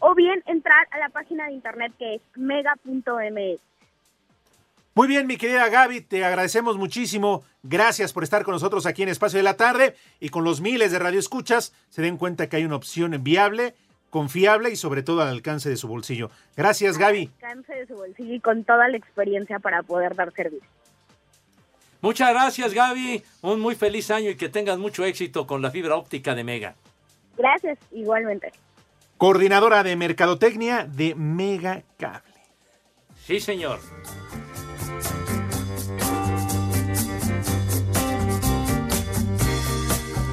o 0.00 0.14
bien 0.16 0.42
entrar 0.46 0.88
a 0.90 0.98
la 0.98 1.08
página 1.10 1.46
de 1.46 1.52
internet 1.52 1.92
que 1.96 2.16
es 2.16 2.22
mega.mx. 2.34 3.60
Muy 4.94 5.08
bien, 5.08 5.26
mi 5.26 5.36
querida 5.36 5.68
Gaby, 5.68 6.00
te 6.00 6.24
agradecemos 6.24 6.76
muchísimo. 6.76 7.44
Gracias 7.64 8.12
por 8.12 8.24
estar 8.24 8.42
con 8.42 8.52
nosotros 8.52 8.86
aquí 8.86 9.04
en 9.04 9.08
Espacio 9.08 9.38
de 9.38 9.44
la 9.44 9.56
Tarde 9.56 9.94
y 10.18 10.30
con 10.30 10.42
los 10.42 10.60
miles 10.60 10.90
de 10.90 10.98
radioescuchas 10.98 11.72
se 11.90 12.02
den 12.02 12.16
cuenta 12.16 12.48
que 12.48 12.56
hay 12.56 12.64
una 12.64 12.74
opción 12.74 13.16
viable, 13.22 13.74
confiable 14.10 14.70
y 14.70 14.76
sobre 14.76 15.04
todo 15.04 15.22
al 15.22 15.28
alcance 15.28 15.68
de 15.68 15.76
su 15.76 15.86
bolsillo. 15.86 16.30
Gracias, 16.56 16.98
Gaby. 16.98 17.30
Alcance 17.40 17.72
de 17.72 17.86
su 17.86 17.94
bolsillo 17.94 18.34
y 18.34 18.40
con 18.40 18.64
toda 18.64 18.88
la 18.88 18.96
experiencia 18.96 19.60
para 19.60 19.84
poder 19.84 20.16
dar 20.16 20.32
servicio. 20.32 20.68
Muchas 22.00 22.30
gracias, 22.30 22.74
Gaby. 22.74 23.22
Un 23.42 23.60
muy 23.60 23.76
feliz 23.76 24.10
año 24.10 24.30
y 24.30 24.36
que 24.36 24.48
tengas 24.48 24.76
mucho 24.76 25.04
éxito 25.04 25.46
con 25.46 25.62
la 25.62 25.70
fibra 25.70 25.94
óptica 25.94 26.34
de 26.34 26.42
Mega. 26.42 26.74
Gracias, 27.38 27.78
igualmente. 27.92 28.52
Coordinadora 29.18 29.84
de 29.84 29.94
Mercadotecnia 29.94 30.84
de 30.84 31.14
Mega 31.14 31.84
Cable. 31.96 32.34
Sí, 33.24 33.38
señor. 33.38 33.78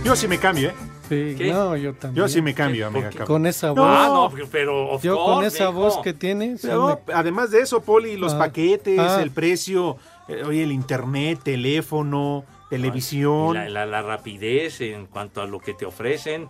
Yo 0.04 0.16
sí 0.16 0.28
me 0.28 0.38
cambio, 0.40 0.70
¿eh? 0.70 0.74
Sí, 1.10 1.36
¿Qué? 1.38 1.52
no, 1.52 1.76
yo 1.76 1.94
también. 1.94 2.24
Yo 2.24 2.30
sí 2.30 2.42
me 2.42 2.54
cambio 2.54 2.88
a 2.88 2.90
Mega 2.92 3.10
Cable. 3.10 3.26
Con 3.26 3.46
esa 3.48 3.70
voz. 3.72 3.78
No. 3.78 3.86
Ah, 3.88 4.08
no, 4.08 4.48
pero 4.52 4.90
of 4.92 5.04
Yo 5.04 5.18
con 5.24 5.44
esa 5.44 5.70
voz 5.70 5.98
que 6.04 6.14
tienes. 6.14 6.62
Pero, 6.62 7.02
además 7.14 7.52
de 7.52 7.62
eso, 7.62 7.82
Poli, 7.82 8.16
los 8.18 8.34
Ah. 8.34 8.40
paquetes, 8.40 9.00
Ah. 9.00 9.22
el 9.22 9.32
precio, 9.32 9.98
eh, 10.28 10.44
oye, 10.46 10.64
el 10.64 10.72
internet, 10.72 11.40
teléfono, 11.44 12.46
televisión. 12.70 13.56
La, 13.56 13.70
la- 13.70 13.86
la 13.88 14.02
rapidez 14.04 14.82
en 14.82 15.08
cuanto 15.08 15.42
a 15.42 15.48
lo 15.48 15.60
que 15.60 15.74
te 15.74 15.86
ofrecen. 15.86 16.48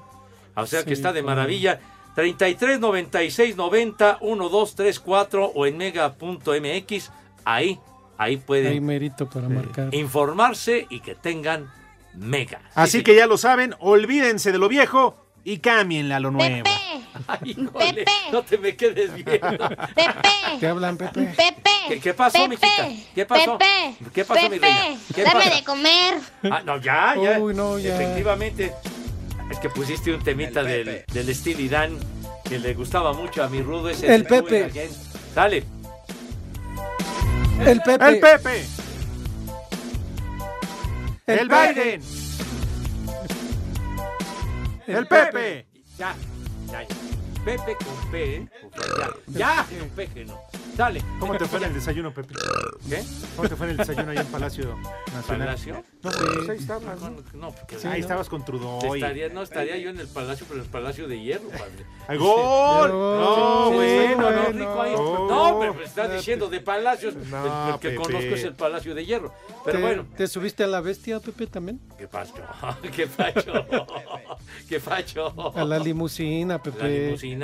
O 0.55 0.65
sea 0.65 0.83
que 0.83 0.93
está 0.93 1.13
de 1.13 1.23
maravilla. 1.23 1.79
33 2.15 2.79
96 2.81 3.55
90 3.55 4.17
1234 4.21 5.45
o 5.55 5.65
en 5.65 5.77
mega.mx. 5.77 7.11
Ahí, 7.45 7.79
ahí 8.17 8.35
pueden 8.37 8.73
Hay 8.73 8.81
mérito 8.81 9.29
para 9.29 9.47
marcar. 9.47 9.93
informarse 9.95 10.85
y 10.89 10.99
que 10.99 11.15
tengan 11.15 11.71
mega. 12.19 12.61
Así 12.75 13.03
que 13.03 13.15
ya 13.15 13.25
lo 13.27 13.37
saben, 13.37 13.75
olvídense 13.79 14.51
de 14.51 14.57
lo 14.57 14.69
viejo 14.69 15.17
y 15.43 15.59
cámbienle 15.59 16.13
a 16.13 16.19
lo 16.19 16.31
nuevo. 16.31 16.69
Ay, 17.27 17.55
híjole, 17.57 18.05
no 18.31 18.43
te 18.43 18.57
me 18.57 18.75
quedes 18.75 19.13
viendo. 19.13 19.69
¿Qué 20.59 20.67
hablan, 20.67 20.97
Pepe? 20.97 21.33
Pepe. 21.35 21.69
¿Qué, 21.87 21.99
qué 21.99 22.13
pasó, 22.13 22.37
Pepe, 22.37 22.49
mijita? 22.49 22.87
¿Qué 23.15 23.25
pasó? 23.25 23.57
Pepe, 23.57 23.95
¿Qué 24.13 24.25
pasó, 24.25 24.43
mi 24.43 24.59
Pepe, 24.59 24.67
reina? 24.67 25.01
¿Qué 25.15 25.23
dame 25.23 25.39
pasa? 25.39 25.55
de 25.55 25.63
comer. 25.63 26.17
Ah, 26.43 26.61
no, 26.63 26.77
ya, 26.77 27.15
ya. 27.21 27.39
Uy, 27.39 27.53
no, 27.55 27.79
ya. 27.79 27.95
Efectivamente. 27.95 28.73
Es 29.49 29.57
que 29.59 29.69
pusiste 29.69 30.13
un 30.13 30.23
temita 30.23 30.61
del, 30.63 31.03
del 31.11 31.35
Steely 31.35 31.67
Dan 31.69 31.97
que 32.47 32.59
le 32.59 32.73
gustaba 32.75 33.13
mucho 33.13 33.43
a 33.43 33.49
mi 33.49 33.61
rudo 33.61 33.89
ese. 33.89 34.13
El 34.13 34.25
Pepe. 34.25 34.69
Dale. 35.33 35.63
El 37.65 37.81
Pepe. 37.81 38.07
El 38.07 38.19
Pepe. 38.19 38.65
El. 41.29 41.47
Biden. 41.47 42.01
El 44.87 45.05
Pepe. 45.05 45.67
Ya, 45.95 46.15
ya, 46.71 46.81
ya. 46.81 46.98
Pepe 47.45 47.75
con 47.77 48.11
P, 48.11 48.35
¿eh? 48.35 48.47
Ya, 49.27 49.65
ya, 49.67 49.79
con 49.79 49.89
P 49.89 50.07
que 50.07 50.25
no. 50.25 50.37
Dale. 50.75 51.03
¿Cómo 51.19 51.37
te 51.37 51.45
fue 51.45 51.59
en 51.59 51.65
el 51.65 51.73
desayuno, 51.73 52.13
Pepe? 52.13 52.33
¿Qué? 52.89 53.03
¿Cómo 53.35 53.49
te 53.49 53.55
fue 53.55 53.65
en 53.67 53.71
el 53.71 53.77
desayuno 53.77 54.11
ahí 54.11 54.17
en 54.17 54.25
Palacio 54.27 54.77
Nacional? 55.13 55.47
¿Palacio? 55.47 55.83
No, 56.03 56.11
pues 56.11 56.49
ahí 56.49 56.57
estabas. 56.57 57.01
No, 57.01 57.09
¿no? 57.09 57.23
no, 57.33 57.51
porque 57.51 57.87
ahí 57.87 57.99
estabas 58.01 58.29
con 58.29 58.45
Trudeau. 58.45 58.93
Estaría, 58.95 59.29
no, 59.29 59.41
estaría 59.41 59.77
yo 59.77 59.89
en 59.89 59.99
el 59.99 60.07
palacio, 60.07 60.45
pero 60.47 60.59
en 60.61 60.65
el 60.65 60.71
palacio 60.71 61.07
de 61.07 61.19
hierro, 61.21 61.49
padre. 61.49 61.85
¡Al 62.07 62.17
gol! 62.17 62.89
No, 62.91 63.69
Sí, 63.71 63.75
bueno, 63.75 64.31
no, 64.31 64.31
no, 64.31 64.49
rico 64.51 64.81
ahí. 64.81 64.93
no. 64.93 65.27
No, 65.27 65.59
pero 65.59 65.73
me 65.73 65.83
estás 65.83 66.11
diciendo 66.13 66.47
de 66.49 66.59
palacios. 66.61 67.15
No, 67.15 67.67
el, 67.67 67.73
el 67.73 67.79
que 67.79 67.89
Pepe. 67.89 68.01
conozco 68.01 68.35
es 68.35 68.43
el 68.45 68.53
palacio 68.53 68.95
de 68.95 69.05
hierro. 69.05 69.33
Pero 69.65 69.77
¿Te, 69.79 69.83
bueno, 69.83 70.05
¿Te 70.15 70.27
subiste 70.27 70.63
a 70.63 70.67
la 70.67 70.79
bestia, 70.81 71.19
Pepe, 71.19 71.47
también? 71.47 71.79
qué 71.97 72.07
facho, 72.07 72.33
qué 72.95 73.05
facho, 73.07 73.65
qué 74.69 74.79
facho. 74.79 75.53
A 75.57 75.63
la 75.65 75.77
limusina, 75.79 76.61
Pepe. 76.61 76.79
La 76.83 76.87
limusina. 76.87 77.38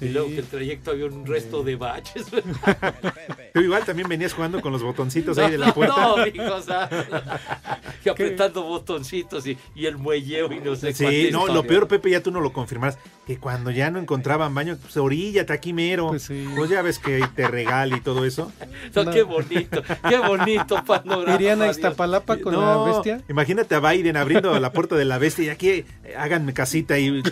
Y 0.00 0.06
Sí. 0.06 0.08
luego 0.10 0.28
que 0.28 0.38
el 0.38 0.46
trayecto 0.46 0.92
había 0.92 1.06
un 1.06 1.26
resto 1.26 1.64
de 1.64 1.74
baches. 1.76 2.26
Tú 3.52 3.60
igual 3.60 3.84
también 3.84 4.08
venías 4.08 4.32
jugando 4.32 4.60
con 4.60 4.72
los 4.72 4.82
botoncitos 4.82 5.36
ahí 5.38 5.50
de 5.50 5.58
la 5.58 5.74
puerta. 5.74 5.96
No, 5.96 6.26
hijo, 6.26 6.54
o 6.54 6.62
sea, 6.62 6.88
que 8.04 8.10
apretando 8.10 8.62
botoncitos 8.62 9.46
y, 9.46 9.58
y 9.74 9.86
el 9.86 9.96
muelleo 9.96 10.52
y 10.52 10.60
no 10.60 10.76
sé 10.76 10.92
Sí, 10.92 11.30
no, 11.32 11.46
lo 11.48 11.64
peor, 11.64 11.88
Pepe, 11.88 12.10
ya 12.10 12.22
tú 12.22 12.30
no 12.30 12.40
lo 12.40 12.52
confirmarás, 12.52 12.98
que 13.26 13.38
cuando 13.38 13.70
ya 13.72 13.90
no 13.90 13.98
encontraban 13.98 14.54
baño, 14.54 14.76
pues 14.80 14.96
oríllate 14.96 15.52
aquí 15.52 15.72
mero. 15.72 16.08
Pues, 16.08 16.30
ya 16.70 16.82
ves 16.82 16.98
que 17.00 17.20
te 17.34 17.48
regala 17.48 17.96
y 17.96 18.00
todo 18.00 18.24
eso. 18.24 18.52
No, 18.94 19.10
Qué 19.10 19.22
bonito, 19.22 19.82
qué 20.08 20.18
bonito 20.18 20.82
panorama. 20.84 21.34
¿Irían 21.34 21.60
a 21.60 21.64
Dios. 21.64 21.76
Iztapalapa 21.76 22.36
con 22.38 22.52
No, 22.54 22.86
la 22.86 22.92
bestia? 22.92 23.20
Imagínate 23.28 23.74
a 23.74 23.80
Biden 23.80 24.16
abriendo 24.16 24.58
la 24.58 24.72
puerta 24.72 24.96
de 24.96 25.04
la 25.04 25.18
bestia 25.18 25.44
y 25.44 25.48
aquí 25.50 25.84
háganme 26.16 26.52
casita 26.52 26.98
y 26.98 27.22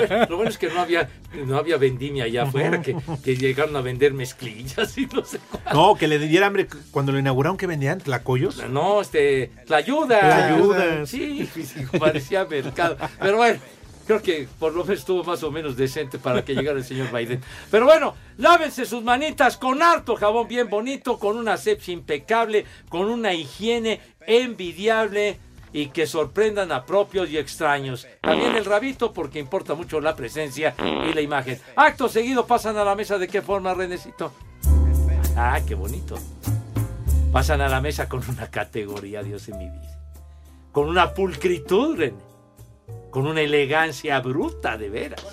Lo 0.28 0.36
bueno 0.36 0.50
es 0.50 0.58
que 0.58 0.68
no 0.68 0.80
había, 0.80 1.08
no 1.46 1.56
había 1.56 1.76
vendimia 1.76 2.24
allá 2.24 2.44
afuera, 2.44 2.82
que, 2.82 2.96
que 3.22 3.36
llegaron 3.36 3.76
a 3.76 3.80
vender 3.80 4.12
mezclillas 4.12 4.96
y 4.98 5.06
no 5.06 5.24
sé 5.24 5.38
cuál. 5.50 5.74
No, 5.74 5.94
que 5.94 6.08
le 6.08 6.18
diera 6.18 6.46
hambre 6.46 6.68
cuando 6.90 7.12
lo 7.12 7.18
inauguraron 7.18 7.56
que 7.56 7.66
vendían 7.66 7.98
tlacoyos. 7.98 8.68
No, 8.68 9.00
este, 9.00 9.52
la 9.66 9.78
ayuda. 9.78 10.20
Tlayudas. 10.20 11.08
Sí, 11.08 11.48
parecía 11.98 12.44
mercado. 12.44 12.96
Pero 13.20 13.36
bueno, 13.36 13.58
creo 14.06 14.22
que 14.22 14.48
por 14.58 14.72
lo 14.72 14.82
menos 14.84 14.98
estuvo 14.98 15.22
más 15.22 15.42
o 15.44 15.52
menos 15.52 15.76
decente 15.76 16.18
para 16.18 16.44
que 16.44 16.54
llegara 16.54 16.78
el 16.78 16.84
señor 16.84 17.12
Biden. 17.16 17.40
Pero 17.70 17.86
bueno, 17.86 18.14
lávense 18.38 18.84
sus 18.84 19.04
manitas 19.04 19.56
con 19.56 19.82
harto 19.82 20.16
jabón 20.16 20.48
bien 20.48 20.68
bonito, 20.68 21.18
con 21.18 21.36
una 21.36 21.52
asepsia 21.52 21.94
impecable, 21.94 22.66
con 22.88 23.06
una 23.06 23.32
higiene 23.34 24.00
envidiable 24.26 25.38
y 25.72 25.88
que 25.88 26.06
sorprendan 26.06 26.72
a 26.72 26.84
propios 26.84 27.30
y 27.30 27.38
extraños. 27.38 28.06
También 28.20 28.56
el 28.56 28.64
rabito 28.64 29.12
porque 29.12 29.38
importa 29.38 29.74
mucho 29.74 30.00
la 30.00 30.16
presencia 30.16 30.74
y 30.78 31.12
la 31.12 31.20
imagen. 31.20 31.60
Acto 31.76 32.08
seguido 32.08 32.46
pasan 32.46 32.76
a 32.76 32.84
la 32.84 32.94
mesa 32.94 33.18
de 33.18 33.28
qué 33.28 33.42
forma, 33.42 33.74
Renecito. 33.74 34.32
Ah, 35.36 35.60
qué 35.66 35.74
bonito. 35.74 36.16
Pasan 37.32 37.60
a 37.60 37.68
la 37.68 37.80
mesa 37.80 38.08
con 38.08 38.22
una 38.28 38.50
categoría, 38.50 39.22
Dios 39.22 39.48
en 39.48 39.58
mi 39.58 39.68
vida. 39.68 39.98
Con 40.72 40.88
una 40.88 41.14
pulcritud, 41.14 41.96
René. 41.96 42.30
Con 43.10 43.26
una 43.26 43.40
elegancia 43.40 44.20
bruta, 44.20 44.76
de 44.76 44.88
veras. 44.88 45.24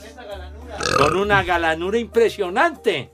Con 0.98 1.18
una 1.18 1.44
galanura 1.44 1.98
impresionante. 1.98 3.12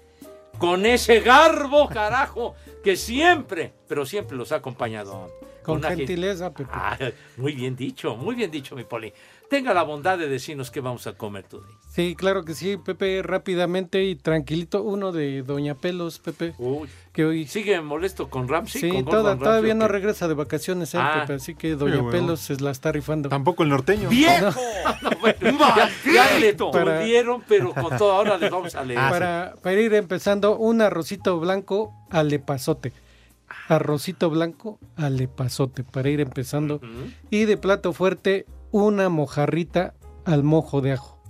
Con 0.57 0.85
ese 0.85 1.19
garbo, 1.21 1.89
carajo, 1.89 2.55
que 2.83 2.95
siempre, 2.95 3.73
pero 3.87 4.05
siempre 4.05 4.37
los 4.37 4.51
ha 4.51 4.57
acompañado. 4.57 5.29
Con 5.63 5.77
una 5.79 5.89
gen- 5.89 5.97
gentileza, 5.99 6.53
Pepe. 6.53 6.69
Ah, 6.73 6.97
muy 7.37 7.53
bien 7.53 7.75
dicho, 7.75 8.15
muy 8.15 8.35
bien 8.35 8.51
dicho, 8.51 8.75
mi 8.75 8.83
Poli. 8.83 9.11
Tenga 9.49 9.73
la 9.73 9.83
bondad 9.83 10.17
de 10.17 10.27
decirnos 10.27 10.71
qué 10.71 10.79
vamos 10.79 11.05
a 11.05 11.13
comer 11.13 11.43
tú. 11.43 11.61
Sí, 11.89 12.15
claro 12.15 12.43
que 12.43 12.55
sí, 12.55 12.77
Pepe, 12.77 13.21
rápidamente 13.21 14.03
y 14.03 14.15
tranquilito. 14.15 14.81
Uno 14.81 15.11
de 15.11 15.43
Doña 15.43 15.75
Pelos, 15.75 16.17
Pepe. 16.17 16.55
Uy, 16.57 16.89
que 17.11 17.23
hoy... 17.23 17.45
¿Sigue 17.45 17.79
molesto 17.81 18.29
con 18.31 18.47
Ramsey? 18.47 18.81
Sí, 18.81 18.89
con 18.89 19.05
toda- 19.05 19.31
Ramsay, 19.31 19.43
todavía 19.43 19.73
no 19.75 19.87
regresa 19.87 20.27
de 20.27 20.33
vacaciones, 20.33 20.95
él, 20.95 21.01
Ah. 21.03 21.21
Pepe, 21.21 21.33
así 21.35 21.53
que 21.53 21.75
Doña 21.75 21.97
bueno. 21.97 22.09
Pelos 22.09 22.39
se 22.39 22.55
la 22.61 22.71
está 22.71 22.91
rifando. 22.91 23.29
Tampoco 23.29 23.61
el 23.61 23.69
norteño. 23.69 24.09
¡Viejo! 24.09 24.49
No, 25.03 25.09
bueno, 25.21 25.37
ya, 25.75 25.89
ya 26.11 26.39
le 26.39 26.53
Para- 26.55 27.01
pero 27.47 27.73
con 27.75 27.95
todo 27.97 28.11
ahora 28.13 28.37
les 28.37 28.49
vamos 28.49 28.73
a 28.73 28.83
leer. 28.83 28.99
para, 28.99 29.53
para 29.61 29.79
ir 29.79 29.93
empezando, 29.93 30.57
un 30.57 30.81
arrocito 30.81 31.39
blanco 31.39 31.93
al 32.09 32.33
epazote. 32.33 32.91
Arrocito 33.67 34.29
blanco 34.29 34.79
al 34.95 35.19
epazote, 35.21 35.83
para 35.83 36.09
ir 36.09 36.19
empezando. 36.21 36.81
Y 37.29 37.45
de 37.45 37.57
plato 37.57 37.93
fuerte, 37.93 38.45
una 38.71 39.09
mojarrita 39.09 39.93
al 40.25 40.43
mojo 40.43 40.81
de 40.81 40.93
ajo. 40.93 41.21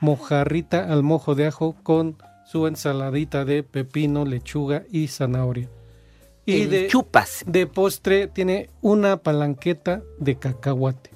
Mojarrita 0.00 0.92
al 0.92 1.02
mojo 1.02 1.34
de 1.34 1.46
ajo 1.46 1.74
con 1.82 2.16
su 2.44 2.66
ensaladita 2.66 3.44
de 3.44 3.62
pepino, 3.62 4.24
lechuga 4.24 4.84
y 4.90 5.08
zanahoria. 5.08 5.68
Y 6.44 6.62
El 6.62 6.70
de, 6.70 6.86
chupas. 6.86 7.42
de 7.46 7.66
postre 7.66 8.28
tiene 8.28 8.70
una 8.80 9.16
palanqueta 9.16 10.02
de 10.20 10.36
cacahuate. 10.38 11.10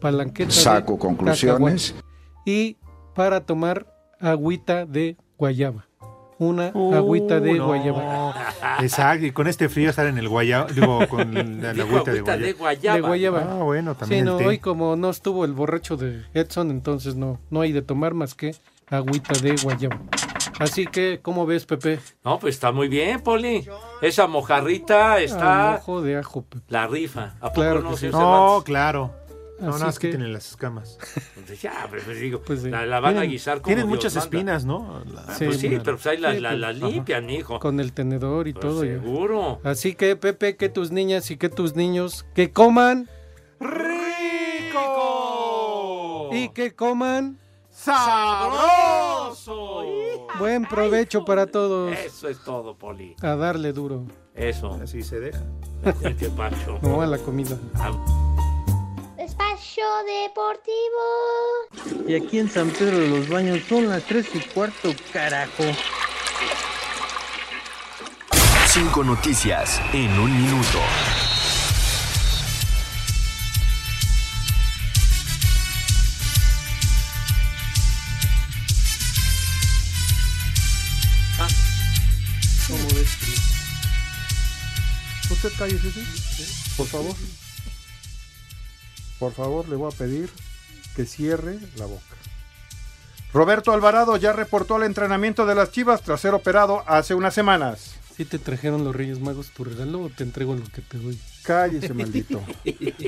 Palanqueta 0.00 0.48
de 0.54 0.54
Saco 0.54 0.98
conclusiones. 0.98 1.92
cacahuate. 1.92 2.08
Y 2.46 2.76
para 3.14 3.44
tomar 3.44 3.92
agüita 4.20 4.86
de 4.86 5.16
guayaba. 5.36 5.87
Una 6.40 6.70
Uh, 6.72 6.94
agüita 6.94 7.40
de 7.40 7.54
no. 7.54 7.66
guayaba. 7.66 8.34
Exacto, 8.80 9.26
y 9.26 9.32
con 9.32 9.48
este 9.48 9.68
frío 9.68 9.90
estar 9.90 10.06
en 10.06 10.18
el 10.18 10.28
guayabo, 10.28 10.68
digo, 10.72 11.06
con 11.08 11.34
la, 11.34 11.42
la 11.74 11.82
agüita 11.82 12.12
de 12.12 12.18
agüita 12.20 12.36
de 12.36 12.52
guayaba. 12.52 12.96
De 12.96 13.00
guayaba. 13.02 13.46
Ah, 13.50 13.62
bueno, 13.64 13.94
también 13.96 14.18
Sí, 14.24 14.28
el 14.28 14.32
no, 14.34 14.36
té. 14.38 14.46
hoy 14.46 14.58
como 14.58 14.94
no 14.96 15.10
estuvo 15.10 15.44
el 15.44 15.52
borracho 15.52 15.96
de 15.96 16.22
Edson, 16.34 16.70
entonces 16.70 17.16
no, 17.16 17.40
no 17.50 17.60
hay 17.60 17.72
de 17.72 17.82
tomar 17.82 18.14
más 18.14 18.34
que 18.34 18.54
agüita 18.88 19.32
de 19.40 19.56
guayaba. 19.62 19.98
Así 20.60 20.86
que, 20.86 21.20
¿cómo 21.22 21.46
ves, 21.46 21.66
Pepe? 21.66 22.00
No, 22.24 22.38
pues 22.38 22.54
está 22.56 22.72
muy 22.72 22.88
bien, 22.88 23.20
Poli. 23.20 23.64
Esa 24.02 24.26
mojarrita 24.26 25.14
Al 25.14 25.22
está 25.22 25.72
mojo 25.78 26.02
de 26.02 26.18
ajo, 26.18 26.42
Pepe. 26.42 26.64
la 26.68 26.86
rifa. 26.88 27.34
¿A 27.40 27.48
poco 27.48 27.52
Claro 27.54 27.80
no, 27.82 27.90
que 27.90 27.96
sí. 27.96 28.08
No, 28.10 28.62
claro. 28.64 29.12
No, 29.60 29.70
Así 29.70 29.78
nada 29.78 29.86
más 29.86 29.98
que- 29.98 30.06
que 30.08 30.12
tienen 30.16 30.32
las 30.32 30.50
escamas. 30.50 30.98
Entonces, 31.36 31.60
ya, 31.62 31.86
pero 31.90 32.02
pues 32.04 32.20
digo, 32.20 32.40
Pues 32.42 32.62
sí. 32.62 32.70
la, 32.70 32.86
la 32.86 33.00
van 33.00 33.18
a 33.18 33.22
guisar 33.24 33.56
como 33.60 33.66
Tienen 33.66 33.86
Dios 33.86 33.96
muchas 33.96 34.14
manda. 34.14 34.24
espinas, 34.24 34.64
¿no? 34.64 35.02
La- 35.12 35.24
Ah, 35.28 35.34
Sí, 35.36 35.44
pues 35.46 35.58
sí, 35.58 35.68
pero 35.68 35.96
pues 35.96 36.06
ahí 36.06 36.18
las 36.18 36.34
sí, 36.36 36.40
la, 36.40 36.50
pues, 36.78 36.92
limpian, 36.92 37.28
hijo. 37.30 37.58
Con 37.58 37.80
el 37.80 37.92
tenedor 37.92 38.46
y 38.46 38.52
Pues 38.52 38.62
todo. 38.64 38.84
ya. 38.84 38.92
seguro. 38.92 39.60
Así 39.64 39.94
que, 39.96 40.14
Pepe, 40.16 40.56
que 40.56 40.68
tus 40.68 40.92
niñas 40.92 41.30
y 41.32 41.36
que 41.36 41.48
tus 41.48 41.74
niños 41.74 42.24
que 42.34 42.52
coman 42.52 43.08
¡Rico! 44.78 46.30
y 46.32 46.48
que 46.50 46.74
coman 46.74 47.38
¡Sabroso! 47.70 49.56
buen 50.38 50.64
provecho 50.66 51.24
para 51.24 51.46
todos. 51.46 51.92
Eso 51.96 52.28
es 52.28 52.38
todo, 52.44 52.76
Poli. 52.76 53.14
A 53.22 53.34
darle 53.36 53.72
duro. 53.72 54.04
Eso. 54.34 54.78
Así 54.82 55.02
se 55.02 55.20
deja. 55.20 55.42
Pacho. 56.36 56.78
No 56.82 57.00
a 57.02 57.06
la 57.06 57.18
comida. 57.18 57.56
Espacio 59.38 59.84
Deportivo. 60.04 62.08
Y 62.08 62.16
aquí 62.16 62.40
en 62.40 62.50
San 62.50 62.70
Pedro 62.70 62.98
de 62.98 63.08
los 63.08 63.28
Baños 63.28 63.60
son 63.68 63.88
las 63.88 64.02
tres 64.04 64.26
y 64.34 64.40
cuarto, 64.40 64.92
carajo. 65.12 65.62
Cinco 68.66 69.04
noticias 69.04 69.80
en 69.92 70.10
un 70.18 70.42
minuto. 70.42 70.80
¿Cómo 82.66 82.88
ves? 82.88 83.16
Usted 85.30 85.52
cállese, 85.58 85.92
¿sí? 85.92 86.04
Por 86.76 86.86
favor. 86.86 87.14
Por 89.18 89.32
favor, 89.32 89.68
le 89.68 89.76
voy 89.76 89.92
a 89.92 89.96
pedir 89.96 90.30
que 90.94 91.04
cierre 91.04 91.58
la 91.76 91.86
boca. 91.86 92.02
Roberto 93.32 93.72
Alvarado 93.72 94.16
ya 94.16 94.32
reportó 94.32 94.76
al 94.76 94.84
entrenamiento 94.84 95.44
de 95.44 95.54
las 95.54 95.70
Chivas 95.70 96.02
tras 96.02 96.20
ser 96.20 96.34
operado 96.34 96.82
hace 96.86 97.14
unas 97.14 97.34
semanas. 97.34 97.94
¿Sí 98.16 98.24
te 98.24 98.38
trajeron 98.38 98.82
los 98.84 98.96
Reyes 98.96 99.20
Magos 99.20 99.50
tu 99.50 99.62
regalo 99.62 100.02
o 100.02 100.08
te 100.08 100.24
entrego 100.24 100.54
lo 100.56 100.64
que 100.64 100.80
te 100.80 100.98
doy? 100.98 101.20
Cállese, 101.44 101.94
maldito. 101.94 102.42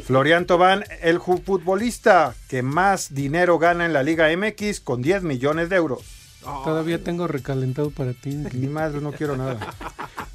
Florian 0.04 0.46
Tobán, 0.46 0.84
el 1.00 1.20
futbolista 1.20 2.34
que 2.48 2.62
más 2.62 3.12
dinero 3.12 3.58
gana 3.58 3.86
en 3.86 3.92
la 3.92 4.02
Liga 4.02 4.28
MX 4.36 4.80
con 4.80 5.02
10 5.02 5.24
millones 5.24 5.68
de 5.68 5.76
euros. 5.76 6.02
Todavía 6.42 7.02
tengo 7.02 7.26
recalentado 7.26 7.90
para 7.90 8.12
ti. 8.12 8.30
Ni 8.30 8.66
madre, 8.68 9.00
no 9.00 9.12
quiero 9.12 9.36
nada. 9.36 9.58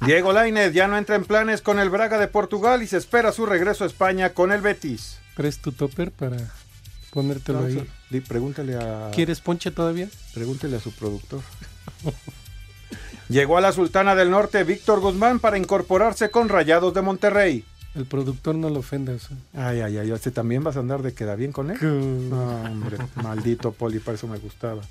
Diego 0.02 0.32
Lainez 0.32 0.72
ya 0.72 0.86
no 0.88 0.98
entra 0.98 1.16
en 1.16 1.24
planes 1.24 1.62
con 1.62 1.78
el 1.78 1.90
Braga 1.90 2.18
de 2.18 2.28
Portugal 2.28 2.82
y 2.82 2.86
se 2.86 2.96
espera 2.96 3.32
su 3.32 3.46
regreso 3.46 3.84
a 3.84 3.86
España 3.86 4.34
con 4.34 4.52
el 4.52 4.60
Betis. 4.60 5.18
¿Traes 5.36 5.58
tu 5.58 5.70
topper 5.72 6.10
para 6.10 6.36
ponértelo 7.10 7.60
No, 7.60 7.66
ahí? 7.66 7.86
Di- 8.10 8.20
pregúntale 8.20 8.76
a. 8.76 9.10
¿Quieres 9.14 9.40
ponche 9.40 9.70
todavía? 9.70 10.08
Pregúntele 10.34 10.76
a 10.76 10.80
su 10.80 10.92
productor. 10.92 11.40
Llegó 13.28 13.58
a 13.58 13.60
la 13.60 13.72
Sultana 13.72 14.14
del 14.14 14.30
Norte 14.30 14.62
Víctor 14.64 15.00
Guzmán 15.00 15.40
para 15.40 15.58
incorporarse 15.58 16.30
con 16.30 16.48
Rayados 16.48 16.94
de 16.94 17.02
Monterrey. 17.02 17.64
El 17.96 18.04
productor 18.06 18.54
no 18.54 18.68
lo 18.70 18.80
ofendas. 18.80 19.28
Ay, 19.54 19.80
ay, 19.80 19.98
ay, 19.98 20.10
¿este 20.12 20.30
también 20.30 20.62
vas 20.62 20.76
a 20.76 20.80
andar 20.80 21.02
de 21.02 21.14
queda 21.14 21.34
bien 21.34 21.50
con 21.50 21.70
él? 21.70 21.78
No, 22.30 22.62
hombre, 22.62 22.98
maldito 23.16 23.72
Poli, 23.72 23.98
para 23.98 24.16
eso 24.16 24.28
me 24.28 24.38
gustaba. 24.38 24.82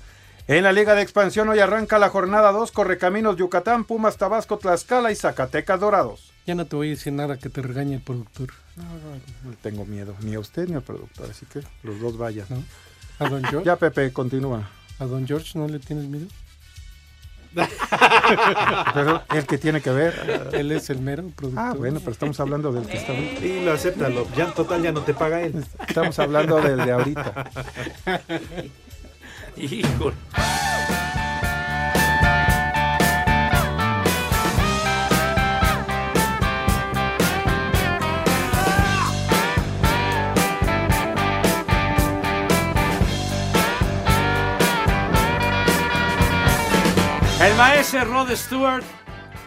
En 0.48 0.64
la 0.64 0.72
Liga 0.72 0.94
de 0.94 1.02
Expansión 1.02 1.48
hoy 1.48 1.60
arranca 1.60 1.98
la 1.98 2.08
jornada 2.10 2.52
2, 2.52 2.70
Correcaminos 2.72 3.36
Yucatán, 3.36 3.84
Pumas 3.84 4.16
Tabasco, 4.16 4.58
Tlaxcala 4.58 5.10
y 5.12 5.16
Zacatecas 5.16 5.80
Dorados. 5.80 6.32
Ya 6.46 6.54
no 6.54 6.64
te 6.64 6.76
voy 6.76 6.88
a 6.88 6.90
decir 6.90 7.12
nada 7.12 7.36
que 7.38 7.50
te 7.50 7.60
regañe 7.60 7.96
el 7.96 8.00
productor. 8.00 8.50
No, 8.76 8.84
no, 8.84 9.50
no 9.50 9.56
tengo 9.62 9.84
miedo, 9.84 10.14
ni 10.20 10.34
a 10.34 10.40
usted 10.40 10.68
ni 10.68 10.76
al 10.76 10.82
productor, 10.82 11.28
así 11.30 11.44
que 11.46 11.60
los 11.82 12.00
dos 12.00 12.16
vayan. 12.16 12.46
¿A 13.18 13.28
don 13.28 13.42
George? 13.44 13.66
Ya, 13.66 13.76
Pepe, 13.76 14.12
continúa. 14.12 14.70
¿A 14.98 15.04
don 15.06 15.26
George 15.26 15.58
no 15.58 15.66
le 15.66 15.78
tienes 15.80 16.06
miedo? 16.06 16.26
Pero 18.94 19.22
el 19.34 19.46
que 19.46 19.58
tiene 19.58 19.80
que 19.80 19.90
ver. 19.90 20.50
Él 20.52 20.72
es 20.72 20.90
el 20.90 21.00
mero 21.00 21.30
productor. 21.34 21.64
Ah, 21.64 21.72
bueno, 21.72 22.00
pero 22.00 22.12
estamos 22.12 22.38
hablando 22.38 22.70
del 22.70 22.86
que 22.86 22.98
está 22.98 23.12
ahorita. 23.12 23.46
Y 23.46 23.64
lo 23.64 23.72
acéptalo. 23.72 24.26
Ya 24.36 24.52
total 24.52 24.82
ya 24.82 24.92
no 24.92 25.00
te 25.00 25.14
paga 25.14 25.40
él. 25.40 25.64
Estamos 25.88 26.18
hablando 26.18 26.60
del 26.60 26.76
de 26.84 26.92
ahorita. 26.92 27.50
Híjole. 29.56 30.14
El 47.46 47.54
maestro 47.56 48.04
Rod 48.04 48.30
Stewart 48.34 48.82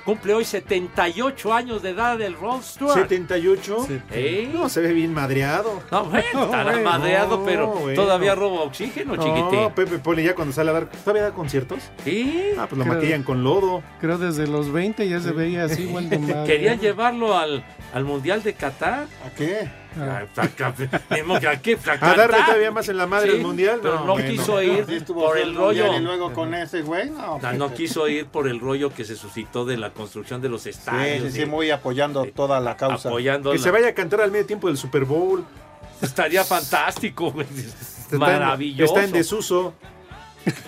cumple 0.06 0.34
hoy 0.34 0.45
78 0.45 1.54
años 1.54 1.82
de 1.84 1.89
edad 1.91 2.18
del 2.18 2.34
Rod 2.34 2.62
Stewart. 2.64 2.93
78. 3.02 3.88
¿Eh? 4.12 4.50
No, 4.54 4.70
se 4.70 4.82
ve 4.82 4.93
bien 4.93 5.14
madreado. 5.14 5.84
No, 5.91 6.06
bueno, 6.06 6.26
estará 6.45 6.72
bueno, 6.72 6.89
madreado, 6.89 7.43
pero 7.45 7.68
bueno. 7.68 8.02
todavía 8.02 8.36
roba 8.36 8.62
oxígeno, 8.62 9.16
No, 9.16 9.24
chiquitín. 9.24 9.70
Pepe 9.76 10.00
Poli 10.00 10.24
ya 10.24 10.34
cuando 10.34 10.54
sale 10.54 10.70
a 10.72 10.74
dar. 10.74 10.89
¿Todavía 10.89 11.24
da 11.24 11.32
conciertos? 11.32 11.80
Sí. 12.04 12.52
Ah, 12.58 12.66
pues 12.70 12.78
lo 12.80 12.86
Creo- 12.86 12.95
maquillan 12.95 13.24
con 13.24 13.43
lodo. 13.43 13.84
Creo 14.00 14.18
desde 14.18 14.47
los 14.47 14.72
20 14.72 15.08
ya 15.08 15.20
se 15.20 15.32
veía 15.32 15.66
así 15.66 15.84
igual 15.84 16.10
de 16.10 16.18
mal. 16.20 16.45
Querían 16.45 16.80
llevarlo 16.80 17.38
al, 17.38 17.64
al 17.93 18.06
Mundial 18.06 18.41
de 18.43 18.54
Qatar. 18.54 19.08
¿A 19.26 19.30
qué? 19.36 19.70
Ah, 19.97 20.21
mismo 21.09 21.39
que 21.39 21.47
¿A 21.47 21.59
qué? 21.61 21.77
A 21.89 21.97
darle 22.15 22.37
todavía 22.45 22.71
más 22.71 22.87
en 22.89 22.97
la 22.97 23.07
madre 23.07 23.31
Sí, 23.31 23.37
el 23.37 23.43
mundial. 23.43 23.79
Pero 23.81 24.01
no, 24.05 24.13
bueno. 24.13 24.29
quiso 24.29 24.61
ir 24.61 24.85
Sí 24.87 25.13
por 25.13 25.37
el 25.37 25.55
rollo. 25.55 25.95
Y 25.95 25.99
luego 25.99 26.31
con 26.33 26.53
ese 26.53 26.81
güey, 26.83 27.09
no. 27.09 27.39
No, 27.39 27.53
no 27.53 27.73
quiso 27.73 28.07
ir 28.07 28.27
por 28.27 28.47
el 28.47 28.59
rollo 28.59 28.93
que 28.93 29.03
se 29.03 29.15
suscitó 29.15 29.65
de 29.65 29.77
la 29.77 29.89
construcción 29.91 30.41
de 30.41 30.49
los 30.49 30.61
Sí, 30.63 30.69
estadios. 30.69 31.23
sí, 31.23 31.31
sí, 31.31 31.39
de- 31.39 31.45
muy 31.47 31.71
apoyando 31.71 32.25
toda 32.25 32.59
la 32.59 32.77
causa. 32.77 33.09
apoyando 33.09 33.51
Que 33.51 33.57
la- 33.57 33.63
se 33.63 33.71
vaya 33.71 33.87
a 33.89 33.93
cantar 33.93 34.21
al 34.21 34.31
medio 34.31 34.45
tiempo 34.45 34.67
del 34.67 34.77
Super 34.77 35.05
Bowl. 35.05 35.43
Estaría 36.01 36.43
fantástico, 36.43 37.31
güey. 37.31 37.47
Está 37.47 38.13
en- 38.15 38.19
Maravilloso. 38.19 38.93
Está 38.93 39.05
en 39.05 39.11
desuso. 39.11 39.73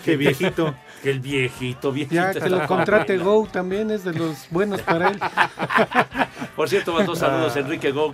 Qué 0.04 0.18
viejito. 0.18 0.74
Que 1.04 1.10
el 1.12 1.20
viejito, 1.20 1.92
viejito. 1.92 2.16
Ya 2.16 2.34
que 2.34 2.50
lo 2.50 2.66
contrate 2.68 3.18
Go 3.18 3.48
también 3.52 3.92
es 3.92 4.04
de 4.04 4.14
los 4.14 4.48
buenos 4.50 4.82
para 4.82 5.10
él. 5.10 5.20
Por 6.56 6.68
cierto, 6.70 6.94
mandó 6.94 7.16
saludos 7.16 7.56
Enrique 7.56 7.92
Go, 7.92 8.14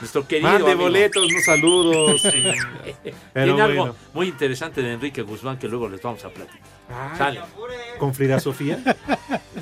nuestro 0.00 0.26
querido. 0.26 0.48
Mande 0.50 0.72
amigo. 0.72 0.82
boletos, 0.82 1.26
no 1.32 1.40
saludos. 1.40 2.22
Pero 3.32 3.54
Tiene 3.54 3.62
algo 3.62 3.96
muy 4.14 4.28
interesante 4.28 4.82
de 4.82 4.92
Enrique 4.94 5.22
Guzmán 5.22 5.58
que 5.58 5.68
luego 5.68 5.88
les 5.88 6.00
vamos 6.02 6.24
a 6.24 6.28
platicar. 6.30 6.60
Sale. 7.16 7.40
¿Con 7.98 8.14
Frida 8.14 8.40
Sofía? 8.40 8.78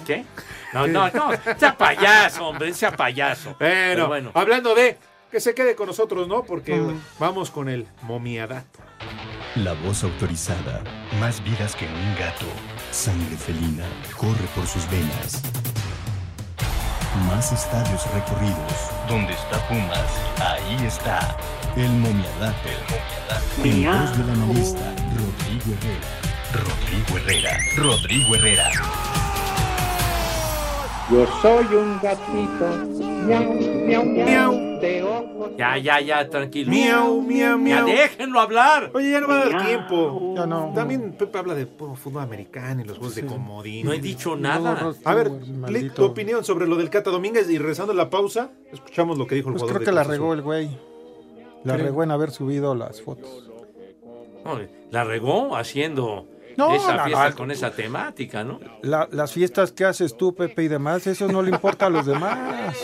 ¿Qué? 0.07 0.25
No, 0.73 0.87
no, 0.87 1.11
no. 1.11 1.31
Sea 1.59 1.77
payaso, 1.77 2.47
hombre, 2.49 2.73
sea 2.75 2.93
payaso. 2.93 3.57
Pero 3.59 3.95
Pero 3.95 4.07
bueno. 4.09 4.31
hablando 4.35 4.75
de 4.75 4.97
que 5.31 5.41
se 5.41 5.55
quede 5.55 5.75
con 5.75 5.87
nosotros, 5.89 6.29
¿no? 6.29 6.45
Porque 6.45 6.81
vamos 7.19 7.51
con 7.51 7.69
el 7.69 7.87
momiadato. 8.03 8.79
La 9.57 9.73
voz 9.73 10.05
autorizada. 10.05 10.83
Más 11.19 11.43
vidas 11.43 11.75
que 11.75 11.87
un 11.87 12.15
gato. 12.19 12.47
Sangre 12.91 13.37
felina 13.37 13.85
corre 14.17 14.47
por 14.55 14.67
sus 14.67 14.89
venas. 14.91 15.43
Más 17.25 17.53
estadios 17.53 18.07
recorridos. 18.13 18.91
Donde 19.09 19.33
está 19.33 19.59
Pumas, 19.69 20.07
ahí 20.41 20.87
está. 20.87 21.37
El 21.77 21.91
momiadato. 21.91 22.69
El 23.63 23.71
En 23.71 24.01
voz 24.01 24.19
del 24.19 24.31
analista 24.31 24.95
Rodrigo 25.17 25.77
Herrera. 25.79 26.27
Rodrigo 26.53 27.19
Herrera. 27.19 27.59
Rodrigo 27.77 28.35
Herrera. 28.37 29.26
Yo 31.11 31.25
soy 31.41 31.65
un 31.77 32.01
gatito. 32.03 32.67
Miau, 33.27 33.55
miau, 33.55 34.05
miau. 34.05 34.81
De 34.81 35.03
ojos. 35.05 35.51
Ya, 35.57 35.79
ya, 35.79 36.01
ya, 36.01 36.29
tranquilo. 36.29 36.71
Miau, 36.71 37.21
miau, 37.23 37.39
Ya 37.53 37.57
miau. 37.57 37.87
déjenlo 37.87 38.41
hablar. 38.41 38.91
Oye, 38.93 39.13
ya 39.13 39.21
no 39.21 39.29
va 39.29 39.43
a 39.43 39.49
dar 39.49 39.67
tiempo. 39.67 40.35
Ya 40.37 40.47
no. 40.47 40.73
También 40.75 41.13
Pepe 41.13 41.39
habla 41.39 41.55
de 41.55 41.67
puro 41.67 41.95
fútbol 41.95 42.23
americano 42.23 42.83
y 42.83 42.85
los 42.85 42.99
juegos 42.99 43.15
de 43.15 43.25
comodín. 43.25 43.87
No 43.87 43.93
he 43.93 44.01
dicho 44.01 44.37
nada. 44.37 44.93
A 45.05 45.15
ver, 45.15 45.31
tu 45.95 46.05
opinión 46.05 46.45
sobre 46.45 46.67
lo 46.67 46.77
del 46.77 46.91
Cata 46.91 47.11
Domínguez 47.11 47.49
y 47.51 47.59
regresando 47.59 47.93
a 47.93 47.97
la 47.97 48.11
pausa, 48.11 48.51
escuchamos 48.73 49.17
lo 49.17 49.27
que 49.29 49.37
dijo 49.37 49.49
el 49.51 49.55
Pues 49.55 49.63
jugador 49.63 49.83
creo 49.85 49.95
de 49.95 50.01
que 50.03 50.05
la 50.09 50.13
regó 50.13 50.35
el 50.35 50.43
güey. 50.43 50.69
La 51.63 51.77
regó 51.77 52.03
en 52.03 52.11
haber 52.11 52.31
subido 52.33 52.75
las 52.75 53.01
fotos. 53.01 53.49
No, 54.45 54.59
la 54.91 55.05
regó 55.05 55.57
haciendo 55.57 56.27
No, 56.57 56.75
esa 56.75 56.97
no, 56.97 57.05
fiesta 57.05 57.33
con 57.33 57.51
esa 57.51 57.71
temática, 57.71 58.43
¿no? 58.45 58.61
La- 58.83 59.09
las 59.11 59.33
fiestas 59.33 59.73
que 59.73 59.85
haces 59.85 60.17
tú, 60.17 60.35
Pepe, 60.35 60.65
y 60.65 60.69
demás, 60.69 61.07
eso 61.07 61.29
no 61.29 61.43
le 61.43 61.51
importa 61.51 61.87
a 61.87 61.91
los 61.91 62.07
demás. 62.07 62.77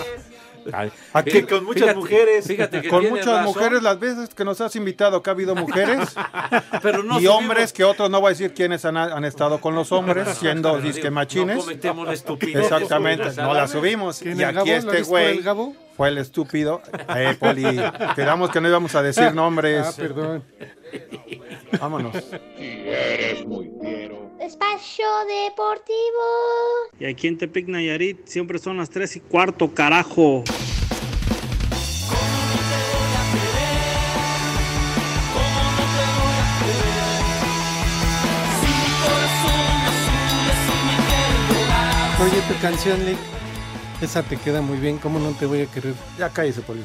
Ay, 0.73 0.93
¿A 1.12 1.25
Que 1.25 1.45
con 1.45 1.64
muchas 1.64 1.97
mujeres. 1.97 2.47
Fíjate 2.47 2.83
que 2.83 2.89
Con 2.89 3.09
muchas 3.09 3.27
razón, 3.27 3.45
mujeres, 3.47 3.83
las 3.83 3.99
veces 3.99 4.29
que 4.33 4.45
nos 4.45 4.61
has 4.61 4.77
invitado, 4.77 5.20
que 5.20 5.29
ha 5.29 5.33
habido 5.33 5.57
mujeres 5.57 6.14
pero 6.83 7.03
no 7.03 7.18
y 7.18 7.25
subimos- 7.25 7.37
hombres, 7.37 7.73
que 7.73 7.83
otros 7.83 8.09
no 8.11 8.20
voy 8.20 8.29
a 8.29 8.31
decir 8.31 8.55
quiénes 8.55 8.85
han, 8.85 8.97
han 8.97 9.25
estado 9.25 9.61
con 9.61 9.75
los 9.75 9.91
hombres, 9.91 10.29
siendo 10.39 10.79
disque 10.79 11.03
digo, 11.03 11.14
machines. 11.14 11.57
No 11.57 11.62
cometemos 11.62 12.07
la 12.07 12.12
estupidez. 12.12 12.62
Exactamente, 12.62 13.33
no 13.43 13.55
la 13.55 13.66
subimos. 13.66 14.20
¿Quién, 14.20 14.39
Y 14.39 14.43
el 14.45 14.57
aquí 14.57 14.70
este 14.70 15.03
güey 15.03 15.43
fue 15.97 16.09
el 16.11 16.18
estúpido. 16.18 16.81
Eh, 17.16 17.37
Poli, 17.41 17.83
quedamos 18.14 18.51
que 18.51 18.61
no 18.61 18.68
íbamos 18.68 18.95
a 18.95 19.03
decir 19.03 19.35
nombres. 19.35 19.85
Ah, 19.85 19.93
perdón. 19.97 20.45
Vámonos. 21.81 22.14
Espacio 24.41 25.07
Deportivo. 25.27 26.25
Y 26.99 27.07
aquí 27.07 27.29
en 27.29 27.39
Tepic 27.39 27.68
Nayarit 27.68 28.27
siempre 28.27 28.59
son 28.59 28.77
las 28.77 28.91
3 28.91 29.16
y 29.16 29.20
cuarto, 29.20 29.73
carajo. 29.73 30.45
Oye, 42.23 42.41
tu 42.49 42.61
canción, 42.61 43.05
Lick, 43.05 43.18
esa 44.01 44.23
te 44.23 44.37
queda 44.37 44.61
muy 44.61 44.79
bien. 44.79 44.99
¿Cómo 44.99 45.18
no 45.18 45.33
te 45.33 45.47
voy 45.47 45.62
a 45.62 45.66
querer? 45.66 45.95
Ya 46.18 46.29
cállese, 46.31 46.61
Poli. 46.61 46.85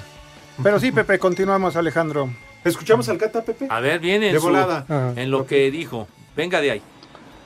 Pero 0.63 0.79
sí, 0.79 0.91
Pepe, 0.91 1.19
continuamos, 1.19 1.75
Alejandro. 1.75 2.29
¿Escuchamos 2.67 3.07
al 3.09 3.17
Cata, 3.17 3.43
Pepe? 3.43 3.67
A 3.69 3.79
ver, 3.79 3.99
viene 3.99 4.27
en, 4.27 4.33
De 4.33 4.39
su- 4.39 4.47
volada. 4.47 5.13
En 5.15 5.31
lo 5.31 5.45
que 5.45 5.71
dijo. 5.71 6.07
Venga 6.35 6.59
de 6.61 6.71
ahí. 6.71 6.81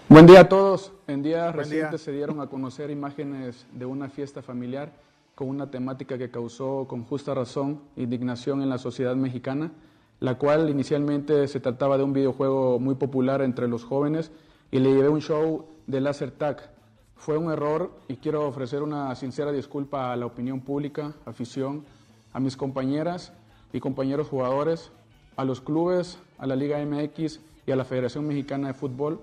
Buen 0.09 0.25
día 0.25 0.41
a 0.41 0.49
todos. 0.49 0.91
En 1.07 1.21
días 1.23 1.55
recientes 1.55 1.91
día. 1.91 1.97
se 1.97 2.11
dieron 2.11 2.41
a 2.41 2.47
conocer 2.47 2.89
imágenes 2.91 3.65
de 3.71 3.85
una 3.85 4.09
fiesta 4.09 4.41
familiar 4.41 4.91
con 5.35 5.47
una 5.49 5.71
temática 5.71 6.17
que 6.17 6.29
causó 6.29 6.85
con 6.87 7.03
justa 7.05 7.33
razón 7.33 7.81
indignación 7.95 8.61
en 8.61 8.69
la 8.69 8.77
sociedad 8.77 9.15
mexicana, 9.15 9.71
la 10.19 10.35
cual 10.35 10.69
inicialmente 10.69 11.47
se 11.47 11.59
trataba 11.59 11.97
de 11.97 12.03
un 12.03 12.13
videojuego 12.13 12.79
muy 12.79 12.95
popular 12.95 13.41
entre 13.41 13.67
los 13.67 13.83
jóvenes 13.83 14.31
y 14.71 14.79
le 14.79 14.93
llevé 14.93 15.09
un 15.09 15.21
show 15.21 15.65
de 15.87 16.01
laser 16.01 16.31
tag. 16.31 16.71
Fue 17.15 17.37
un 17.37 17.51
error 17.51 17.91
y 18.07 18.15
quiero 18.17 18.47
ofrecer 18.47 18.81
una 18.83 19.13
sincera 19.15 19.51
disculpa 19.51 20.11
a 20.11 20.15
la 20.15 20.25
opinión 20.25 20.59
pública, 20.61 21.13
afición, 21.25 21.85
a 22.33 22.39
mis 22.39 22.57
compañeras 22.57 23.31
y 23.73 23.79
compañeros 23.79 24.27
jugadores, 24.27 24.91
a 25.35 25.45
los 25.45 25.61
clubes, 25.61 26.19
a 26.37 26.47
la 26.47 26.55
Liga 26.55 26.83
MX 26.83 27.39
y 27.65 27.71
a 27.71 27.75
la 27.75 27.85
Federación 27.85 28.27
Mexicana 28.27 28.67
de 28.67 28.73
Fútbol 28.73 29.19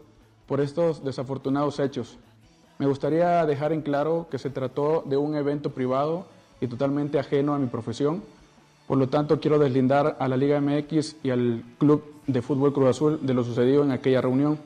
por 0.47 0.61
estos 0.61 1.05
desafortunados 1.05 1.79
hechos. 1.79 2.17
Me 2.79 2.87
gustaría 2.87 3.45
dejar 3.45 3.73
en 3.73 3.83
claro 3.83 4.29
que 4.31 4.39
se 4.39 4.51
trató 4.51 5.03
de 5.05 5.17
un 5.17 5.35
evento 5.35 5.71
privado 5.71 6.27
y 6.61 6.69
totalmente 6.69 7.19
ajeno 7.19 7.55
a 7.55 7.59
mi 7.59 7.67
profesión. 7.67 8.23
Por 8.87 8.99
lo 8.99 9.09
tanto, 9.09 9.41
quiero 9.41 9.59
deslindar 9.59 10.17
a 10.19 10.29
la 10.29 10.37
Liga 10.37 10.61
MX 10.61 11.17
y 11.23 11.31
al 11.31 11.63
Club 11.79 12.05
de 12.27 12.41
Fútbol 12.41 12.73
Cruz 12.73 12.89
Azul 12.89 13.19
de 13.23 13.35
lo 13.35 13.45
sucedido 13.45 13.83
en 13.83 13.91
aquella 13.91 14.21
reunión. 14.21 14.59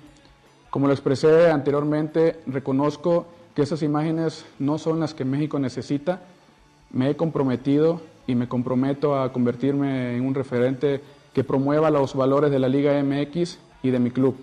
Como 0.70 0.86
lo 0.86 0.93
expresé 0.93 1.51
anteriormente, 1.51 2.40
reconozco 2.47 3.26
que 3.55 3.62
esas 3.62 3.82
imágenes 3.82 4.47
no 4.59 4.78
son 4.78 5.01
las 5.01 5.14
que 5.14 5.24
México 5.24 5.59
necesita. 5.59 6.22
Me 6.90 7.11
he 7.11 7.16
comprometido 7.16 8.01
y 8.26 8.34
me 8.34 8.49
comprometo 8.49 9.18
a 9.18 9.32
convertirme 9.32 10.16
en 10.16 10.24
un 10.24 10.34
referente 10.34 11.01
que 11.33 11.45
promueva 11.45 11.91
los 11.91 12.14
valores 12.14 12.51
de 12.51 12.59
la 12.59 12.68
Liga 12.68 13.01
MX 13.03 13.59
y 13.83 13.91
de 13.91 13.99
mi 13.99 14.11
club 14.11 14.37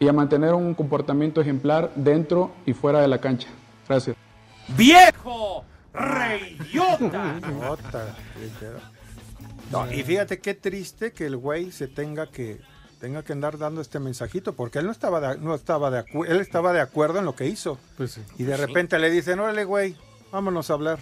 y 0.00 0.08
a 0.08 0.12
mantener 0.12 0.54
un 0.54 0.74
comportamiento 0.74 1.40
ejemplar 1.40 1.90
dentro 1.96 2.52
y 2.66 2.72
fuera 2.72 3.00
de 3.00 3.08
la 3.08 3.20
cancha. 3.20 3.48
Gracias. 3.88 4.16
¡Viejo! 4.76 5.64
¡Reyota! 5.92 7.36
No, 9.70 9.90
y 9.92 10.02
fíjate 10.02 10.38
qué 10.40 10.54
triste 10.54 11.12
que 11.12 11.26
el 11.26 11.36
güey 11.36 11.70
se 11.72 11.88
tenga 11.88 12.26
que 12.30 12.60
tenga 13.00 13.22
que 13.22 13.32
andar 13.32 13.58
dando 13.58 13.80
este 13.80 14.00
mensajito 14.00 14.54
porque 14.54 14.80
él 14.80 14.86
no 14.86 14.92
estaba 14.92 15.20
de, 15.20 15.38
no 15.38 15.54
estaba 15.54 15.90
de 15.90 16.04
él 16.28 16.40
estaba 16.40 16.72
de 16.72 16.80
acuerdo 16.80 17.18
en 17.18 17.24
lo 17.26 17.34
que 17.36 17.46
hizo. 17.46 17.78
Pues 17.96 18.18
Y 18.38 18.42
de 18.44 18.46
Pues 18.56 18.60
sí. 18.60 18.66
repente 18.66 18.98
le 18.98 19.10
dicen, 19.10 19.38
"Órale, 19.40 19.64
güey, 19.64 19.94
vámonos 20.32 20.70
a 20.70 20.74
hablar." 20.74 20.98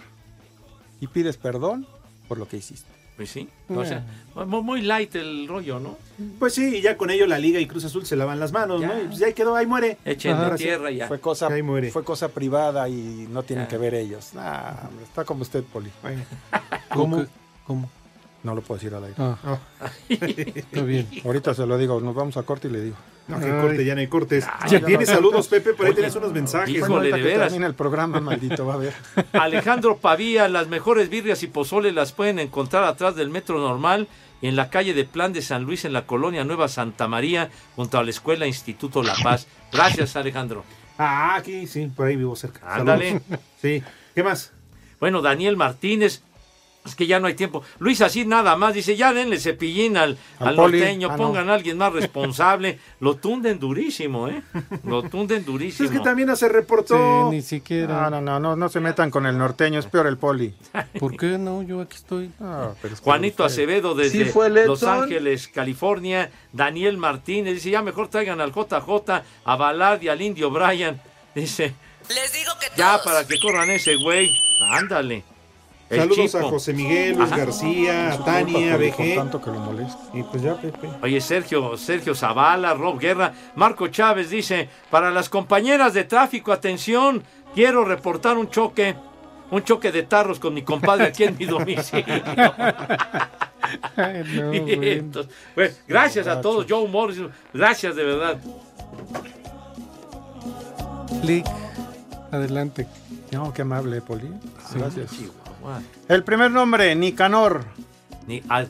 Y 1.00 1.06
pides 1.06 1.36
perdón 1.36 1.86
por 2.28 2.38
lo 2.38 2.48
que 2.48 2.56
hiciste. 2.58 2.90
Pues 3.16 3.30
sí. 3.30 3.48
O 3.70 3.82
sea, 3.84 4.04
muy, 4.46 4.62
muy 4.62 4.82
light 4.82 5.14
el 5.16 5.48
rollo, 5.48 5.80
¿no? 5.80 5.96
Pues 6.38 6.52
sí, 6.54 6.76
y 6.76 6.82
ya 6.82 6.98
con 6.98 7.10
ello 7.10 7.26
la 7.26 7.38
Liga 7.38 7.58
y 7.58 7.66
Cruz 7.66 7.84
Azul 7.86 8.04
se 8.04 8.14
lavan 8.14 8.38
las 8.38 8.52
manos, 8.52 8.80
Ya. 8.82 8.88
¿no? 8.88 9.02
Y 9.02 9.06
pues 9.06 9.18
ya 9.18 9.26
ahí 9.28 9.32
quedó, 9.32 9.56
ahí 9.56 9.64
muere. 9.66 9.96
Echen 10.04 10.38
de 10.38 10.58
sí. 10.58 10.64
tierra 10.64 10.90
ya. 10.90 11.08
Fue 11.08 11.18
cosa, 11.18 11.46
Ahí 11.48 11.62
muere. 11.62 11.90
fue 11.90 12.04
cosa 12.04 12.28
privada 12.28 12.88
y 12.90 13.26
no 13.30 13.42
tienen 13.42 13.64
Ya. 13.64 13.68
que 13.68 13.78
ver 13.78 13.94
ellos. 13.94 14.34
Nah, 14.34 14.86
hombre, 14.88 15.04
está 15.04 15.24
como 15.24 15.42
usted, 15.42 15.64
Poli. 15.64 15.90
¿Cómo? 16.92 17.24
¿Cómo? 17.66 17.90
No 18.43 18.55
lo 18.55 18.62
puedo 18.62 18.78
decir 18.78 18.95
al 18.95 19.05
aire. 19.05 19.16
Ah. 19.18 19.59
Está 20.09 20.82
bien. 20.82 21.09
Ahorita 21.24 21.55
se 21.55 21.66
lo 21.66 21.76
digo, 21.78 22.01
nos 22.01 22.14
vamos 22.14 22.37
a 22.37 22.43
corte 22.45 22.68
y 22.68 22.70
le 22.70 22.80
digo. 22.80 22.97
No, 23.28 23.41
que 23.41 23.51
corte, 23.51 23.84
ya 23.84 23.95
no 23.95 24.01
hay 24.01 24.07
cortes. 24.07 24.47
Ay, 24.61 24.70
ya 24.70 24.80
tienes 24.84 25.09
no. 25.09 25.14
saludos, 25.16 25.49
Pepe, 25.49 25.74
por 25.74 25.87
ahí 25.87 25.95
tienes 25.95 26.14
unos 26.14 26.32
mensajes. 26.32 26.72
híjole, 26.72 27.11
de 27.11 27.22
veras. 27.22 27.53
el 27.53 27.74
programa, 27.74 28.20
maldito, 28.20 28.64
va 28.66 28.74
a 28.74 28.76
ver. 28.76 28.95
Alejandro 29.32 29.97
Pavía, 29.97 30.47
las 30.49 30.68
mejores 30.68 31.11
birrias 31.11 31.43
y 31.43 31.49
pozole 31.49 31.91
las 31.91 32.12
pueden 32.12 32.39
encontrar 32.39 32.84
atrás 32.84 33.16
del 33.16 33.30
metro 33.30 33.59
normal 33.59 34.07
en 34.43 34.55
la 34.55 34.70
calle 34.70 34.95
de 34.95 35.05
Plan 35.05 35.32
de 35.32 35.43
San 35.43 35.64
Luis 35.64 35.84
en 35.84 35.93
la 35.93 36.07
colonia 36.07 36.45
Nueva 36.45 36.68
Santa 36.68 37.09
María 37.09 37.51
junto 37.74 37.99
a 37.99 38.05
la 38.05 38.11
escuela 38.11 38.47
Instituto 38.47 39.03
La 39.03 39.14
Paz. 39.22 39.49
Gracias 39.72 40.14
Alejandro. 40.14 40.62
Ah, 40.99 41.34
aquí 41.37 41.66
sí, 41.66 41.91
por 41.95 42.07
ahí 42.07 42.16
vivo 42.16 42.37
cerca. 42.37 42.74
Ándale. 42.74 43.20
Saludos. 43.20 43.41
Sí. 43.61 43.82
¿Qué 44.14 44.22
más? 44.22 44.53
Bueno, 45.01 45.20
Daniel 45.20 45.57
Martínez, 45.57 46.22
es 46.87 46.95
que 46.95 47.07
ya 47.07 47.20
no 47.20 47.26
hay 47.26 47.34
tiempo. 47.34 47.62
Luis 47.78 48.01
así 48.01 48.24
nada 48.24 48.57
más 48.57 48.74
dice, 48.74 48.97
ya 48.97 49.12
denle 49.12 49.39
cepillín 49.39 49.97
al, 49.97 50.16
Al 50.39 50.57
norteño, 50.57 51.09
Ah, 51.11 51.16
no. 51.16 51.24
pongan 51.24 51.51
a 51.51 51.55
alguien 51.55 51.78
más 51.78 51.93
responsable. 51.93 52.78
Lo 53.01 53.16
tunden 53.16 53.59
durísimo, 53.59 54.28
¿eh? 54.28 54.43
Lo 54.84 55.03
tunden 55.03 55.45
durísimo. 55.45 55.89
Es 55.89 55.95
que 55.97 56.01
también 56.03 56.34
se 56.37 56.49
reportó. 56.49 57.28
Sí, 57.30 57.37
ni 57.37 57.43
siquiera. 57.43 58.09
No, 58.09 58.11
no, 58.11 58.20
no, 58.20 58.41
no, 58.41 58.57
no 58.57 58.68
se 58.68 58.80
metan 58.80 59.11
con 59.11 59.26
el 59.26 59.37
norteño, 59.37 59.78
es 59.78 59.87
peor 59.87 60.07
el 60.07 60.16
Poli. 60.16 60.55
¿Por 60.99 61.16
qué 61.16 61.39
no? 61.39 61.62
Yo 61.62 61.80
aquí 61.80 61.97
estoy. 61.97 62.30
Ah, 62.41 62.70
pero 62.80 62.95
es 62.95 63.01
Juanito 63.01 63.45
usted- 63.45 63.53
Acevedo 63.62 63.95
desde 63.95 64.24
Sí 64.24 64.30
fue 64.30 64.49
Los. 64.51 64.82
Ángeles, 64.82 65.49
California. 65.49 66.30
Daniel 66.53 66.97
Martínez 66.99 67.55
dice, 67.55 67.70
ya 67.70 67.82
mejor 67.82 68.09
traigan 68.09 68.41
al 68.41 68.53
JJ, 68.53 69.22
a 69.45 69.57
Balad 69.57 70.01
y 70.01 70.09
al 70.09 70.20
Indio 70.22 70.51
Brian. 70.51 71.01
Dice, 71.34 71.74
Les 72.09 72.32
digo 72.32 72.53
que 72.61 72.66
ya 72.76 72.99
para 73.05 73.26
que 73.26 73.39
corran 73.41 73.68
ese 73.70 73.97
güey. 73.97 74.30
Ándale. 74.70 75.24
El 75.89 76.01
Saludos 76.01 76.32
Chico. 76.32 76.39
a 76.39 76.43
José 76.51 76.72
Miguel, 76.72 77.16
Luis 77.16 77.30
Ajá. 77.30 77.45
García, 77.45 78.12
a 78.12 78.24
Tania, 78.24 78.74
a 78.74 78.76
BG. 78.76 79.14
tanto 79.14 79.41
que 79.41 79.51
lo 79.51 79.61
molesta. 79.61 79.99
Y 80.14 80.22
pues 80.24 80.43
ya, 80.43 80.55
Pepe. 80.61 80.89
Oye, 81.03 81.20
Sergio, 81.20 81.76
Sergio 81.76 82.14
Zavala, 82.14 82.74
Rob 82.74 82.99
Guerra, 82.99 83.32
Marco 83.55 83.87
Chávez 83.87 84.30
dice, 84.30 84.68
para 84.91 85.12
las 85.12 85.28
compañeras 85.28 85.95
de 85.95 86.03
tráfico, 86.03 86.51
atención, 86.51 87.22
quiero 87.55 87.84
reportar 87.84 88.37
un 88.37 88.51
choque, 88.51 88.97
un 89.53 89.62
choque 89.62 89.93
de 89.93 90.03
tarros 90.03 90.41
con 90.41 90.55
mi 90.55 90.62
compadre 90.62 91.05
aquí 91.07 91.22
en 91.22 91.37
mi 91.39 91.45
domicilio. 91.47 92.05
Ay, 93.97 94.24
no, 94.34 94.55
Y 94.55 94.61
bueno. 94.61 94.82
entonces, 94.82 95.32
pues, 95.55 95.82
gracias 95.87 96.26
a 96.26 96.41
todos, 96.41 96.66
Joe 96.68 96.89
Morris, 96.89 97.20
gracias 97.55 97.95
de 97.95 98.03
verdad. 98.05 98.39
Lick, 101.22 101.47
adelante. 102.32 102.89
No, 103.30 103.53
qué 103.53 103.62
amable, 103.62 104.01
Poli. 104.01 104.28
Sí. 104.68 105.28
El 106.08 106.24
primer 106.24 106.50
nombre, 106.50 106.94
Nicanor. 106.94 107.64
Ni- 108.26 108.42
a- 108.48 108.66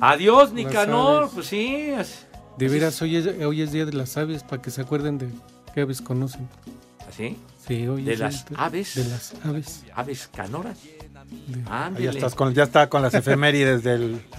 adiós, 0.00 0.52
Nicanor, 0.52 1.30
pues 1.34 1.46
sí. 1.46 1.90
as- 1.90 2.26
De 2.56 2.68
veras, 2.68 3.00
hoy 3.02 3.16
es, 3.16 3.26
hoy 3.44 3.62
es 3.62 3.72
día 3.72 3.84
de 3.86 3.92
las 3.92 4.16
aves 4.16 4.42
para 4.42 4.60
que 4.62 4.70
se 4.70 4.80
acuerden 4.80 5.18
de 5.18 5.28
qué 5.74 5.82
aves 5.82 6.00
conocen. 6.02 6.48
¿Así? 7.08 7.38
Sí, 7.66 7.86
hoy 7.86 8.02
¿De 8.04 8.14
es 8.14 8.18
las 8.18 8.48
día 8.48 8.58
aves? 8.58 8.94
De 8.94 9.04
las 9.04 9.34
aves. 9.44 9.84
Aves 9.94 10.28
canoras. 10.34 10.78
Ah, 11.66 11.86
Ándele. 11.86 12.06
ya, 12.06 12.10
estás 12.12 12.34
con, 12.34 12.54
ya 12.54 12.62
está 12.64 12.88
con 12.88 13.02
las 13.02 13.12
efemérides 13.14 13.82
del... 13.82 14.20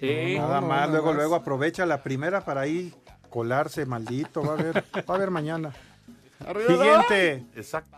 Sí. 0.00 0.36
Nada 0.38 0.60
No, 0.60 0.66
más, 0.68 0.88
luego, 0.90 1.06
más. 1.08 1.16
luego 1.16 1.34
aprovecha 1.34 1.84
la 1.86 2.02
primera 2.02 2.44
para 2.44 2.62
ahí 2.62 2.92
colarse, 3.28 3.84
maldito. 3.84 4.42
Va 4.42 4.54
a 4.54 4.56
ver, 4.56 4.84
va 5.08 5.14
a 5.14 5.18
ver 5.18 5.30
mañana. 5.30 5.72
Siguiente, 6.66 7.44
Exacto. 7.54 7.96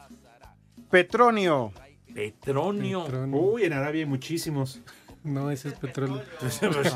Petronio. 0.92 1.72
Petronio. 2.14 3.04
Petronio. 3.06 3.40
Uy, 3.40 3.64
en 3.64 3.72
Arabia 3.72 4.00
hay 4.02 4.06
muchísimos. 4.06 4.80
No, 5.24 5.50
ese 5.50 5.68
es 5.68 5.74
petróleo. 5.78 6.20
Pues 6.38 6.54
sí, 6.54 6.66
pues 6.68 6.94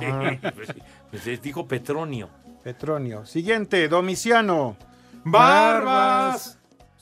pues 1.11 1.27
es- 1.27 1.41
dijo 1.41 1.67
Petronio. 1.67 2.29
Petronio. 2.63 3.25
Siguiente, 3.25 3.89
Domiciano. 3.89 4.77
¡Barbas! 5.25 6.59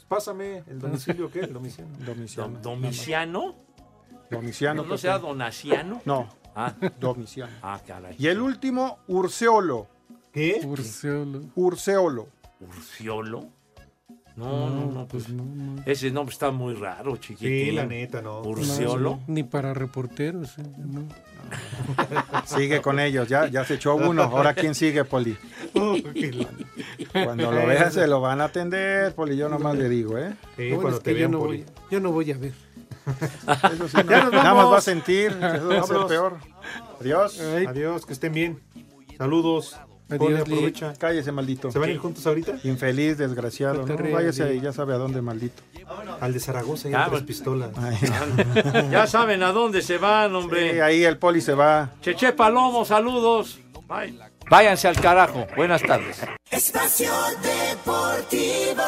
Pásame 0.07 0.63
el 0.69 0.79
domicilio, 0.79 1.29
¿qué? 1.33 1.41
El. 1.41 1.53
Domiciano. 1.55 1.91
Dom- 1.99 2.61
¿Domiciano? 2.61 3.55
Domiciano. 4.31 4.83
¿No, 4.85 4.89
Petronio. 4.89 5.19
Donaciano? 5.19 6.03
No, 6.05 6.29
Ah, 6.55 6.73
Domiciano. 7.01 7.53
ah, 7.63 7.81
caray. 7.85 8.15
Y 8.19 8.29
el 8.29 8.41
último, 8.41 9.01
Urseolo. 9.09 9.89
¿Qué? 10.33 10.61
Urseolo. 10.65 11.41
Urseolo. 11.57 12.29
¿Urciolo? 12.61 13.49
No, 14.37 14.69
no, 14.69 14.91
no, 14.91 15.07
pues 15.07 15.29
no, 15.29 15.45
no. 15.45 15.83
ese 15.87 16.11
nombre 16.11 16.33
está 16.33 16.51
muy 16.51 16.75
raro, 16.75 17.17
chiquitín. 17.19 17.67
Sí, 17.67 17.71
la 17.71 17.87
neta, 17.87 18.21
no. 18.21 18.41
¿Urciolo? 18.43 19.11
No, 19.11 19.23
ni 19.29 19.45
para 19.45 19.73
reporteros. 19.75 20.59
eh, 20.59 20.63
no. 20.77 21.03
Sigue 22.47 22.81
con 22.83 22.99
ellos, 22.99 23.29
ya, 23.29 23.47
ya 23.47 23.65
se 23.65 23.75
echó 23.75 23.95
uno. 23.95 24.23
Ahora, 24.25 24.55
¿quién 24.55 24.75
sigue, 24.75 25.05
Poli? 25.05 25.37
Cuando 27.13 27.53
lo 27.53 27.67
vean, 27.67 27.93
se 27.93 28.07
lo 28.07 28.21
van 28.21 28.41
a 28.41 28.45
atender, 28.45 29.15
Poli. 29.15 29.37
Yo 29.37 29.49
nomás 29.49 29.77
le 29.77 29.89
digo, 29.89 30.19
¿eh? 30.19 30.35
Sí, 30.57 30.69
bueno 30.71 30.81
cuando 30.83 30.99
es 30.99 31.03
te 31.05 31.13
que 31.15 31.21
yo 31.21 31.29
vean, 31.29 31.31
no, 31.31 31.39
Poli. 31.39 31.59
voy, 31.63 31.73
yo 31.91 32.01
no 32.01 32.11
voy 32.13 32.33
a 32.33 32.39
ver. 32.39 32.53
Eso 33.73 33.89
sí, 33.89 33.97
no. 33.99 34.11
Ya 34.11 34.25
nos 34.25 34.33
Nada 34.33 34.55
más 34.55 34.67
va 34.67 34.79
a 34.79 34.81
sentir. 34.81 35.31
Eso 35.31 35.69
va 35.69 35.81
a 35.81 35.87
ser 35.87 36.07
peor. 36.09 36.39
Adiós. 37.01 37.41
Adiós, 37.41 38.07
que 38.07 38.13
estén 38.15 38.33
bien. 38.33 38.61
Saludos. 39.19 39.77
Adiós, 40.11 40.41
aprovecha. 40.41 40.93
Cállese, 40.99 41.33
maldito. 41.33 41.73
¿Se 41.73 41.79
van 41.79 41.89
a 41.89 41.93
ir 41.93 41.99
juntos 41.99 42.27
ahorita? 42.27 42.59
Infeliz, 42.65 43.17
desgraciado. 43.17 43.87
¿no? 43.87 43.97
Váyase 44.13 44.61
ya 44.61 44.73
sabe 44.73 44.95
a 44.95 44.99
dónde, 44.99 45.23
maldito. 45.23 45.63
Al 46.21 46.33
de 46.33 46.41
Zaragoza 46.41 46.89
y 46.89 46.95
Ah, 46.95 47.07
a 47.07 47.11
tres 47.11 47.23
pistolas. 47.23 47.71
Ay. 47.77 47.97
Ya 48.91 49.07
saben 49.07 49.43
a 49.43 49.53
dónde 49.53 49.83
se 49.83 49.99
van, 49.99 50.35
hombre. 50.35 50.75
Sí, 50.75 50.81
ahí 50.81 51.05
el 51.05 51.17
Poli 51.19 51.41
se 51.41 51.55
va. 51.55 51.91
Cheche 52.03 52.33
Palomo, 52.33 52.85
saludos. 52.85 53.59
Bye. 53.89 54.19
Váyanse 54.51 54.89
al 54.89 55.01
carajo. 55.01 55.47
Buenas 55.57 55.83
tardes. 55.83 56.21
Espacio 56.51 57.11
Deportivo. 57.43 58.83